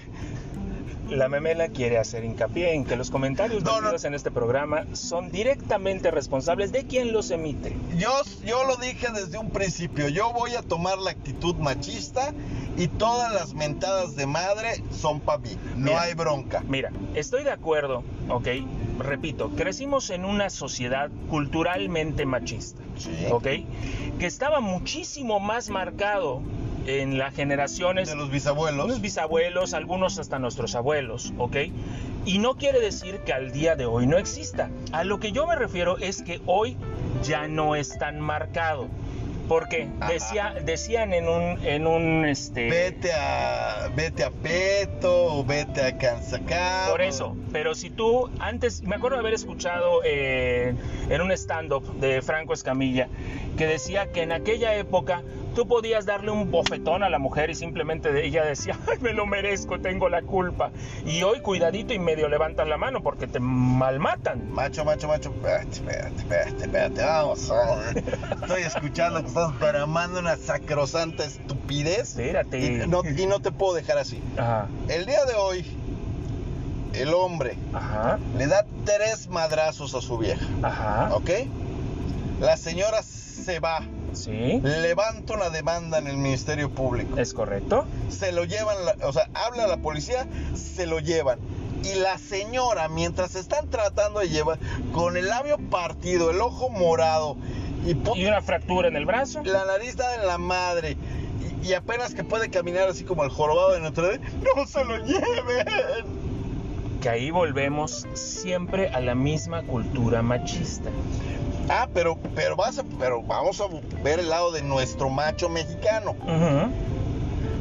[1.09, 3.89] La memela quiere hacer hincapié en que los comentarios No, no.
[3.91, 7.75] en este programa son directamente responsables de quien los emite.
[7.97, 8.11] Yo,
[8.45, 12.31] yo lo dije desde un principio, yo voy a tomar la actitud machista
[12.77, 16.01] y todas las mentadas de madre son para mí, no Mira.
[16.03, 16.63] hay bronca.
[16.67, 18.47] Mira, estoy de acuerdo, ok,
[18.99, 23.09] repito, crecimos en una sociedad culturalmente machista, Sí.
[23.31, 23.47] ok,
[24.19, 26.41] que estaba muchísimo más marcado
[26.89, 28.85] en las generaciones De los bisabuelos.
[28.85, 31.57] Unos bisabuelos, algunos hasta nuestros abuelos, ¿ok?
[32.25, 34.69] Y no quiere decir que al día de hoy no exista.
[34.91, 36.77] A lo que yo me refiero es que hoy
[37.23, 38.87] ya no es tan marcado.
[39.47, 42.69] Porque decía, decían en un, en un este.
[42.69, 46.85] Vete a, vete a Peto o vete a Cansacá.
[46.91, 50.75] Por eso, pero si tú antes, me acuerdo de haber escuchado eh,
[51.09, 53.07] en un stand-up de Franco Escamilla
[53.57, 55.23] que decía que en aquella época
[55.55, 59.25] tú podías darle un bofetón a la mujer y simplemente ella decía, ay, me lo
[59.25, 60.71] merezco, tengo la culpa.
[61.05, 64.51] Y hoy cuidadito y medio levantas la mano porque te malmatan.
[64.51, 67.47] Macho, macho, macho, espérate, espérate, espérate, espérate, vamos.
[67.47, 67.85] vamos.
[68.41, 72.09] Estoy escuchando que estás tramando una sacrosanta estupidez.
[72.09, 72.59] Espérate.
[72.59, 74.21] Y no, y no te puedo dejar así.
[74.37, 75.65] Ajá, El día de hoy,
[76.93, 81.15] el hombre ajá, le da tres madrazos a su vieja, ajá.
[81.15, 81.29] ¿ok?
[82.39, 83.03] La señora
[83.43, 83.81] se va,
[84.13, 87.17] Sí, levanta una demanda en el Ministerio Público.
[87.19, 87.85] es correcto.
[88.09, 91.39] Se lo llevan, o sea, habla la policía, se lo llevan.
[91.83, 94.59] Y la señora, mientras están tratando de llevar,
[94.93, 97.37] con el labio partido, el ojo morado
[97.85, 97.93] y,
[98.25, 99.41] una fractura en el brazo.
[99.43, 100.97] la nariz está en la madre
[101.61, 104.83] y, y apenas que puede caminar así como el jorobado de Notre Dame, no se
[104.83, 106.28] lo lleven.
[107.01, 110.89] Que ahí volvemos siempre a la misma cultura machista.
[111.69, 113.65] Ah, pero, pero, vas a- pero vamos a
[114.03, 116.15] ver el lado de nuestro macho mexicano.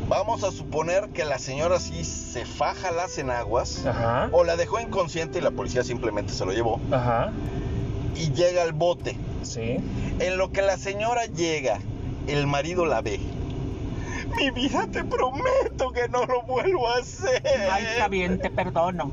[0.08, 4.30] Vamos a suponer que la señora sí se faja las enaguas Ajá.
[4.32, 7.30] o la dejó inconsciente y la policía simplemente se lo llevó Ajá,
[8.16, 9.16] y llega al bote.
[9.42, 9.76] sí.
[10.18, 11.78] En lo que la señora llega,
[12.26, 13.20] el marido la ve.
[14.38, 17.42] Mi vida, te prometo que no lo vuelvo a hacer.
[17.70, 19.10] Ay, está bien, te perdono.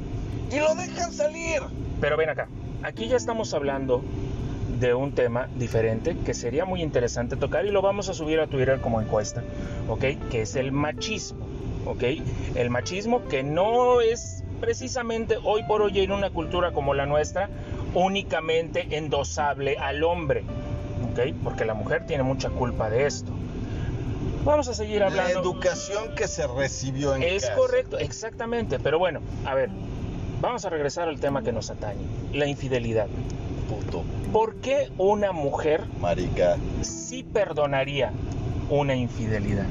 [0.52, 1.62] Y lo dejan salir.
[2.00, 2.48] Pero ven acá,
[2.84, 4.04] aquí ya estamos hablando
[4.80, 8.48] de un tema diferente que sería muy interesante tocar y lo vamos a subir a
[8.48, 9.42] Twitter como encuesta,
[9.90, 10.30] ¿ok?
[10.30, 11.48] Que es el machismo,
[11.86, 12.04] ¿ok?
[12.56, 17.50] El machismo que no es precisamente hoy por hoy en una cultura como la nuestra
[17.94, 20.44] únicamente endosable al hombre,
[21.12, 21.34] ¿ok?
[21.44, 23.32] Porque la mujer tiene mucha culpa de esto.
[24.46, 25.40] Vamos a seguir La hablando.
[25.42, 27.56] educación que se recibió en Es casa.
[27.56, 28.80] correcto, exactamente.
[28.80, 29.70] Pero bueno, a ver,
[30.40, 33.08] vamos a regresar al tema que nos atañe, la infidelidad.
[33.68, 36.58] Puto, ¿Por qué una mujer marica.
[36.82, 38.12] sí perdonaría
[38.70, 39.66] una infidelidad?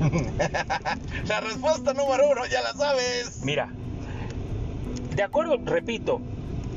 [1.26, 3.40] La respuesta número uno, ya la sabes.
[3.42, 3.68] Mira,
[5.16, 6.20] de acuerdo, repito,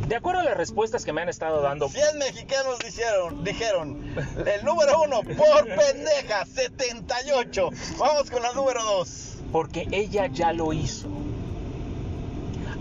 [0.07, 4.15] de acuerdo a las respuestas que me han estado dando, 100 mexicanos dijeron, dijeron,
[4.45, 7.69] el número uno, por pendeja, 78.
[7.97, 9.37] Vamos con la número dos.
[9.51, 11.07] porque ella ya lo hizo.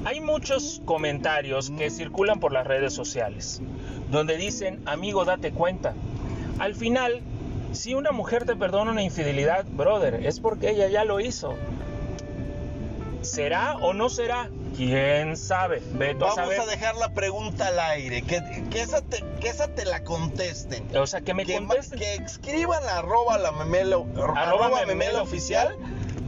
[0.05, 3.60] Hay muchos comentarios que circulan por las redes sociales,
[4.10, 5.94] donde dicen, amigo, date cuenta.
[6.59, 7.20] Al final,
[7.72, 11.55] si una mujer te perdona una infidelidad, brother, es porque ella ya lo hizo.
[13.22, 14.48] ¿Será o no será?
[14.76, 15.78] ¿Quién sabe?
[15.78, 16.60] A Vamos saber.
[16.60, 18.40] a dejar la pregunta al aire, que,
[18.70, 20.84] que, esa, te, que esa te la contesten.
[20.97, 21.98] O sea, que me que, ma- contesten.
[21.98, 23.97] que escriban arroba la memela,
[24.36, 25.76] arroba memela memela oficial,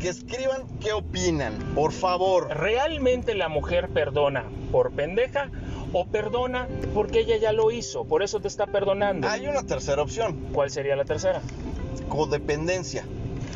[0.01, 2.49] que escriban qué opinan, por favor.
[2.57, 5.49] ¿Realmente la mujer perdona por pendeja
[5.93, 8.05] o perdona porque ella ya lo hizo?
[8.05, 9.29] Por eso te está perdonando.
[9.29, 11.41] Hay una tercera opción, ¿Cuál sería la tercera?
[12.09, 13.05] codependencia.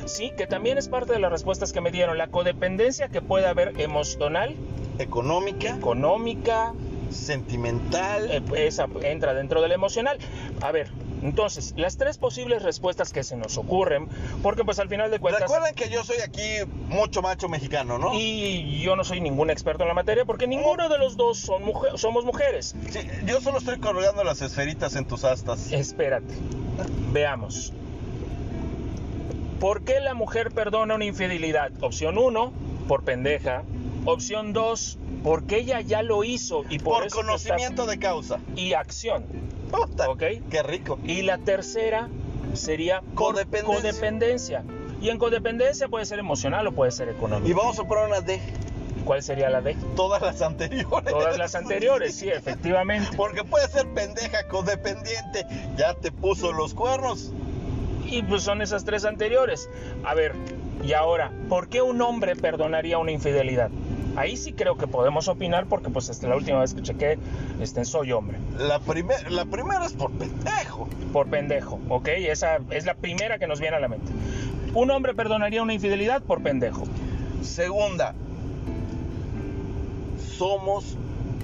[0.07, 2.17] Sí, que también es parte de las respuestas que me dieron.
[2.19, 4.55] La codependencia que puede haber emocional,
[4.99, 6.73] Económica, económica,
[7.11, 8.31] sentimental.
[8.31, 10.19] eh, esa entra dentro de la emocional.
[10.63, 10.91] A ver,
[11.23, 14.09] entonces, las tres posibles respuestas que se nos ocurren,
[14.43, 15.43] porque pues al final de cuentas...
[15.43, 16.43] Recuerden que yo soy aquí
[16.89, 18.13] mucho macho mexicano, ¿no?
[18.15, 21.65] Y yo no soy ningún experto en la materia porque ninguno de los dos son
[21.65, 22.75] mujer- somos mujeres.
[22.91, 25.73] Sí, yo solo estoy colgando las esferitas en tus astas.
[25.73, 26.33] Espérate,
[27.13, 27.73] veamos.
[29.61, 31.73] ¿Por qué la mujer perdona una infidelidad?
[31.81, 32.53] Opción 1,
[32.89, 33.63] por pendeja.
[34.05, 38.39] Opción 2, porque ella ya lo hizo y por, Por eso conocimiento de causa.
[38.55, 39.25] y acción.
[39.71, 40.23] Puta, Ok.
[40.51, 40.99] Qué rico.
[41.05, 42.09] Y la tercera
[42.55, 43.81] sería Codependencia.
[43.91, 44.65] codependencia.
[45.01, 47.57] Y en codependencia puede ser emocional o puede ser Y económica.
[47.57, 48.41] vamos a poner una D.
[49.05, 49.77] ¿Cuál sería la D?
[49.97, 51.11] Todas las anteriores.
[51.13, 53.11] Todas las anteriores, sí, efectivamente.
[53.17, 55.47] Porque puede ser pendeja, codependiente.
[55.77, 57.33] Ya te puso los cuernos.
[58.09, 59.69] Y pues son esas tres anteriores.
[60.05, 60.35] A ver,
[60.85, 63.71] y ahora, ¿por qué un hombre perdonaría una infidelidad?
[64.17, 67.19] Ahí sí creo que podemos opinar porque pues hasta la última vez que chequé,
[67.61, 68.39] este, soy hombre.
[68.59, 70.89] La, primer, la primera es por pendejo.
[71.13, 72.09] Por pendejo, ¿ok?
[72.09, 74.11] Esa es la primera que nos viene a la mente.
[74.75, 76.85] Un hombre perdonaría una infidelidad por pendejo.
[77.43, 78.15] Segunda,
[80.37, 80.97] somos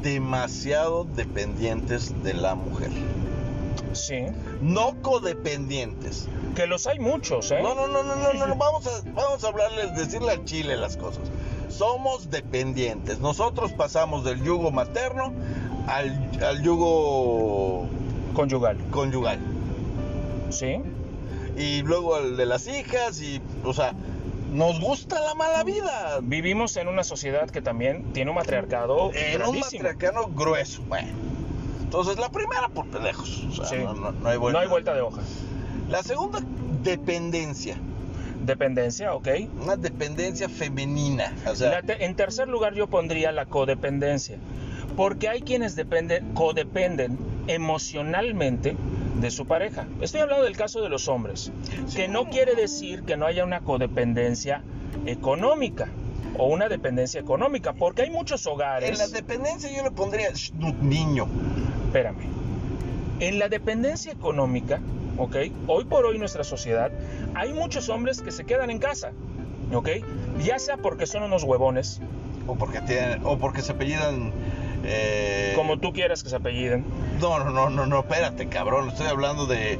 [0.02, 2.90] demasiado dependientes de la mujer.
[3.92, 4.26] Sí.
[4.60, 6.28] No codependientes.
[6.54, 7.60] Que los hay muchos, ¿eh?
[7.62, 10.76] No, no, no, no, no, no, no, Vamos a, vamos a hablarles, decirle al chile
[10.76, 11.22] las cosas.
[11.68, 13.18] Somos dependientes.
[13.20, 15.32] Nosotros pasamos del yugo materno
[15.86, 17.86] al, al yugo
[18.34, 18.76] Conyugal.
[18.90, 19.38] conyugal.
[20.50, 20.80] ¿Sí?
[21.56, 23.94] Y luego el de las hijas y, o sea,
[24.52, 26.18] nos gusta la mala vida.
[26.22, 30.82] Vivimos en una sociedad que también tiene un matriarcado En un matriarcano grueso.
[30.88, 31.08] Bueno.
[31.92, 33.44] Entonces, la primera por pendejos.
[33.50, 33.76] O sea, Sí.
[33.76, 34.58] no, no- no hay vuelta.
[34.58, 35.20] No hay vuelta de hoja.
[35.90, 36.38] La segunda,
[36.82, 37.76] dependencia.
[38.46, 39.28] Dependencia, ok.
[39.62, 41.34] Una dependencia femenina.
[41.46, 44.38] O sea, La te- en tercer lugar yo pondría la codependencia,
[44.96, 48.74] porque hay quienes dependen, codependen emocionalmente
[49.20, 49.86] de su pareja.
[50.00, 51.52] Estoy hablando del caso de los hombres,
[51.94, 54.64] que no quiere decir que no haya una codependencia
[55.04, 55.88] económica
[56.38, 58.98] o una dependencia económica, porque hay muchos en hogares...
[58.98, 60.28] la dependencia yo le pondría
[60.80, 61.28] niño.
[61.92, 62.24] Espérame.
[63.20, 64.80] En la dependencia económica,
[65.18, 65.36] ¿ok?
[65.66, 66.90] Hoy por hoy en nuestra sociedad
[67.34, 69.10] hay muchos hombres que se quedan en casa,
[69.74, 69.88] ¿ok?
[70.42, 72.00] Ya sea porque son unos huevones,
[72.46, 74.32] O porque tienen, o porque se apellidan.
[74.84, 76.82] eh, como tú quieras que se apelliden,
[77.20, 78.88] No, no, no, no, no, espérate, cabrón.
[78.88, 79.78] Estoy hablando de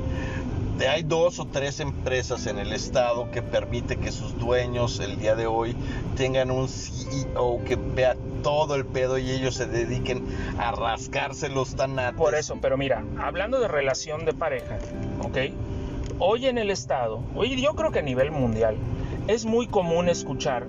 [0.81, 5.35] hay dos o tres empresas en el estado que permite que sus dueños el día
[5.35, 5.77] de hoy
[6.17, 10.25] tengan un CEO que vea todo el pedo y ellos se dediquen
[10.59, 12.19] a rascarse los tanates.
[12.19, 14.79] Por eso, pero mira, hablando de relación de pareja,
[15.23, 15.39] ¿ok?
[16.19, 18.77] Hoy en el Estado, hoy yo creo que a nivel mundial,
[19.29, 20.67] es muy común escuchar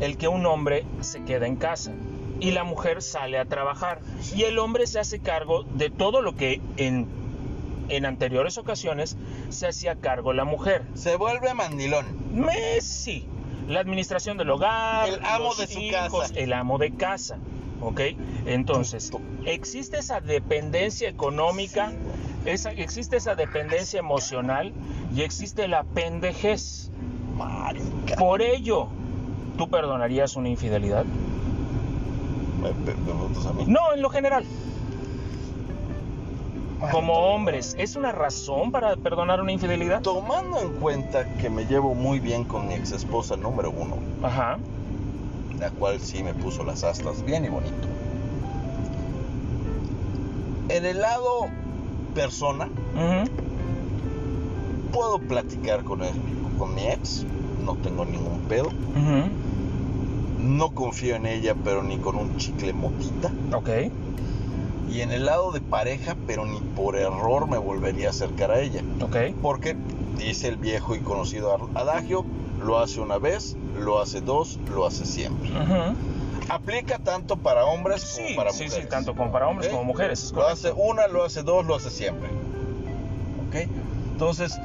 [0.00, 1.92] el que un hombre se queda en casa
[2.40, 4.00] y la mujer sale a trabajar
[4.34, 7.06] y el hombre se hace cargo de todo lo que en,
[7.88, 9.16] en anteriores ocasiones
[9.50, 10.84] se hacía cargo la mujer.
[10.94, 12.06] Se vuelve mandilón.
[12.32, 13.26] Messi,
[13.68, 16.34] la administración del hogar, El amo los de su hijos, casa.
[16.36, 17.38] el amo de casa,
[17.80, 18.00] ¿ok?
[18.46, 19.10] Entonces,
[19.44, 21.92] existe esa dependencia económica,
[22.44, 24.72] esa, existe esa dependencia emocional
[25.14, 26.90] y existe la pendejez.
[27.36, 28.16] Marica.
[28.16, 28.88] Por ello,
[29.58, 31.04] ¿tú perdonarías una infidelidad?
[33.66, 34.44] No, en lo general.
[36.90, 40.02] Como hombres, ¿es una razón para perdonar una infidelidad?
[40.02, 44.58] Tomando en cuenta que me llevo muy bien con mi ex esposa número uno, Ajá.
[45.58, 47.88] la cual sí me puso las astas bien y bonito.
[50.68, 51.48] En el lado
[52.14, 52.68] persona,
[54.92, 56.14] puedo platicar con, él,
[56.58, 57.24] con mi ex,
[57.64, 58.70] no tengo ningún pedo.
[60.38, 63.30] No confío en ella, pero ni con un chicle motita.
[63.52, 63.68] Ok.
[64.94, 68.60] Y en el lado de pareja, pero ni por error me volvería a acercar a
[68.60, 68.80] ella.
[69.00, 69.16] Ok.
[69.42, 69.76] Porque
[70.16, 72.24] dice el viejo y conocido adagio,
[72.62, 75.50] lo hace una vez, lo hace dos, lo hace siempre.
[76.48, 78.84] Aplica tanto para hombres como Sí, para sí, mujeres.
[78.84, 80.22] sí, tanto como para hombres como mujeres.
[80.22, 82.28] es Lo hace una, lo hace dos, lo hace siempre.
[83.48, 83.68] ¿Ok?
[84.12, 84.56] Entonces,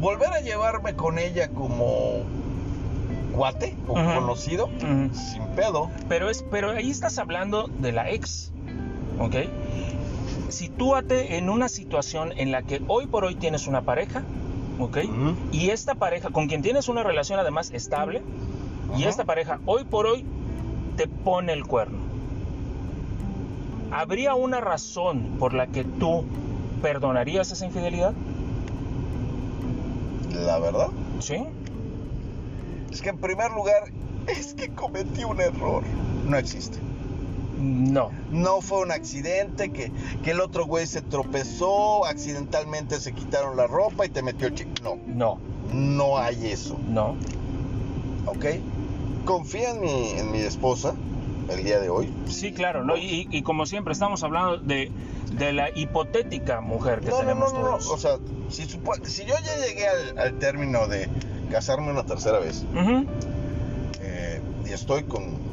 [0.00, 2.22] volver a llevarme con ella como
[3.36, 4.68] cuate o conocido,
[5.12, 5.90] sin pedo.
[6.08, 8.49] Pero, es, pero ahí estás hablando de la ex,
[9.20, 9.36] ¿ok?
[10.48, 14.24] Sitúate en una situación en la que hoy por hoy tienes una pareja,
[14.80, 14.98] ¿ok?
[15.52, 18.22] Y esta pareja, con quien tienes una relación además estable,
[18.96, 20.24] y esta pareja hoy por hoy
[20.96, 21.98] te pone el cuerno.
[23.92, 26.24] ¿Habría una razón por la que tú
[26.82, 28.12] perdonarías esa infidelidad?
[30.32, 30.88] La verdad
[31.18, 31.44] ¿Sí?
[32.90, 33.92] es que en primer lugar
[34.26, 35.82] es que cometí un error.
[36.26, 36.78] No existe.
[37.60, 38.10] No.
[38.30, 39.92] No fue un accidente que,
[40.22, 44.54] que el otro güey se tropezó, accidentalmente se quitaron la ropa y te metió el
[44.54, 44.78] chip.
[44.82, 45.38] No, No.
[45.72, 46.78] no hay eso.
[46.88, 47.16] No.
[48.26, 48.46] ¿Ok?
[49.24, 50.94] Confía en mi, en mi esposa
[51.50, 52.10] el día de hoy.
[52.26, 52.96] Sí, claro, ¿no?
[52.96, 54.90] Y, y como siempre, estamos hablando de,
[55.32, 57.66] de la hipotética mujer que No, no, no, tenemos no, no.
[57.70, 57.88] todos.
[57.90, 58.12] O sea,
[58.48, 61.08] si, si yo ya llegué al, al término de
[61.50, 62.64] casarme una tercera vez
[64.00, 65.49] eh, y estoy con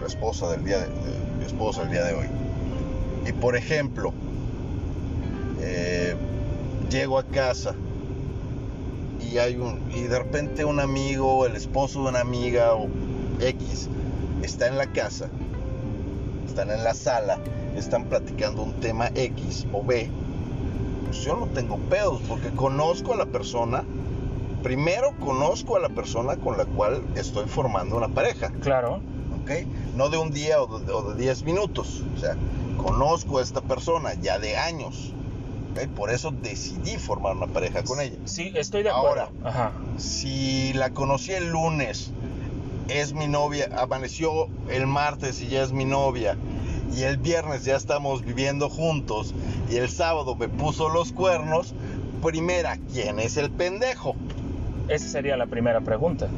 [0.00, 2.26] la esposa del día de, de- mi esposa el día de hoy
[3.26, 4.12] y por ejemplo
[5.60, 6.14] eh,
[6.90, 7.74] llego a casa
[9.20, 12.88] y hay un y de repente un amigo el esposo de una amiga o
[13.40, 13.88] X
[14.42, 15.28] está en la casa
[16.46, 17.38] están en la sala
[17.76, 20.10] están platicando un tema X o B
[21.06, 23.84] pues yo no tengo pedos porque conozco a la persona
[24.62, 29.00] primero conozco a la persona con la cual estoy formando una pareja Claro.
[29.42, 29.50] ¿ok?
[29.96, 32.02] No de un día o de, o de 10 minutos.
[32.16, 32.36] O sea,
[32.76, 35.12] conozco a esta persona ya de años.
[35.72, 35.88] ¿ok?
[35.94, 38.16] Por eso decidí formar una pareja con ella.
[38.24, 39.08] Sí, estoy de acuerdo.
[39.08, 39.30] Ahora.
[39.44, 39.72] Ajá.
[39.98, 42.12] Si la conocí el lunes,
[42.90, 46.36] es mi novia, amaneció el martes y ya es mi novia,
[46.94, 49.32] y el viernes ya estamos viviendo juntos,
[49.70, 51.72] y el sábado me puso los cuernos,
[52.22, 54.16] primera, ¿quién es el pendejo?
[54.88, 56.28] Esa sería la primera pregunta.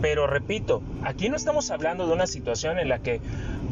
[0.00, 3.20] Pero repito, aquí no estamos hablando de una situación en la que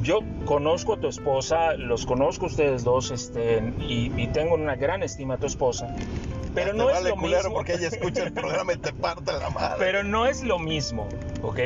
[0.02, 4.76] yo conozco a tu esposa, los conozco a ustedes dos, este, y, y tengo una
[4.76, 5.94] gran estima a tu esposa.
[6.55, 7.55] Pero no es vale lo culero mismo.
[7.55, 9.76] porque ella escucha el programa y te parte la madre.
[9.78, 11.06] Pero no es lo mismo,
[11.42, 11.60] ¿ok?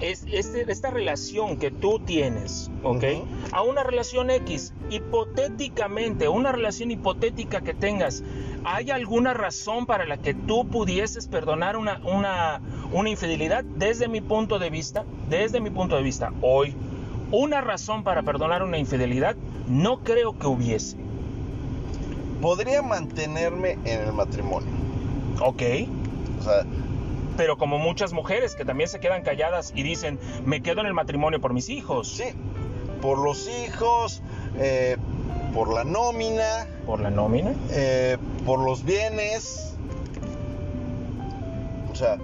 [0.00, 3.04] Es, esta relación que tú tienes, ¿ok?
[3.04, 3.26] Ujú.
[3.52, 8.22] A una relación X, hipotéticamente, una relación hipotética que tengas,
[8.64, 12.60] ¿hay alguna razón para la que tú pudieses perdonar una, una,
[12.92, 13.64] una infidelidad?
[13.64, 16.74] Desde mi punto de vista, desde mi punto de vista, hoy,
[17.30, 19.36] una razón para perdonar una infidelidad,
[19.68, 20.96] no creo que hubiese,
[22.40, 24.68] Podría mantenerme en el matrimonio.
[25.40, 25.62] ¿ok?
[26.40, 26.64] O sea,
[27.36, 30.94] Pero como muchas mujeres que también se quedan calladas y dicen, me quedo en el
[30.94, 32.24] matrimonio por mis hijos, sí,
[33.00, 34.22] por los hijos,
[34.58, 34.96] eh,
[35.54, 37.54] por la nómina, por la nómina.
[37.70, 39.70] eh, por los bienes.
[41.92, 42.18] O sea,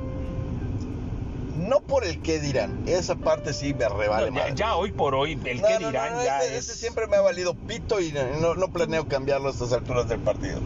[1.57, 2.83] no por el qué dirán.
[2.87, 4.55] Esa parte sí me revale No, ya, madre.
[4.57, 6.69] ya hoy por hoy, el No, no, dirán ya ese, es...
[6.69, 10.19] ese siempre me ha valido pito y no, no planeo cambiarlo a estas alturas del
[10.21, 10.59] partido.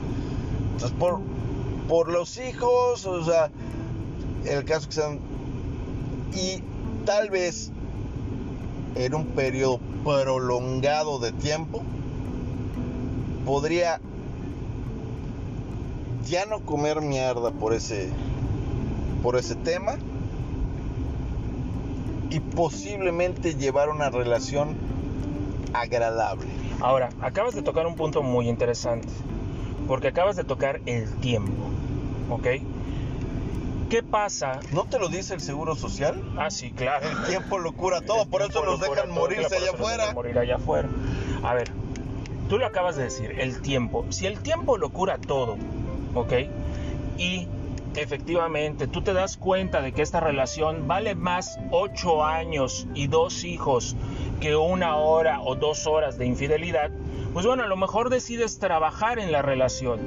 [0.72, 1.20] Entonces, por,
[1.88, 3.50] por los hijos, o sea,
[4.46, 5.20] el caso que sean.
[6.34, 6.62] Y
[7.04, 7.70] tal vez
[8.96, 11.82] en un periodo prolongado de tiempo,
[13.44, 14.00] podría
[16.26, 18.08] ya no comer mierda por ese,
[19.22, 19.96] por ese tema
[22.30, 24.74] y posiblemente llevar una relación
[25.72, 26.48] agradable.
[26.80, 29.08] Ahora, acabas de tocar un punto muy interesante,
[29.86, 31.64] porque acabas de tocar el tiempo,
[32.30, 32.46] ¿ok?
[33.90, 34.60] ¿Qué pasa?
[34.72, 36.20] ¿No te lo dice el Seguro Social?
[36.36, 37.06] Ah, sí, claro.
[37.08, 40.12] El tiempo lo cura todo, El por eso cura dejan morirse allá afuera.
[40.14, 40.88] Morir allá afuera.
[41.44, 41.70] A ver,
[42.48, 44.04] tú lo acabas de decir, el tiempo.
[44.10, 45.56] Si el tiempo lo cura todo,
[46.14, 46.32] ¿ok?
[47.18, 47.48] Y
[47.96, 53.44] efectivamente tú te das cuenta de que esta relación vale más ocho años y dos
[53.44, 53.96] hijos
[54.40, 56.90] que una hora o dos horas de infidelidad,
[57.32, 60.00] pues bueno, a lo mejor decides trabajar en la relación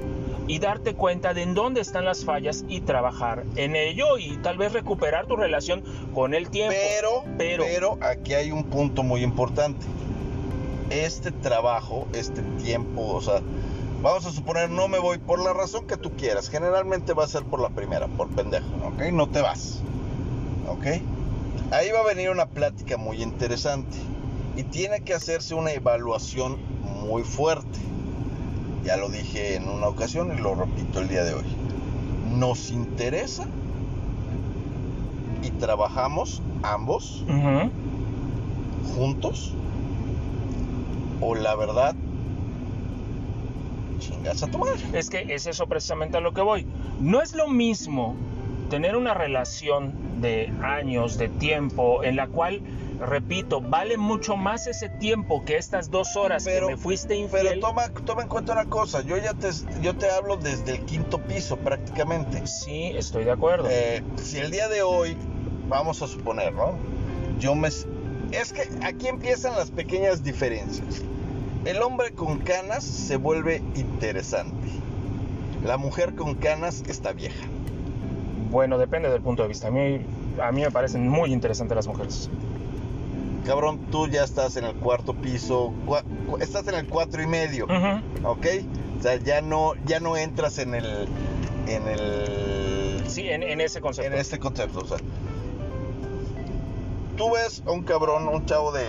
[0.48, 4.58] y darte cuenta de en dónde están las fallas y trabajar en ello y tal
[4.58, 5.84] vez recuperar tu relación
[6.14, 6.76] con el tiempo.
[6.78, 9.86] Pero, pero, pero aquí hay un punto muy importante.
[10.90, 13.42] Este trabajo, este tiempo, o sea,
[14.02, 16.50] vamos a suponer no me voy por la razón que tú quieras.
[16.50, 19.12] Generalmente va a ser por la primera, por pendejo, ¿ok?
[19.12, 19.82] No te vas,
[20.70, 20.86] ¿ok?
[21.72, 23.98] Ahí va a venir una plática muy interesante
[24.56, 26.58] y tiene que hacerse una evaluación
[27.02, 27.80] muy fuerte.
[28.84, 31.46] Ya lo dije en una ocasión y lo repito el día de hoy.
[32.34, 33.46] Nos interesa
[35.44, 37.24] y trabajamos ambos
[38.96, 39.54] juntos
[41.22, 41.96] o la verdad
[44.00, 44.80] chingas a tu madre.
[44.94, 46.66] Es que es eso precisamente a lo que voy.
[47.00, 48.16] No es lo mismo
[48.70, 52.62] tener una relación de años, de tiempo, en la cual,
[53.00, 57.48] repito, vale mucho más ese tiempo que estas dos horas Pero- que me fuiste infiel.
[57.48, 59.50] Pero toma, toma en cuenta una cosa, yo ya te,
[59.82, 62.46] yo te hablo desde el quinto piso prácticamente.
[62.46, 63.68] Sí, estoy de acuerdo.
[63.72, 65.16] Eh, si el día de hoy,
[65.70, 66.74] vamos a suponer, ¿no?
[67.40, 67.70] Yo me...
[67.70, 71.04] Es que aquí empiezan las pequeñas diferencias.
[71.68, 74.68] El hombre con canas se vuelve interesante.
[75.66, 77.46] La mujer con canas está vieja.
[78.50, 79.68] Bueno, depende del punto de vista.
[79.68, 80.00] A mí,
[80.42, 82.30] a mí me parecen muy interesantes las mujeres.
[83.46, 86.04] Cabrón, tú ya estás en el cuarto piso, cua-
[86.42, 88.28] estás en el cuatro y medio, Ujú.
[88.30, 88.46] ¿ok?
[89.00, 91.08] O sea, ya no, ya no entras en el,
[91.68, 94.12] en el, Sí, en, en ese concepto.
[94.14, 94.80] en este concepto.
[94.80, 94.98] O sea,
[97.18, 98.84] tú ves a un cabrón, un chavo de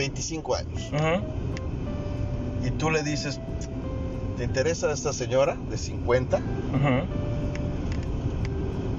[0.00, 0.90] 25 años,
[2.62, 3.38] y tú le dices,
[4.38, 6.38] ¿te interesa esta señora de 50?
[6.38, 7.06] ujú.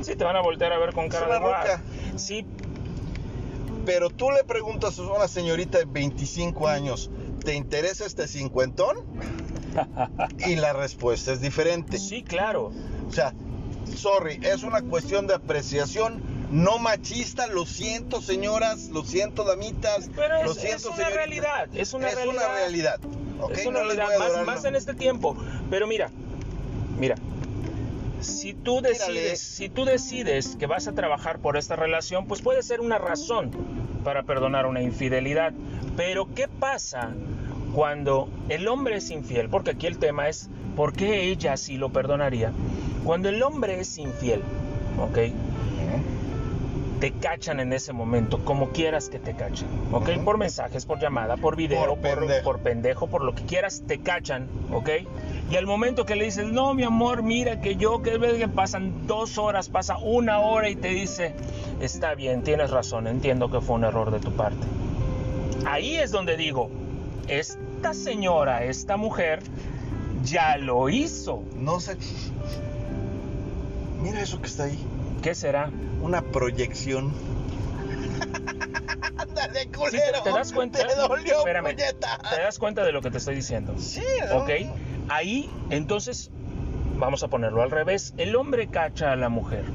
[0.04, 1.84] Sí, te van a voltear a ver con cara de ruca.
[2.16, 2.46] Sí,
[3.86, 7.10] Pero tú le preguntas a una señorita de 25 años,
[7.44, 8.96] ¿te interesa este cincuentón?
[10.48, 11.98] Y la respuesta es diferente.
[11.98, 12.72] sí, claro.
[13.08, 13.34] O sea,
[13.96, 16.22] sorry, es una cuestión de apreciación,
[16.52, 21.68] no machista, lo siento señoras, lo siento damitas, Pero lo es, siento es una realidad,
[21.74, 22.36] es una es realidad.
[22.46, 23.00] una realidad.
[23.40, 23.52] ¿ok?
[23.54, 24.70] es una No les realidad, voy a más, adorar, más no.
[24.70, 25.36] en este tiempo.
[25.70, 26.10] Pero mira,
[27.00, 27.16] mira,
[28.20, 28.90] si tú Mírale.
[28.90, 32.98] decides, si tú decides que vas a trabajar por esta relación, pues puede ser una
[32.98, 33.52] razón
[34.04, 35.54] para perdonar una infidelidad.
[35.98, 37.12] Pero ¿qué pasa
[37.74, 39.50] cuando el hombre es infiel?
[39.50, 42.52] Porque aquí el tema es ¿por qué ella sí lo perdonaría?
[43.04, 44.42] Cuando el hombre es infiel,
[45.00, 45.18] ¿ok?
[47.02, 50.24] Te cachan en ese momento, como quieras que te cachen, ¿ok?
[50.24, 52.44] Por mensajes, por llamada, por video, Por por, pendejo.
[52.44, 54.90] por pendejo, por lo que quieras, te cachan, ¿ok?
[55.50, 58.48] Y al momento que le dices, no, mi amor, mira que yo, que ves que
[58.48, 61.34] pasan dos horas, pasa una hora y te dice,
[61.80, 64.68] está bien, tienes razón, entiendo que fue un error de tu parte.
[65.66, 66.70] Ahí es donde digo,
[67.28, 69.42] esta señora, esta mujer,
[70.24, 71.42] ya lo hizo.
[71.58, 71.98] No sé.
[74.04, 74.80] Mira eso que está ahí.
[75.22, 75.70] ¿Qué será?
[76.02, 77.12] Una proyección.
[79.18, 80.22] Ándale, Sí, culero.
[80.24, 80.88] ¿te, te das cuenta?
[80.88, 82.18] Te dolió, Espérame, puñeta.
[82.30, 83.74] ¿te das cuenta de lo que te estoy diciendo?
[83.78, 84.40] Sí, ¿no?
[84.40, 84.50] Ok,
[85.10, 86.32] ahí entonces
[86.98, 88.14] vamos a ponerlo al revés.
[88.18, 89.66] El hombre cacha a la mujer.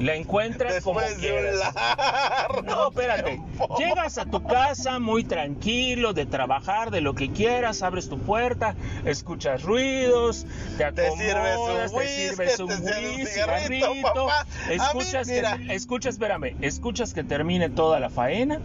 [0.00, 1.72] La encuentra como Después quieras.
[1.74, 3.22] largo No, espérate.
[3.36, 3.76] tiempo.
[3.78, 8.74] Llegas a tu casa muy tranquilo de trabajar, de lo que quieras, abres tu puerta,
[9.04, 10.46] escuchas ruidos,
[10.76, 15.58] te Te sirves un acomodas, te sirves un whisky, cigarrito, cigarrito, mí, escuchas, mira.
[15.58, 18.58] que, escuchas, espérame, escuchas que termine toda la faena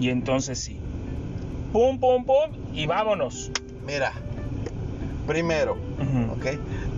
[0.00, 0.78] y entonces sí.
[1.72, 3.50] Pum, pum, pum y vámonos.
[3.86, 4.12] Mira,
[5.26, 5.76] primero.
[6.32, 6.46] ¿ok?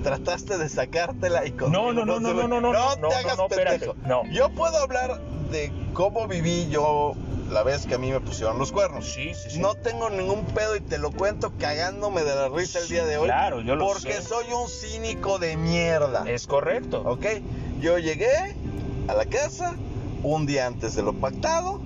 [0.03, 3.09] Trataste de sacártela y con No, no, no, no, no, no, no, no, te no,
[3.11, 3.95] hagas no, pendejo.
[4.07, 4.23] no.
[4.31, 5.21] Yo puedo hablar
[5.51, 7.15] de cómo viví yo
[7.51, 9.07] la vez que a mí me pusieron los cuernos.
[9.07, 9.59] Sí, sí, sí.
[9.59, 13.07] No tengo ningún pedo y te lo cuento cagándome de la risa el Sí, día
[13.07, 13.27] de hoy.
[13.27, 14.23] claro, yo lo Porque sé.
[14.23, 16.25] soy un cínico de mierda.
[16.29, 17.03] Es correcto.
[17.05, 17.25] ¿Ok?
[17.81, 18.31] Yo llegué
[19.09, 19.75] a la casa
[20.23, 21.81] un día antes de lo pactado,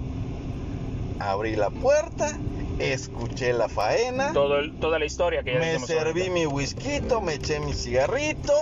[1.20, 2.36] abrí la puerta,
[2.78, 6.34] escuché la faena, Todo el- toda la historia que ya me serví ahorita.
[6.34, 8.52] mi whisky, me eché mi cigarrito.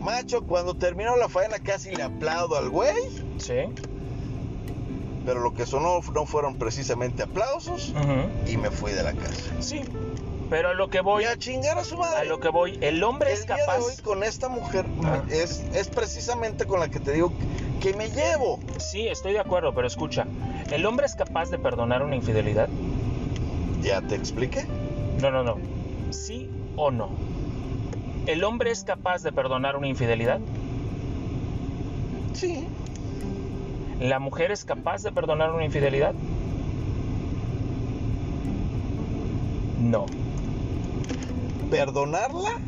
[0.00, 2.94] Macho, cuando terminó la faena casi le aplaudo al güey,
[3.38, 3.66] Sí.
[5.26, 7.92] pero lo que sonó no fueron precisamente aplausos
[8.46, 9.50] y me fui de la casa.
[9.60, 9.82] Sí.
[10.48, 12.16] Pero a lo que voy, Voy a chingar a su madre.
[12.22, 13.78] a lo que voy, el hombre es día de capaz.
[13.84, 15.22] hoy con esta mujer Ah.
[15.30, 17.32] es, es precisamente con la que te digo
[17.80, 18.58] que me llevo.
[18.78, 20.26] Sí, estoy de acuerdo, pero escucha,
[20.72, 22.68] ¿el hombre es capaz de perdonar una infidelidad?
[23.82, 24.66] ¿Ya te expliqué?
[25.20, 25.56] No, no, no.
[26.10, 27.10] ¿Sí o no?
[28.26, 30.40] ¿El hombre es capaz de perdonar una infidelidad?
[32.34, 32.66] Sí.
[34.00, 36.14] ¿La mujer es capaz de perdonar una infidelidad?
[39.80, 40.06] No.
[41.70, 42.58] ¿Perdonarla?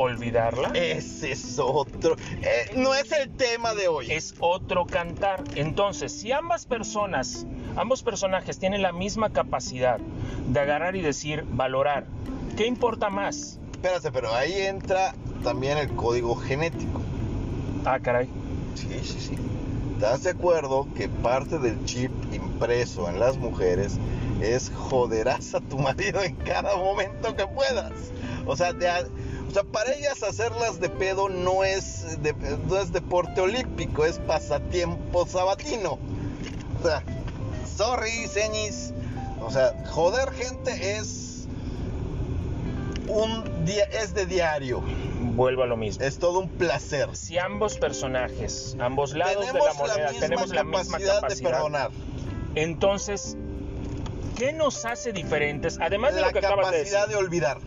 [0.00, 0.70] ¿Olvidarla?
[0.74, 2.14] Ese es otro.
[2.40, 4.06] eh, no es el tema de hoy.
[4.12, 5.42] es otro cantar.
[5.56, 7.44] Entonces, si ambas personas,
[7.76, 12.06] ambos personajes tienen la misma capacidad de agarrar y decir, valorar,
[12.56, 13.58] ¿qué importa más?
[13.72, 17.00] Espérate, pero ahí entra también el código genético.
[17.84, 18.28] Ah, caray.
[18.76, 19.36] Sí, sí, sí.
[19.94, 23.98] ¿Estás de acuerdo que parte del chip impreso en las mujeres
[24.40, 28.12] es joderás a tu marido en cada momento que puedas?
[28.46, 28.88] O sea, de
[29.48, 32.34] o sea, para ellas hacerlas de pedo no es, de-
[32.68, 35.98] no es deporte olímpico, es pasatiempo sabatino.
[36.80, 37.02] O sea,
[37.76, 38.92] sorry, señis.
[39.40, 41.46] O sea, joder gente es
[43.08, 44.82] un día, es de diario.
[45.34, 46.04] Vuelvo a lo mismo.
[46.04, 47.16] Es todo un placer.
[47.16, 51.28] Si ambos personajes, ambos lados de la tenemos moneda, la misma tenemos la misma capacidad
[51.28, 51.90] de perdonar.
[52.54, 53.36] entonces,
[54.36, 55.78] ¿qué nos hace diferentes?
[55.80, 57.58] Además de la lo que acabas de decir, capacidad de olvidar.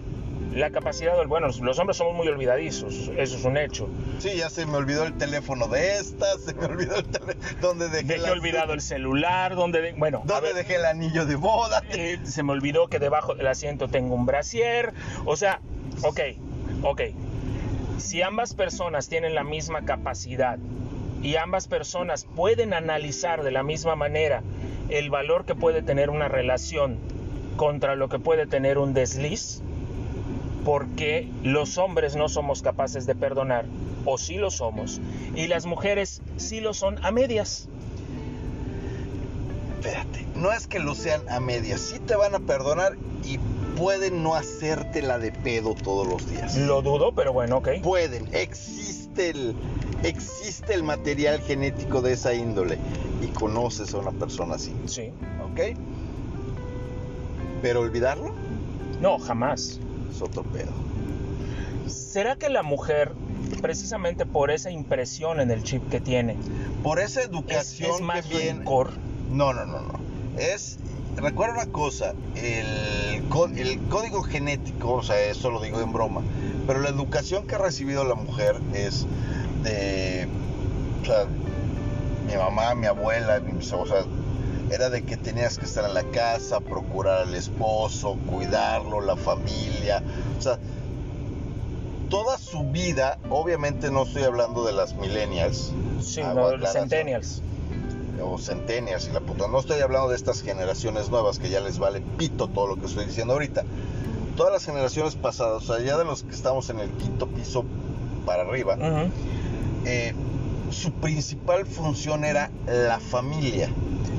[0.54, 3.88] La capacidad del, bueno, los hombres somos muy olvidadizos, eso es un hecho.
[4.20, 7.40] Sí, ya se me olvidó el teléfono de esta, se me olvidó el teléfono.
[7.62, 11.26] ¿Dónde dejé, Dejé la- olvidado el celular, donde, de- bueno, ¿Dónde ver, dejé el anillo
[11.26, 11.82] de boda?
[11.92, 14.94] eh, se me olvidó que debajo del asiento tengo un brasier.
[15.26, 15.62] O sea,
[16.04, 16.20] ok,
[16.84, 17.02] ok.
[17.98, 20.58] Si ambas personas tienen la misma capacidad
[21.24, 24.42] y ambas personas pueden analizar de la misma manera
[24.90, 26.98] el valor que puede tener una relación
[27.58, 29.62] contra lo que puede tener un desliz,
[30.66, 33.66] porque los hombres no somos capaces de perdonar,
[34.06, 35.00] o sí lo somos,
[35.36, 37.68] y las mujeres sí lo son a medias.
[39.80, 43.40] Espérate, no es que lo sean a medias, sí te van a perdonar y
[43.78, 46.56] pueden no hacerte la de pedo todos los días.
[46.56, 47.70] Lo dudo, pero bueno, ok.
[47.82, 49.56] Pueden, existe el,
[50.04, 52.78] existe el material genético de esa índole
[53.24, 55.12] y conoces a una persona así, Sí.
[55.52, 55.76] ¿ok?
[57.64, 58.34] Pero olvidarlo
[59.02, 59.80] No, jamás.
[60.12, 60.72] Es otro pedo.
[61.88, 63.14] ¿Será que la mujer,
[63.62, 66.36] precisamente por esa impresión en el chip que tiene,
[66.84, 68.60] Por esa es, educación es más que viene...
[68.60, 68.92] rencor?
[69.32, 70.00] No, no, no, no.
[70.38, 70.78] Es,
[71.16, 76.22] recuerda una cosa, el, có- el código genético, o sea, eso lo digo en broma,
[76.68, 79.06] pero la educación que ha recibido la mujer es
[79.64, 80.28] de,
[81.02, 81.26] o sea,
[82.28, 84.04] mi mamá, mi abuela, mis- o sea,
[84.72, 90.02] era de que tenías que estar en la casa, procurar al esposo, cuidarlo, la familia,
[90.38, 90.58] o sea,
[92.10, 95.72] toda su vida, obviamente no estoy hablando de las millennials,
[96.02, 97.42] Sí, no, los aclaración centennials.
[98.24, 99.48] o centenias y la puta.
[99.48, 102.86] No estoy hablando de estas generaciones nuevas que ya les vale pito todo lo que
[102.88, 103.64] estoy diciendo ahorita.
[104.36, 107.64] todas las generaciones pasadas, o sea, ya de los que estamos en el quinto piso
[108.26, 108.78] para arriba,
[109.86, 110.14] eh,
[110.72, 113.70] su principal función era la familia.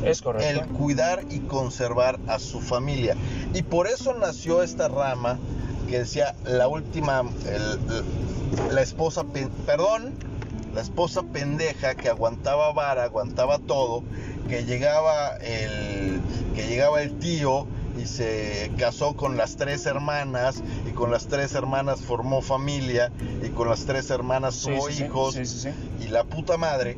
[0.05, 3.17] Es el cuidar y conservar a su familia.
[3.55, 5.39] Y por eso nació esta rama
[5.89, 9.25] que decía la última, el- la esposa,
[9.67, 10.15] perdón,
[10.75, 14.03] la esposa pendeja que aguantaba vara, aguantaba todo,
[14.49, 16.21] que llegaba el,
[16.55, 17.67] que llegaba el tío
[18.01, 23.13] y se casó con las tres hermanas y con las tres hermanas formó familia
[23.45, 25.69] y con las tres hermanas tuvo sí, sí, hijos sí.
[26.01, 26.97] y la puta madre.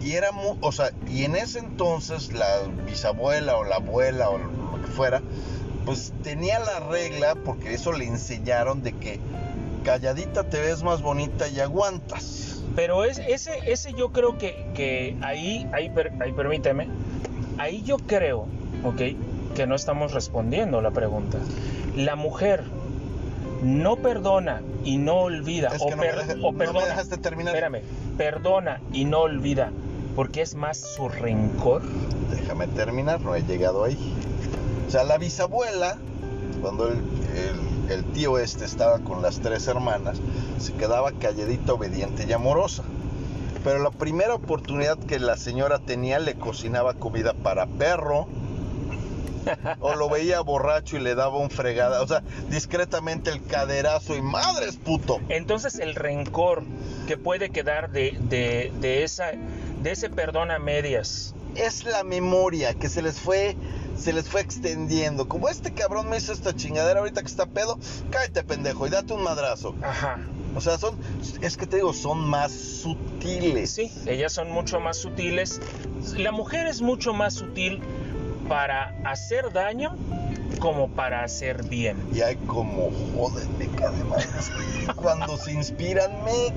[0.00, 2.46] Y era mu- o sea, y en ese entonces la
[2.86, 5.22] bisabuela o la abuela o lo que fuera,
[5.84, 9.18] pues tenía la regla, porque eso le enseñaron de que
[9.84, 12.62] calladita te ves más bonita y aguantas.
[12.76, 16.88] Pero es, ese, ese yo creo que, que ahí, ahí, ahí permíteme,
[17.58, 18.46] ahí yo creo,
[18.84, 19.02] ok,
[19.56, 21.38] que no estamos respondiendo la pregunta.
[21.96, 22.62] La mujer
[23.62, 27.18] no perdona y no olvida, Es o, no per- deja- o no me perdona, dejaste
[27.18, 27.54] terminar.
[27.56, 27.82] espérame,
[28.16, 29.72] perdona y no olvida,
[30.18, 31.80] porque es más su rencor.
[32.28, 33.96] Déjame terminar, no he llegado ahí.
[34.88, 35.96] O sea, la bisabuela,
[36.60, 40.18] cuando el, el- el tío este estaba con las tres hermanas,
[40.58, 42.82] se quedaba calladita, obediente y amorosa.
[43.62, 48.26] Pero la primera oportunidad que la señora tenía le cocinaba comida para perro.
[49.80, 52.02] O lo veía borracho y le daba un fregada.
[52.02, 55.20] O sea, discretamente el caderazo y madres puto.
[55.30, 56.64] Entonces el rencor
[57.06, 59.30] que puede quedar de, de, de esa,
[59.82, 63.56] de ese perdón a medias, es la memoria que se les fue
[63.96, 65.28] se les fue extendiendo.
[65.28, 67.78] Como este cabrón me hizo esta chingadera ahorita que está pedo,
[68.10, 69.74] cállate pendejo y date un madrazo.
[69.82, 70.20] ajá,
[70.54, 70.96] O sea, son
[71.40, 73.70] es que te digo, son más sutiles.
[73.70, 75.60] Sí, ellas son mucho más sutiles.
[76.16, 77.80] La mujer es mucho más sutil
[78.48, 79.96] para hacer daño
[80.60, 81.96] como para hacer bien.
[82.12, 84.50] Y hay como jódenme, además.
[84.96, 86.52] Cuando se inspiran, me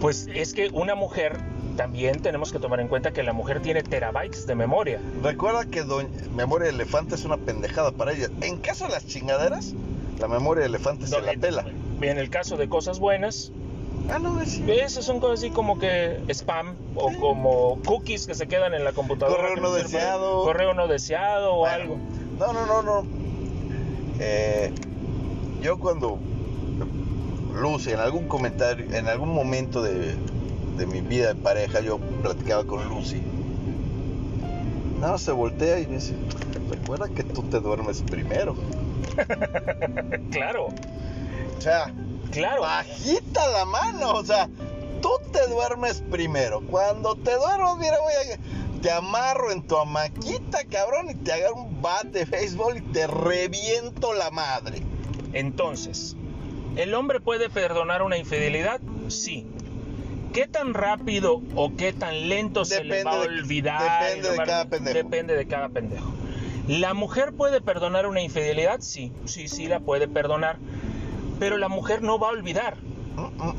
[0.00, 1.38] Pues es que una mujer,
[1.76, 5.00] también tenemos que tomar en cuenta que la mujer tiene terabytes de memoria.
[5.22, 8.28] Recuerda que doña- memoria de elefante es una pendejada para ella.
[8.40, 9.74] En caso de las chingaderas,
[10.18, 11.64] la memoria de elefante se la pela.
[12.00, 13.50] En el caso de cosas buenas,
[14.10, 18.46] Ah, no, es esas son cosas así como que spam o como cookies que se
[18.46, 19.40] quedan en la computadora.
[19.48, 20.42] Correo no deseado.
[20.44, 21.96] Correo no deseado o algo.
[22.38, 23.06] No, no, no, no.
[24.20, 24.72] Eh,
[25.62, 26.18] yo cuando
[27.54, 30.16] Lucy, en algún comentario, en algún momento de,
[30.76, 33.22] de mi vida de pareja, yo platicaba con Lucy.
[35.00, 36.14] No, se voltea y me dice,
[36.70, 38.54] recuerda que tú te duermes primero.
[40.30, 41.92] Claro, O sea,
[42.32, 42.62] claro.
[42.62, 44.48] bajita la mano, o sea,
[45.00, 46.60] tú te duermes primero.
[46.62, 51.54] Cuando te duermas, mira, voy a, te amarro en tu hamaquita, cabrón, y te agarro
[51.56, 54.82] un bat de béisbol y te reviento la madre.
[55.32, 56.16] Entonces,
[56.76, 58.80] ¿el hombre puede perdonar una infidelidad?
[59.08, 59.46] Sí.
[60.34, 64.14] ¿Qué tan rápido o qué tan lento se le va a de- olvidar?
[64.16, 64.94] depende de cada pendejo.
[64.98, 66.12] Depende de cada pendejo.
[66.66, 68.80] ¿La mujer puede perdonar una infidelidad?
[68.80, 70.58] Sí, sí, sí la puede perdonar.
[71.38, 72.76] Pero la mujer no va a olvidar.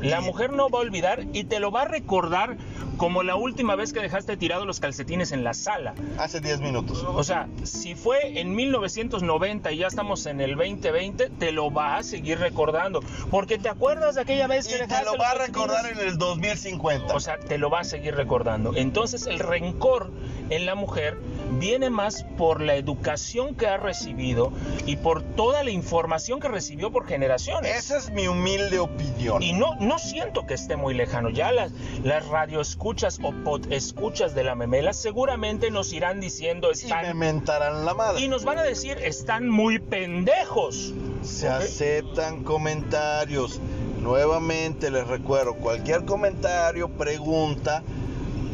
[0.00, 2.56] La mujer no va a olvidar y te lo va a recordar
[2.96, 5.94] como la última vez que dejaste tirados los calcetines en la sala.
[6.18, 7.04] Hace 10 minutos.
[7.06, 11.96] O sea, si fue en 1990 y ya estamos en el 2020, te lo va
[11.96, 13.00] a seguir recordando.
[13.30, 15.86] Porque te acuerdas de aquella vez Y que te dejaste lo los va a recordar
[15.92, 17.14] en el 2050.
[17.14, 18.72] O sea, te lo va a seguir recordando.
[18.74, 20.10] Entonces, el rencor
[20.50, 21.18] en la mujer
[21.58, 24.52] viene más por la educación que ha recibido
[24.86, 27.76] y por toda la información que recibió por generaciones.
[27.76, 29.42] Esa es mi humilde opinión.
[29.42, 31.30] Y no, no siento que esté muy lejano.
[31.30, 31.72] Ya las,
[32.02, 37.84] las radioescuchas o escuchas de la memela seguramente nos irán diciendo Y me están mentarán
[37.84, 38.20] la madre.
[38.20, 40.94] y nos van a decir están muy pendejos.
[41.22, 43.60] Se aceptan comentarios.
[44.00, 47.82] Nuevamente les recuerdo, cualquier comentario, pregunta,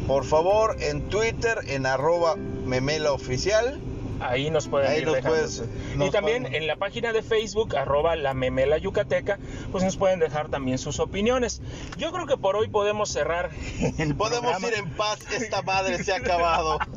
[0.07, 3.79] por favor en Twitter en arroba memela oficial.
[4.19, 5.37] Ahí nos pueden Ahí ir nos dejando.
[5.37, 5.63] puedes-
[5.95, 9.37] nos y también en la página de Facebook, arroba la memela yucateca,
[9.71, 11.61] pues nos pueden dejar también sus opiniones.
[11.97, 13.49] Yo creo que por hoy podemos cerrar
[13.97, 14.67] el Podemos programa.
[14.67, 16.79] ir en paz, esta madre se ha acabado.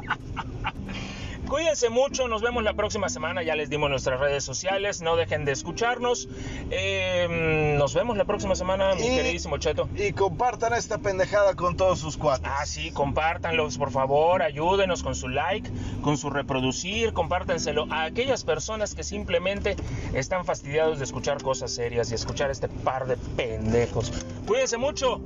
[1.49, 5.45] Cuídense mucho, nos vemos la próxima semana, ya les dimos nuestras redes sociales, no dejen
[5.45, 6.29] de escucharnos.
[6.71, 9.89] Eh, nos vemos la próxima semana, mi Y- queridísimo Cheto.
[9.95, 12.51] Y compartan esta pendejada con todos sus cuates.
[12.53, 15.71] Ah, sí, compártanlos, por favor, ayúdenos con su like,
[16.03, 19.77] con su reproducir, compártenselo a aquellas personas que simplemente
[20.15, 24.13] están fastidiados de escuchar cosas serias y escuchar este par de pendejos.
[24.47, 25.21] Cuídense mucho.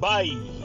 [0.00, 0.61] Bye.